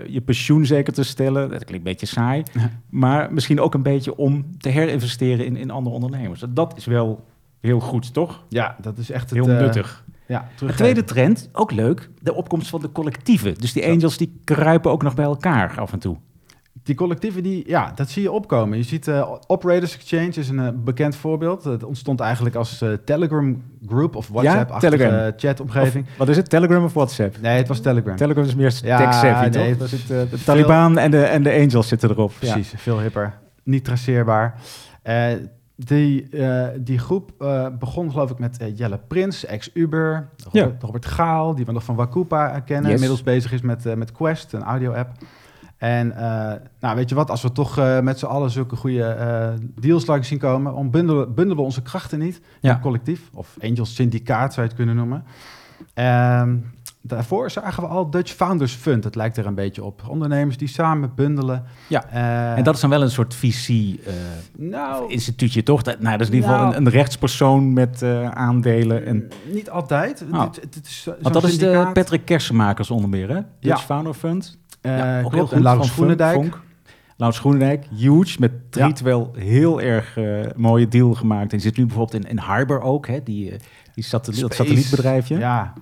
je 0.07 0.21
pensioen 0.25 0.67
zeker 0.67 0.93
te 0.93 1.03
stellen. 1.03 1.51
Dat 1.51 1.65
klinkt 1.65 1.87
een 1.87 1.93
beetje 1.93 2.07
saai. 2.07 2.43
Ja. 2.53 2.71
Maar 2.91 3.33
misschien 3.33 3.61
ook 3.61 3.75
een 3.75 3.83
beetje 3.83 4.17
om 4.17 4.47
te 4.59 4.69
herinvesteren 4.69 5.47
in, 5.47 5.57
in 5.57 5.71
andere 5.71 5.95
ondernemers. 5.95 6.45
Dat 6.49 6.75
is 6.77 6.85
wel 6.85 7.25
heel 7.61 7.81
goed, 7.81 8.13
toch? 8.15 8.45
ja, 8.49 8.77
dat 8.81 8.99
is 8.99 9.11
echt 9.11 9.31
het, 9.31 9.39
Heel 9.45 9.49
eh, 9.55 9.61
nuttig. 9.61 10.05
Ja, 10.29 10.41
Een 10.41 10.47
teruggeven. 10.57 10.85
tweede 10.85 11.05
trend, 11.05 11.49
ook 11.53 11.73
leuk, 11.73 12.11
de 12.23 12.35
opkomst 12.35 12.69
van 12.69 12.81
de 12.81 12.93
collectieven. 12.93 13.55
Dus 13.55 13.73
die 13.73 13.87
angels 13.87 14.17
die 14.17 14.41
kruipen 14.45 14.91
ook 14.91 15.03
nog 15.03 15.15
bij 15.15 15.25
elkaar 15.25 15.81
af 15.81 15.93
en 15.93 15.99
toe. 15.99 16.17
Die 16.87 16.95
collectieven, 16.95 17.43
die, 17.43 17.63
ja, 17.69 17.93
dat 17.95 18.11
zie 18.11 18.23
je 18.23 18.31
opkomen. 18.33 18.79
Je 18.79 18.85
ziet 18.85 19.09
eh, 19.09 19.33
Operators 19.47 19.95
Exchange 19.95 20.29
is 20.29 20.49
een 20.49 20.59
eh, 20.59 20.69
bekend 20.75 21.17
voorbeeld. 21.17 21.65
Het 21.65 21.85
ontstond 21.85 22.21
eigenlijk 22.21 22.55
als 22.55 22.81
eh, 22.83 22.93
Telegram 23.05 23.63
group 23.87 24.17
of 24.17 24.29
WhatsApp-achtige 24.29 25.05
eh, 25.05 25.33
chatomgeving. 25.37 26.07
Of, 26.07 26.17
wat 26.17 26.29
is 26.29 26.37
het, 26.37 26.51
Telegram 26.51 26.85
of 26.85 26.93
WhatsApp? 26.93 27.41
Nee, 27.41 27.57
het 27.57 27.69
was 27.69 27.81
Telegram. 27.81 28.17
Telegram 28.17 28.45
is 28.45 28.55
meer 28.55 28.81
Ja, 28.83 28.99
tech-savvy, 28.99 29.49
nee, 29.57 29.77
toch? 29.77 29.81
het 29.81 29.89
zit, 29.91 30.09
de 30.09 30.27
veel- 30.29 30.39
Taliban 30.45 30.99
en 30.99 31.11
de, 31.11 31.23
en 31.23 31.43
de 31.43 31.53
angels 31.53 31.89
zitten 31.89 32.11
erop. 32.11 32.33
Ja. 32.41 32.53
Precies, 32.53 32.73
veel 32.77 33.01
hipper. 33.01 33.35
Niet 33.63 33.85
traceerbaar. 33.85 34.61
Die, 35.77 36.29
die 36.81 36.99
groep 36.99 37.33
begon 37.79 38.11
geloof 38.11 38.31
ik 38.31 38.39
met 38.39 38.59
Jelle 38.75 39.01
Prins, 39.09 39.45
ex-Uber. 39.45 40.29
Robert, 40.53 40.83
Robert 40.83 41.07
Gaal, 41.07 41.55
die 41.55 41.65
we 41.65 41.73
nog 41.73 41.85
van 41.85 41.95
Wakupa 41.95 42.61
kennen. 42.61 42.85
Yes. 42.85 42.93
Inmiddels 42.93 43.23
bezig 43.23 43.53
is 43.53 43.61
met, 43.61 43.97
met 43.97 44.13
Quest, 44.13 44.53
een 44.53 44.63
audio-app. 44.63 45.11
En 45.77 46.17
eh, 46.17 46.53
nou, 46.81 46.97
weet 46.97 47.09
je 47.09 47.15
wat, 47.15 47.31
als 47.31 47.43
we 47.43 47.53
toch 47.53 47.79
eh, 47.79 48.01
met 48.01 48.19
z'n 48.19 48.27
allen 48.27 48.51
zulke 48.51 48.77
goede 48.77 49.05
eh, 49.05 49.49
deals 49.81 50.07
langs 50.07 50.29
zien 50.29 50.39
komen, 50.39 50.75
om 50.75 50.91
bundelen, 50.91 51.57
onze 51.57 51.83
krachten 51.83 52.19
niet. 52.19 52.41
Ja. 52.61 52.75
Een 52.75 52.81
collectief, 52.81 53.21
of 53.35 53.57
Angels 53.61 53.95
Syndicaat 53.95 54.55
zou 54.55 54.67
je 54.67 54.73
het 54.73 54.75
kunnen 54.83 54.97
noemen. 54.97 55.25
Ehm, 55.95 56.57
daarvoor 57.01 57.51
zagen 57.51 57.83
we 57.83 57.89
al 57.89 58.11
Dutch 58.11 58.33
Founders 58.33 58.73
Fund. 58.75 59.05
Het 59.05 59.15
lijkt 59.15 59.37
er 59.37 59.47
een 59.47 59.55
beetje 59.55 59.85
op. 59.85 60.03
Ondernemers 60.09 60.57
die 60.57 60.69
samen 60.69 61.13
bundelen. 61.15 61.65
Ja. 61.89 62.09
En 62.55 62.65
dat 62.65 62.75
is 62.75 62.81
dan 62.81 62.91
wel 62.91 63.03
een 63.03 63.11
soort 63.11 63.35
visie... 63.35 64.01
eh, 64.07 64.13
nou, 64.57 65.11
instituutje, 65.11 65.63
toch? 65.63 65.83
Dat, 65.83 66.01
nou, 66.01 66.13
dat 66.13 66.21
is 66.21 66.29
in 66.29 66.35
ieder 66.35 66.51
geval 66.51 66.65
Nou. 66.65 66.77
een, 66.79 66.87
een 66.87 66.93
rechtspersoon 66.93 67.73
met 67.73 68.03
aandelen. 68.35 69.07
En, 69.07 69.29
Niet 69.53 69.71
altijd. 69.71 70.25
Oh. 70.33 70.43
Dit, 70.53 70.73
dit 70.75 70.87
is 70.87 71.09
want 71.23 71.35
dat 71.35 71.45
is 71.45 71.59
de. 71.59 71.91
Patrick 71.93 72.25
Kersenmakers 72.25 72.91
onder 72.91 73.09
meer, 73.09 73.29
hè? 73.29 73.35
Dutch 73.35 73.47
Ja. 73.61 73.77
Founder 73.79 74.15
Fund. 74.15 74.59
Eh, 74.87 74.97
Ja, 74.99 75.17
ook 75.17 75.21
heel 75.21 75.31
klopt. 75.31 75.49
goed, 75.49 75.57
En 75.57 75.63
Laurens 75.63 75.87
van 75.87 75.97
Groenendijk. 75.97 76.35
Vonk. 76.35 76.61
Laurens 77.17 77.41
Groenendijk, 77.43 77.87
huge, 77.97 78.37
met 78.41 78.53
Triet 78.73 79.01
wel 79.01 79.33
heel 79.39 79.81
erg 79.81 80.17
eh, 80.17 80.41
mooie 80.57 80.89
deal 80.89 81.15
gemaakt. 81.15 81.53
En 81.53 81.61
zit 81.61 81.77
nu 81.77 81.87
bijvoorbeeld 81.87 82.25
in, 82.25 82.31
in 82.31 82.39
Harbor 82.39 82.81
ook, 82.81 83.07
hè, 83.07 83.23
die, 83.23 83.51
eh, 83.51 83.59
die 83.95 84.05
satelliet, 84.05 84.41
dat 84.41 84.55
satellietbedrijfje. 84.55 85.39
Ja. 85.39 85.73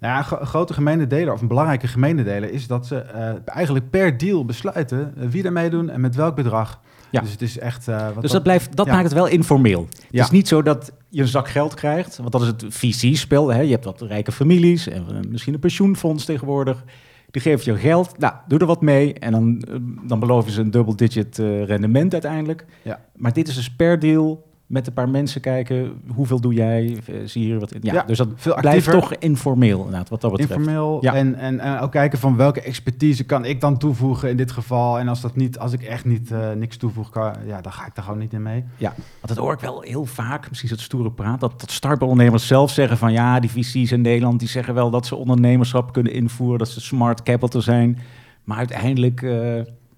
Nou 0.00 0.14
ja, 0.14 0.22
grote 0.22 0.72
gemene 0.74 1.06
deler, 1.06 1.32
of 1.32 1.40
een 1.40 1.48
belangrijke 1.48 1.86
gemene 1.86 2.22
deler, 2.24 2.52
is 2.52 2.66
dat 2.66 2.86
ze 2.86 2.96
eigenlijk 3.44 3.90
per 3.90 4.16
deal 4.16 4.44
besluiten 4.44 5.12
wie 5.30 5.44
er 5.44 5.52
meedoen 5.52 5.90
en 5.90 6.00
met 6.00 6.14
welk 6.14 6.34
bedrag. 6.36 6.80
Ja. 7.10 7.20
Dus 7.20 7.30
het 7.30 7.42
is 7.42 7.58
echt... 7.58 7.84
wat 7.86 8.20
Dus 8.22 8.30
dat, 8.30 8.42
blijft, 8.42 8.76
dat 8.76 8.86
ja. 8.86 8.92
maakt 8.92 9.04
het 9.04 9.12
wel 9.14 9.26
informeel. 9.26 9.86
Het 9.90 10.06
Ja. 10.10 10.22
is 10.22 10.30
niet 10.30 10.48
zo 10.48 10.62
dat 10.62 10.92
je 11.08 11.20
een 11.22 11.28
zak 11.28 11.48
geld 11.48 11.74
krijgt, 11.74 12.16
want 12.16 12.32
dat 12.32 12.40
is 12.40 12.46
het 12.46 12.64
VC-spel. 12.68 13.52
Je 13.52 13.70
hebt 13.70 13.84
wat 13.84 14.00
rijke 14.00 14.32
families 14.32 14.88
en 14.88 15.04
misschien 15.28 15.54
een 15.54 15.60
pensioenfonds 15.60 16.24
tegenwoordig. 16.24 16.84
Die 17.30 17.42
geven 17.42 17.72
je 17.72 17.78
geld, 17.78 18.18
nou, 18.18 18.34
doe 18.48 18.58
er 18.58 18.66
wat 18.66 18.80
mee 18.80 19.14
en 19.14 19.32
dan, 19.32 19.62
eh, 19.62 19.74
dan 20.02 20.20
beloven 20.20 20.52
ze 20.52 20.60
een 20.60 20.70
double-digit 20.70 21.38
eh, 21.38 21.64
rendement 21.64 22.12
uiteindelijk. 22.12 22.64
Ja. 22.82 23.00
Maar 23.16 23.32
dit 23.32 23.48
is 23.48 23.54
dus 23.54 23.70
per 23.70 23.98
deal 23.98 24.49
met 24.70 24.86
een 24.86 24.92
paar 24.92 25.08
mensen 25.08 25.40
kijken, 25.40 26.00
hoeveel 26.14 26.40
doe 26.40 26.54
jij, 26.54 26.98
Eh, 27.06 27.14
zie 27.24 27.42
je 27.42 27.48
hier 27.48 27.60
wat. 27.60 27.74
Ja, 27.80 27.92
Ja, 27.92 28.02
dus 28.02 28.18
dat 28.18 28.28
veel 28.34 28.54
blijft 28.60 28.90
toch 28.90 29.14
informeel 29.14 29.76
inderdaad, 29.78 30.08
wat 30.08 30.20
dat 30.20 30.30
betreft. 30.30 30.50
informeel. 30.60 30.98
Ja. 31.00 31.14
En, 31.14 31.34
en, 31.34 31.60
en 31.60 31.78
ook 31.80 31.90
kijken 31.90 32.18
van 32.18 32.36
welke 32.36 32.60
expertise 32.60 33.24
kan 33.24 33.44
ik 33.44 33.60
dan 33.60 33.78
toevoegen 33.78 34.30
in 34.30 34.36
dit 34.36 34.50
geval. 34.52 34.98
En 34.98 35.08
als, 35.08 35.20
dat 35.20 35.36
niet, 35.36 35.58
als 35.58 35.72
ik 35.72 35.82
echt 35.82 36.04
niet 36.04 36.30
eh, 36.30 36.52
niks 36.52 36.76
toevoeg, 36.76 37.10
kan, 37.10 37.32
ja, 37.46 37.60
dan 37.60 37.72
ga 37.72 37.86
ik 37.86 37.94
daar 37.94 38.04
gewoon 38.04 38.18
niet 38.18 38.32
in 38.32 38.42
mee. 38.42 38.64
Ja, 38.76 38.92
want 38.96 39.28
dat 39.28 39.36
hoor 39.36 39.52
ik 39.52 39.60
wel 39.60 39.80
heel 39.80 40.04
vaak, 40.04 40.48
misschien 40.48 40.70
is 40.70 40.76
het 40.76 40.84
stoere 40.84 41.10
praat, 41.10 41.40
dat, 41.40 41.60
dat 41.60 41.70
startup-ondernemers 41.70 42.46
zelf 42.46 42.70
zeggen 42.70 42.98
van 42.98 43.12
ja, 43.12 43.40
die 43.40 43.50
VC's 43.50 43.92
in 43.92 44.00
Nederland, 44.00 44.38
die 44.38 44.48
zeggen 44.48 44.74
wel 44.74 44.90
dat 44.90 45.06
ze 45.06 45.16
ondernemerschap 45.16 45.92
kunnen 45.92 46.12
invoeren, 46.12 46.58
dat 46.58 46.68
ze 46.68 46.80
smart 46.80 47.22
capital 47.22 47.60
zijn. 47.62 47.98
Maar 48.44 48.56
uiteindelijk, 48.58 49.22
eh, 49.22 49.30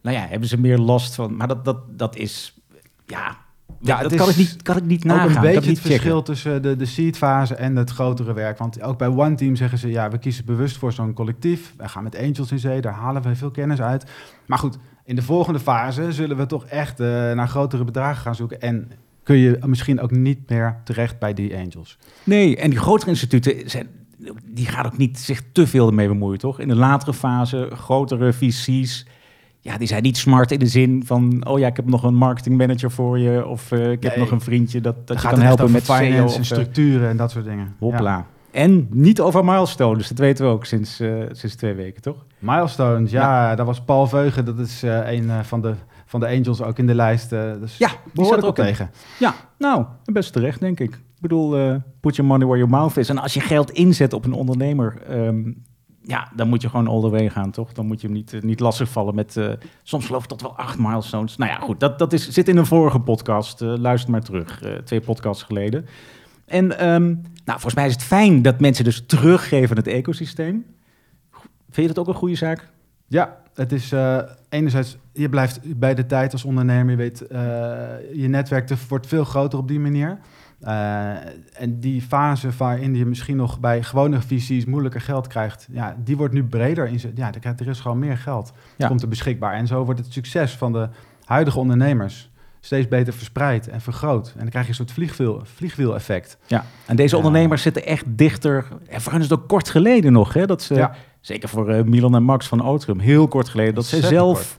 nou 0.02 0.16
ja, 0.16 0.26
hebben 0.28 0.48
ze 0.48 0.60
meer 0.60 0.78
last 0.78 1.14
van. 1.14 1.36
Maar 1.36 1.48
dat, 1.48 1.64
dat, 1.64 1.78
dat 1.98 2.16
is, 2.16 2.58
ja, 3.06 3.36
Ja, 3.84 4.02
dat 4.02 4.14
kan, 4.14 4.28
ik 4.28 4.36
niet, 4.36 4.62
kan 4.62 4.76
ik 4.76 4.84
niet 4.84 5.04
nagaan. 5.04 5.28
ook 5.28 5.34
een 5.34 5.40
beetje 5.40 5.70
het 5.70 5.78
checken. 5.78 5.90
verschil 5.90 6.22
tussen 6.22 6.62
de, 6.62 6.76
de 6.76 6.86
seed-fase 6.86 7.54
en 7.54 7.76
het 7.76 7.90
grotere 7.90 8.32
werk. 8.32 8.58
Want 8.58 8.82
ook 8.82 8.98
bij 8.98 9.08
One 9.08 9.34
Team 9.34 9.56
zeggen 9.56 9.78
ze, 9.78 9.90
ja, 9.90 10.10
we 10.10 10.18
kiezen 10.18 10.44
bewust 10.44 10.76
voor 10.76 10.92
zo'n 10.92 11.12
collectief. 11.12 11.74
Wij 11.76 11.88
gaan 11.88 12.02
met 12.02 12.18
angels 12.18 12.52
in 12.52 12.58
zee, 12.58 12.80
daar 12.80 12.92
halen 12.92 13.22
we 13.22 13.36
veel 13.36 13.50
kennis 13.50 13.80
uit. 13.80 14.04
Maar 14.46 14.58
goed, 14.58 14.78
in 15.04 15.16
de 15.16 15.22
volgende 15.22 15.60
fase 15.60 16.12
zullen 16.12 16.36
we 16.36 16.46
toch 16.46 16.66
echt 16.66 17.00
eh, 17.00 17.06
naar 17.06 17.48
grotere 17.48 17.84
bedragen 17.84 18.22
gaan 18.22 18.34
zoeken. 18.34 18.60
En 18.60 18.90
kun 19.22 19.36
je 19.36 19.58
misschien 19.66 20.00
ook 20.00 20.10
niet 20.10 20.50
meer 20.50 20.80
terecht 20.84 21.18
bij 21.18 21.34
die 21.34 21.56
angels. 21.56 21.98
Nee, 22.24 22.56
en 22.56 22.70
die 22.70 22.78
grotere 22.78 23.10
instituten, 23.10 23.70
zijn, 23.70 23.86
die 24.44 24.66
gaan 24.66 24.86
ook 24.86 24.96
niet 24.96 25.18
zich 25.18 25.42
te 25.52 25.66
veel 25.66 25.86
ermee 25.86 26.08
bemoeien, 26.08 26.38
toch? 26.38 26.60
In 26.60 26.68
de 26.68 26.76
latere 26.76 27.14
fase, 27.14 27.70
grotere 27.74 28.32
VC's, 28.32 29.06
ja, 29.64 29.78
die 29.78 29.86
zijn 29.88 30.02
niet 30.02 30.16
smart 30.16 30.50
in 30.50 30.58
de 30.58 30.66
zin 30.66 31.02
van, 31.06 31.46
oh 31.46 31.58
ja, 31.58 31.66
ik 31.66 31.76
heb 31.76 31.86
nog 31.88 32.02
een 32.02 32.14
marketing 32.14 32.56
manager 32.56 32.90
voor 32.90 33.18
je, 33.18 33.46
of 33.46 33.72
eh, 33.72 33.90
ik 33.90 34.02
heb 34.02 34.12
Nee. 34.12 34.24
nog 34.24 34.30
een 34.32 34.40
vriendje 34.40 34.80
dat, 34.80 35.06
dat 35.06 35.16
je 35.16 35.22
gaat 35.22 35.32
kan 35.34 35.42
helpen 35.42 35.70
met 35.70 35.82
finance 35.82 36.24
of, 36.24 36.34
en 36.34 36.38
eh, 36.40 36.44
structuren 36.44 37.08
en 37.08 37.16
dat 37.16 37.30
soort 37.30 37.44
dingen. 37.44 37.74
Hopla. 37.78 38.10
Ja. 38.16 38.26
En 38.50 38.86
niet 38.90 39.20
over 39.20 39.44
milestone, 39.44 39.96
dus 39.96 40.08
dat 40.08 40.18
weten 40.18 40.44
we 40.44 40.50
ook 40.50 40.64
sinds, 40.64 41.00
eh, 41.00 41.14
sinds 41.30 41.54
twee 41.56 41.74
weken, 41.74 42.02
toch? 42.02 42.24
Milestones, 42.38 43.10
ja, 43.10 43.54
dat 43.54 43.66
was 43.66 43.80
Paul 43.80 44.06
Veugen. 44.06 44.44
Dat 44.44 44.58
is 44.58 44.82
eh, 44.82 45.12
een 45.12 45.44
van, 45.44 45.60
de, 45.62 45.74
van 46.06 46.20
de 46.20 46.26
angels 46.28 46.62
ook 46.62 46.78
in 46.78 46.86
de 46.86 46.94
lijst. 46.94 47.30
dus 47.30 47.76
Ja, 47.78 47.88
die 48.12 48.24
zat 48.24 48.38
op 48.42 48.44
ook 48.48 48.58
in. 48.58 48.64
tegen. 48.64 48.90
Ja, 49.18 49.34
nou, 49.58 49.84
best 50.04 50.32
terecht, 50.32 50.60
denk 50.60 50.80
ik. 50.80 50.90
Ik 50.94 51.28
bedoel, 51.28 51.50
put 52.00 52.16
your 52.16 52.30
money 52.30 52.46
where 52.46 52.62
your 52.64 52.70
mouth 52.70 52.96
is. 52.96 53.08
En 53.08 53.18
als 53.18 53.34
je 53.34 53.40
geld 53.40 53.70
inzet 53.70 54.12
op 54.12 54.24
een 54.24 54.32
ondernemer, 54.32 55.02
ehm, 55.08 55.52
ja, 56.02 56.28
dan 56.34 56.48
moet 56.48 56.62
je 56.62 56.68
gewoon 56.68 56.88
all 56.88 57.00
the 57.00 57.08
way 57.08 57.30
gaan, 57.30 57.50
toch? 57.50 57.72
Dan 57.72 57.86
moet 57.86 58.00
je 58.00 58.06
hem 58.06 58.16
niet, 58.16 58.32
eh, 58.32 58.40
niet 58.40 58.60
lastigvallen 58.60 59.14
met, 59.14 59.36
eh, 59.36 59.52
soms 59.82 60.06
geloof 60.06 60.22
ik 60.22 60.28
tot 60.28 60.42
wel 60.42 60.56
acht 60.56 60.78
milestones. 60.78 61.36
Nou 61.36 61.50
ja, 61.50 61.58
goed, 61.58 61.80
dat, 61.80 61.98
dat 61.98 62.12
is, 62.12 62.28
zit 62.28 62.48
in 62.48 62.56
een 62.56 62.66
vorige 62.66 63.00
podcast. 63.00 63.62
Eh, 63.62 63.74
luister 63.76 64.10
maar 64.10 64.22
terug, 64.22 64.62
twee 64.84 65.00
podcasts 65.00 65.42
geleden. 65.42 65.86
En 66.46 66.78
ehm, 66.78 67.06
nou, 67.44 67.60
volgens 67.60 67.74
mij 67.74 67.86
is 67.86 67.92
het 67.92 68.02
fijn 68.02 68.42
dat 68.42 68.60
mensen 68.60 68.84
dus 68.84 69.06
teruggeven 69.06 69.76
het 69.76 69.86
ecosysteem. 69.86 70.64
Vind 71.70 71.88
je 71.88 71.94
dat 71.94 71.98
ook 71.98 72.08
een 72.08 72.20
goede 72.20 72.34
zaak? 72.34 72.68
Ja, 73.06 73.36
het 73.54 73.72
is 73.72 73.94
enerzijds, 74.48 74.96
je 75.12 75.28
blijft 75.28 75.78
bij 75.78 75.94
de 75.94 76.06
tijd 76.06 76.32
als 76.32 76.44
ondernemer. 76.44 76.90
Je 76.90 76.96
weet, 76.96 77.24
je 78.12 78.28
netwerk 78.28 78.70
wordt 78.88 79.06
veel 79.06 79.24
groter 79.24 79.58
op 79.58 79.68
die 79.68 79.80
manier. 79.80 80.18
Eh, 80.62 81.10
en 81.58 81.80
die 81.80 82.02
fase 82.02 82.48
waarin 82.56 82.94
je 82.94 83.06
misschien 83.06 83.36
nog 83.36 83.60
bij 83.60 83.82
gewone 83.82 84.20
visies 84.20 84.64
moeilijker 84.64 85.00
geld 85.00 85.26
krijgt, 85.26 85.68
ja, 85.70 85.96
die 86.04 86.16
wordt 86.16 86.34
nu 86.34 86.44
breder. 86.44 86.86
In 86.86 87.00
ja, 87.14 87.32
er 87.34 87.38
krijgt- 87.40 87.60
er 87.60 87.68
is 87.68 87.80
gewoon 87.80 87.98
meer 87.98 88.16
geld. 88.18 88.52
Ja. 88.76 88.86
Komt 88.88 89.02
er 89.02 89.08
beschikbaar. 89.08 89.54
En 89.54 89.66
zo 89.66 89.84
wordt 89.84 90.00
het 90.00 90.12
succes 90.12 90.52
van 90.56 90.72
de 90.72 90.88
huidige 91.24 91.58
ondernemers 91.58 92.30
steeds 92.60 92.88
beter 92.88 93.12
verspreid 93.12 93.68
en 93.68 93.80
vergroot. 93.80 94.28
En 94.32 94.38
dan 94.40 94.48
krijg 94.48 94.64
je 94.64 94.70
een 94.70 94.76
soort 94.76 94.92
vliegwiel, 94.92 95.40
vliegwiel-effect. 95.44 96.36
Ja, 96.46 96.64
en 96.86 96.96
deze 96.96 97.16
ondernemers 97.16 97.62
zitten 97.62 97.86
echt 97.86 98.04
dichter. 98.08 98.66
En 98.88 99.00
voor 99.00 99.12
hen 99.12 99.20
is 99.22 99.28
het 99.30 99.38
ook 99.40 99.48
kort 99.48 99.68
geleden 99.70 100.12
nog, 100.12 100.32
hè? 100.32 100.46
Dat 100.46 100.62
ze, 100.62 100.74
Ja. 100.74 100.94
zeker 101.20 101.48
voor 101.48 101.68
eh, 101.70 101.84
Milan 101.84 102.14
en 102.14 102.22
Max 102.22 102.48
van 102.48 102.60
Outrum, 102.60 102.98
heel 102.98 103.28
kort 103.28 103.48
geleden, 103.48 103.74
dat 103.74 103.84
ze 103.86 104.00
zelf 104.00 104.58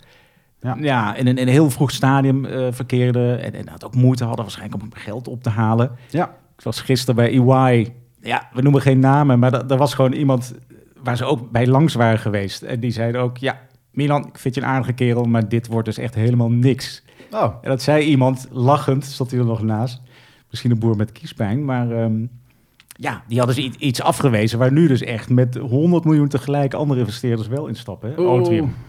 Ja. 0.63 0.77
ja. 0.79 1.15
in, 1.15 1.27
een, 1.27 1.37
in 1.37 1.47
een 1.47 1.53
heel 1.53 1.69
vroeg 1.69 1.91
stadium 1.91 2.45
eh, 2.45 2.67
verkeerden. 2.71 3.41
En, 3.43 3.53
en 3.53 3.65
dat 3.65 3.85
ook 3.85 3.95
moeite 3.95 4.23
hadden 4.23 4.43
waarschijnlijk 4.45 4.81
om 4.83 4.89
geld 4.93 5.27
op 5.27 5.43
te 5.43 5.49
halen. 5.49 5.91
Ja, 6.09 6.35
Ik 6.57 6.63
was 6.63 6.81
gisteren 6.81 7.15
bij 7.15 7.31
EY. 7.39 7.93
Ja, 8.21 8.47
we 8.53 8.61
noemen 8.61 8.81
geen 8.81 8.99
namen, 8.99 9.39
maar 9.39 9.51
da- 9.51 9.63
er 9.67 9.77
was 9.77 9.93
gewoon 9.93 10.11
iemand 10.13 10.53
waar 11.03 11.17
ze 11.17 11.25
ook 11.25 11.51
bij 11.51 11.67
langs 11.67 11.93
waren 11.93 12.19
geweest. 12.19 12.61
En 12.61 12.79
die 12.79 12.91
zeiden 12.91 13.21
ook, 13.21 13.37
ja, 13.37 13.59
Milan, 13.91 14.27
ik 14.27 14.37
vind 14.37 14.55
je 14.55 14.61
een 14.61 14.67
aardige 14.67 14.93
kerel, 14.93 15.23
maar 15.23 15.49
dit 15.49 15.67
wordt 15.67 15.85
dus 15.85 15.97
echt 15.97 16.15
helemaal 16.15 16.49
niks. 16.51 17.03
oh, 17.31 17.53
En 17.61 17.69
dat 17.69 17.81
zei 17.81 18.03
iemand, 18.05 18.47
lachend, 18.51 19.05
stond 19.05 19.31
hij 19.31 19.39
er 19.39 19.45
nog 19.45 19.61
naast. 19.63 20.01
Misschien 20.49 20.71
een 20.71 20.79
boer 20.79 20.95
met 20.95 21.11
kiespijn, 21.11 21.65
maar 21.65 21.91
ehm, 21.91 22.25
ja, 22.87 23.23
die 23.27 23.37
hadden 23.37 23.55
ze 23.55 23.61
i- 23.61 23.73
iets 23.77 24.01
afgewezen... 24.01 24.59
waar 24.59 24.71
nu 24.71 24.87
dus 24.87 25.01
echt 25.01 25.29
met 25.29 25.55
100 25.55 26.03
miljoen 26.03 26.27
tegelijk 26.27 26.73
andere 26.73 26.99
investeerders 26.99 27.47
wel 27.47 27.67
instappen. 27.67 28.09
Hè? 28.09 28.15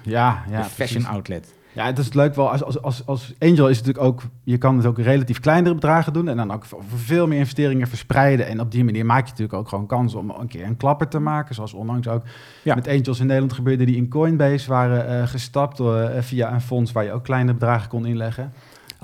Ja, 0.02 0.44
ja. 0.50 0.58
de 0.62 0.64
fashion 0.64 0.76
precies. 1.02 1.06
outlet. 1.06 1.54
Ja, 1.74 1.86
het 1.86 1.98
is 1.98 2.12
leuk 2.12 2.34
wel. 2.34 2.50
Als, 2.50 2.64
als, 2.64 2.82
als, 2.82 3.06
als 3.06 3.34
angel 3.38 3.68
is 3.68 3.76
het 3.76 3.86
natuurlijk 3.86 4.14
ook... 4.14 4.22
Je 4.44 4.58
kan 4.58 4.76
het 4.76 4.86
ook 4.86 4.98
relatief 4.98 5.40
kleinere 5.40 5.74
bedragen 5.74 6.12
doen... 6.12 6.28
en 6.28 6.36
dan 6.36 6.52
ook 6.52 6.64
voor, 6.64 6.82
veel 6.94 7.26
meer 7.26 7.38
investeringen 7.38 7.86
verspreiden. 7.86 8.46
En 8.46 8.60
op 8.60 8.70
die 8.70 8.84
manier 8.84 9.06
maak 9.06 9.24
je 9.24 9.30
natuurlijk 9.30 9.58
ook 9.58 9.68
gewoon 9.68 9.86
kans 9.86 10.14
om 10.14 10.30
een 10.30 10.46
keer 10.46 10.64
een 10.66 10.76
klapper 10.76 11.08
te 11.08 11.18
maken. 11.18 11.54
Zoals 11.54 11.72
onlangs 11.72 12.08
ook 12.08 12.22
Ja. 12.62 12.74
met 12.74 12.88
angels 12.88 13.20
in 13.20 13.26
Nederland 13.26 13.52
gebeurde... 13.52 13.84
die 13.84 13.96
in 13.96 14.08
Coinbase 14.08 14.68
waren 14.68 15.08
eh, 15.08 15.28
gestapt 15.28 15.80
eh, 15.80 16.08
via 16.20 16.52
een 16.52 16.60
fonds... 16.60 16.92
waar 16.92 17.04
je 17.04 17.12
ook 17.12 17.24
kleinere 17.24 17.58
bedragen 17.58 17.88
kon 17.88 18.06
inleggen. 18.06 18.52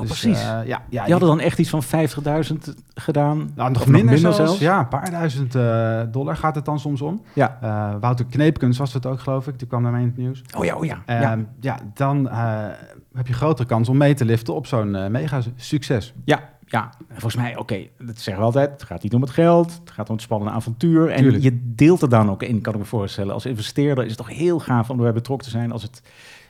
Oh, 0.00 0.06
Dus, 0.08 0.20
precies. 0.20 0.40
eh, 0.42 0.46
ja, 0.48 0.62
ja, 0.64 0.78
die 0.88 1.00
die- 1.00 1.10
hadden 1.10 1.28
dan 1.28 1.40
echt 1.40 1.58
iets 1.58 1.70
van 1.70 1.82
50.000 1.82 2.74
gedaan. 2.94 3.50
nou, 3.54 3.70
nog 3.72 3.86
minder, 3.86 4.18
zelfs. 4.18 4.58
Ja, 4.58 4.78
een 4.78 4.88
paar 4.88 5.10
duizend 5.10 5.54
eh, 5.54 6.00
dollar 6.10 6.36
gaat 6.36 6.54
het 6.54 6.64
dan 6.64 6.80
soms 6.80 7.00
om. 7.00 7.22
Ja. 7.32 7.58
Eh, 7.60 7.94
Wouter 8.00 8.24
Kneepkens 8.26 8.78
was 8.78 8.92
het 8.92 9.06
ook, 9.06 9.20
geloof 9.20 9.46
ik. 9.48 9.58
Die 9.58 9.68
kwam 9.68 9.82
daarmee 9.82 10.00
in 10.02 10.06
het 10.08 10.16
nieuws. 10.16 10.42
Oh 10.56 10.64
ja, 10.64 10.76
oh 10.76 10.84
ja. 10.84 11.02
Ehm, 11.06 11.20
ja. 11.20 11.36
ja. 11.60 11.76
dan 11.94 12.28
heb 13.14 13.26
je 13.26 13.32
grotere 13.32 13.68
kans 13.68 13.88
om 13.88 13.96
mee 13.96 14.14
te 14.14 14.24
liften 14.24 14.54
op 14.54 14.66
zo'n 14.66 15.10
mega 15.10 15.40
succes. 15.56 16.12
Ja, 16.24 16.40
ja. 16.66 16.90
En 16.98 17.06
volgens 17.20 17.36
mij, 17.36 17.56
oké, 17.56 17.86
dat 17.98 18.18
zeggen 18.18 18.36
we 18.36 18.42
altijd. 18.48 18.70
Het 18.70 18.82
gaat 18.82 19.02
niet 19.02 19.14
om 19.14 19.20
het 19.20 19.30
geld. 19.30 19.72
Het 19.80 19.90
gaat 19.90 20.08
om 20.08 20.14
het 20.14 20.24
spannende 20.24 20.52
avontuur. 20.54 21.10
En 21.10 21.22
Tuurlijk. 21.22 21.42
je 21.42 21.60
deelt 21.74 22.02
er 22.02 22.08
dan 22.08 22.30
ook 22.30 22.42
in, 22.42 22.60
kan 22.60 22.72
ik 22.72 22.78
me 22.78 22.84
voorstellen. 22.84 23.34
Als 23.34 23.46
investeerder 23.46 24.04
is 24.04 24.10
het 24.10 24.18
toch 24.18 24.36
heel 24.36 24.58
gaaf 24.58 24.90
om 24.90 24.96
erbij 24.96 25.12
betrokken 25.12 25.46
te 25.46 25.52
zijn 25.52 25.72
als 25.72 25.82
het, 25.82 26.02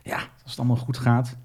ja, 0.02 0.16
als 0.16 0.50
het 0.50 0.58
allemaal 0.58 0.76
goed 0.76 0.98
gaat. 0.98 1.36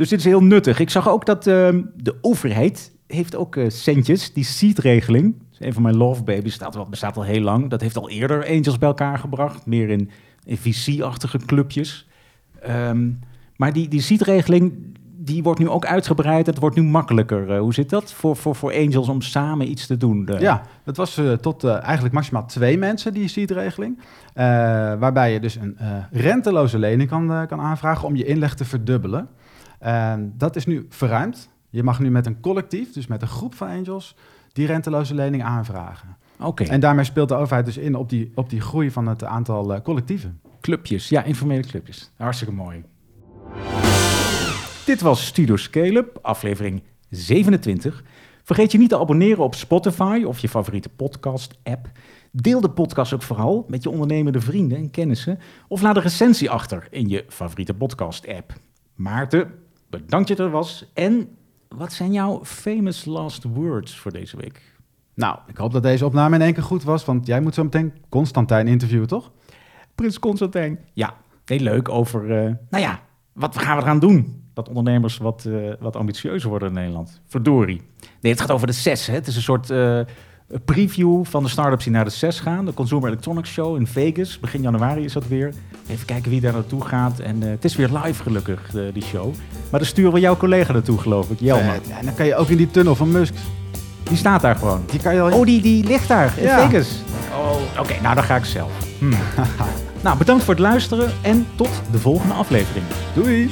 Dus 0.00 0.08
dit 0.08 0.18
is 0.18 0.24
heel 0.24 0.42
nuttig. 0.42 0.78
Ik 0.78 0.90
zag 0.90 1.08
ook 1.08 1.26
dat 1.26 1.46
ehm, 1.46 1.82
de 1.96 2.14
overheid 2.20 2.92
heeft 3.06 3.36
ook 3.36 3.56
eh, 3.56 3.68
centjes, 3.70 4.32
die 4.32 4.44
seed-regeling. 4.44 5.34
Is 5.52 5.66
een 5.66 5.72
van 5.72 5.82
mijn 5.82 5.96
love 5.96 6.22
babies, 6.22 6.54
staat 6.54 6.90
bestaat 6.90 7.16
al 7.16 7.22
heel 7.22 7.40
lang. 7.40 7.70
Dat 7.70 7.80
heeft 7.80 7.96
al 7.96 8.10
eerder 8.10 8.46
angels 8.48 8.78
bij 8.78 8.88
elkaar 8.88 9.18
gebracht. 9.18 9.66
Meer 9.66 9.88
in, 9.88 10.10
in 10.44 10.56
VC-achtige 10.56 11.38
clubjes. 11.38 12.08
Ehm, 12.60 13.08
maar 13.56 13.72
die, 13.72 13.88
die 13.88 14.00
seed-regeling, 14.00 14.72
die 15.16 15.42
wordt 15.42 15.60
nu 15.60 15.68
ook 15.68 15.86
uitgebreid. 15.86 16.46
Het 16.46 16.58
wordt 16.58 16.76
nu 16.76 16.82
makkelijker. 16.82 17.50
Eh, 17.50 17.58
hoe 17.60 17.74
zit 17.74 17.90
dat 17.90 18.12
voor, 18.12 18.36
voor, 18.36 18.54
voor 18.54 18.72
angels 18.74 19.08
om 19.08 19.20
samen 19.20 19.70
iets 19.70 19.86
te 19.86 19.96
doen? 19.96 20.24
De- 20.24 20.38
Ja, 20.40 20.62
dat 20.84 20.96
was 20.96 21.16
eh, 21.18 21.32
tot 21.32 21.64
eh, 21.64 21.82
eigenlijk 21.82 22.14
maximaal 22.14 22.46
twee 22.46 22.78
mensen, 22.78 23.12
die 23.14 23.28
seed-regeling. 23.28 23.98
Eh, 24.34 24.44
waarbij 24.98 25.32
je 25.32 25.40
dus 25.40 25.54
een 25.54 25.78
eh, 25.78 25.88
renteloze 26.10 26.78
lening 26.78 27.08
kan, 27.08 27.32
eh, 27.32 27.46
kan 27.46 27.60
aanvragen 27.60 28.06
om 28.08 28.16
je 28.16 28.24
inleg 28.24 28.54
te 28.54 28.64
verdubbelen. 28.64 29.28
En 29.80 30.34
dat 30.36 30.56
is 30.56 30.66
nu 30.66 30.86
verruimd. 30.88 31.48
Je 31.70 31.82
mag 31.82 32.00
nu 32.00 32.10
met 32.10 32.26
een 32.26 32.40
collectief, 32.40 32.92
dus 32.92 33.06
met 33.06 33.22
een 33.22 33.28
groep 33.28 33.54
van 33.54 33.68
angels, 33.68 34.16
die 34.52 34.66
renteloze 34.66 35.14
lening 35.14 35.42
aanvragen. 35.42 36.16
Oké, 36.40 36.64
En 36.64 36.80
daarmee 36.80 37.04
speelt 37.04 37.28
de 37.28 37.34
overheid 37.34 37.64
dus 37.64 37.76
in 37.76 37.94
op 37.94 38.08
die, 38.08 38.32
op 38.34 38.50
die 38.50 38.60
groei 38.60 38.90
van 38.90 39.06
het 39.06 39.24
aantal 39.24 39.74
eh, 39.74 39.80
collectieven. 39.80 40.40
clubjes. 40.60 41.08
Ja, 41.08 41.22
informele 41.22 41.62
clubjes. 41.62 42.10
Hartstikke 42.16 42.54
mooi. 42.54 42.84
Dit 44.84 45.00
was 45.00 45.26
Studio 45.26 45.56
Scale-up, 45.56 46.18
aflevering 46.22 46.82
27. 47.08 48.04
Vergeet 48.42 48.72
je 48.72 48.78
niet 48.78 48.88
te 48.88 48.98
abonneren 48.98 49.44
op 49.44 49.54
Spotify 49.54 50.22
of 50.26 50.38
je 50.38 50.48
favoriete 50.48 50.88
podcast-app. 50.88 51.90
Deel 52.32 52.60
de 52.60 52.70
podcast 52.70 53.12
ook 53.14 53.22
vooral 53.22 53.64
met 53.68 53.82
je 53.82 53.90
ondernemende 53.90 54.40
vrienden 54.40 54.78
en 54.78 54.90
kennissen. 54.90 55.38
Of 55.68 55.82
laat 55.82 55.96
een 55.96 56.02
recensie 56.02 56.50
achter 56.50 56.86
in 56.90 57.08
je 57.08 57.24
favoriete 57.28 57.74
podcast-app. 57.74 58.52
Maarten, 58.94 59.52
bedankt 59.90 60.28
dat 60.28 60.36
je 60.36 60.44
er 60.44 60.50
was. 60.50 60.90
En 60.94 61.36
wat 61.68 61.92
zijn 61.92 62.12
jouw 62.12 62.44
famous 62.44 63.04
last 63.04 63.44
words 63.44 63.98
voor 63.98 64.12
deze 64.12 64.36
week? 64.36 64.62
Nou, 65.14 65.38
ik 65.46 65.56
hoop 65.56 65.72
dat 65.72 65.82
deze 65.82 66.04
opname 66.04 66.34
in 66.34 66.42
één 66.42 66.54
keer 66.54 66.62
goed 66.62 66.84
was, 66.84 67.04
want 67.04 67.26
jij 67.26 67.40
moet 67.40 67.54
zo 67.54 67.62
meteen 67.62 67.92
Constantijn 68.08 68.68
interviewen, 68.68 69.08
toch? 69.08 69.32
Prins 69.94 70.18
Constantijn. 70.18 70.78
Ja, 70.92 71.14
heel 71.44 71.58
leuk 71.58 71.88
over, 71.88 72.24
uh, 72.24 72.52
nou 72.70 72.84
ja, 72.84 73.00
wat 73.32 73.58
gaan 73.58 73.76
we 73.76 73.82
eraan 73.82 73.98
doen? 73.98 74.44
Dat 74.54 74.68
ondernemers 74.68 75.16
wat, 75.16 75.44
uh, 75.48 75.72
wat 75.80 75.96
ambitieuzer 75.96 76.50
worden 76.50 76.68
in 76.68 76.74
Nederland. 76.74 77.20
Verdorie. 77.26 77.82
Nee, 78.20 78.32
het 78.32 78.40
gaat 78.40 78.50
over 78.50 78.66
de 78.66 78.72
CES. 78.72 79.06
Hè. 79.06 79.14
Het 79.14 79.26
is 79.26 79.36
een 79.36 79.42
soort 79.42 79.70
uh, 79.70 80.00
preview 80.64 81.24
van 81.24 81.42
de 81.42 81.48
startups 81.48 81.84
die 81.84 81.92
naar 81.92 82.04
de 82.04 82.10
CES 82.10 82.40
gaan. 82.40 82.64
De 82.64 82.74
Consumer 82.74 83.08
Electronics 83.08 83.50
Show 83.50 83.76
in 83.76 83.86
Vegas. 83.86 84.40
Begin 84.40 84.62
januari 84.62 85.04
is 85.04 85.12
dat 85.12 85.28
weer. 85.28 85.52
Even 85.88 86.06
kijken 86.06 86.30
wie 86.30 86.40
daar 86.40 86.52
naartoe 86.52 86.84
gaat. 86.84 87.18
En 87.18 87.40
het 87.42 87.64
is 87.64 87.76
weer 87.76 87.88
live 88.02 88.22
gelukkig, 88.22 88.60
die 88.92 89.02
show. 89.04 89.34
Maar 89.70 89.80
dan 89.80 89.88
sturen 89.88 90.12
we 90.12 90.20
jouw 90.20 90.36
collega 90.36 90.72
naartoe, 90.72 90.98
geloof 90.98 91.30
ik. 91.30 91.40
Jelma. 91.40 91.72
en 91.98 92.04
dan 92.04 92.14
kan 92.14 92.26
je 92.26 92.34
ook 92.36 92.48
in 92.48 92.56
die 92.56 92.70
tunnel 92.70 92.94
van 92.94 93.10
Musk. 93.10 93.34
Die 94.02 94.16
staat 94.16 94.40
daar 94.40 94.56
gewoon. 94.56 94.82
Die 94.90 95.00
kan 95.00 95.14
je 95.14 95.20
al... 95.20 95.32
Oh, 95.38 95.46
die, 95.46 95.62
die 95.62 95.84
ligt 95.84 96.08
daar 96.08 96.32
in 96.36 96.42
Ja. 96.42 96.68
Vegas. 96.68 97.02
Oh, 97.32 97.80
oké. 97.80 98.00
nou, 98.02 98.14
dan 98.14 98.24
ga 98.24 98.36
ik 98.36 98.44
zelf. 98.44 98.70
Hmm. 98.98 99.14
nou, 100.04 100.18
bedankt 100.18 100.44
voor 100.44 100.54
het 100.54 100.62
luisteren 100.62 101.12
en 101.22 101.46
tot 101.54 101.82
de 101.90 101.98
volgende 101.98 102.34
aflevering. 102.34 102.84
Doei! 103.14 103.50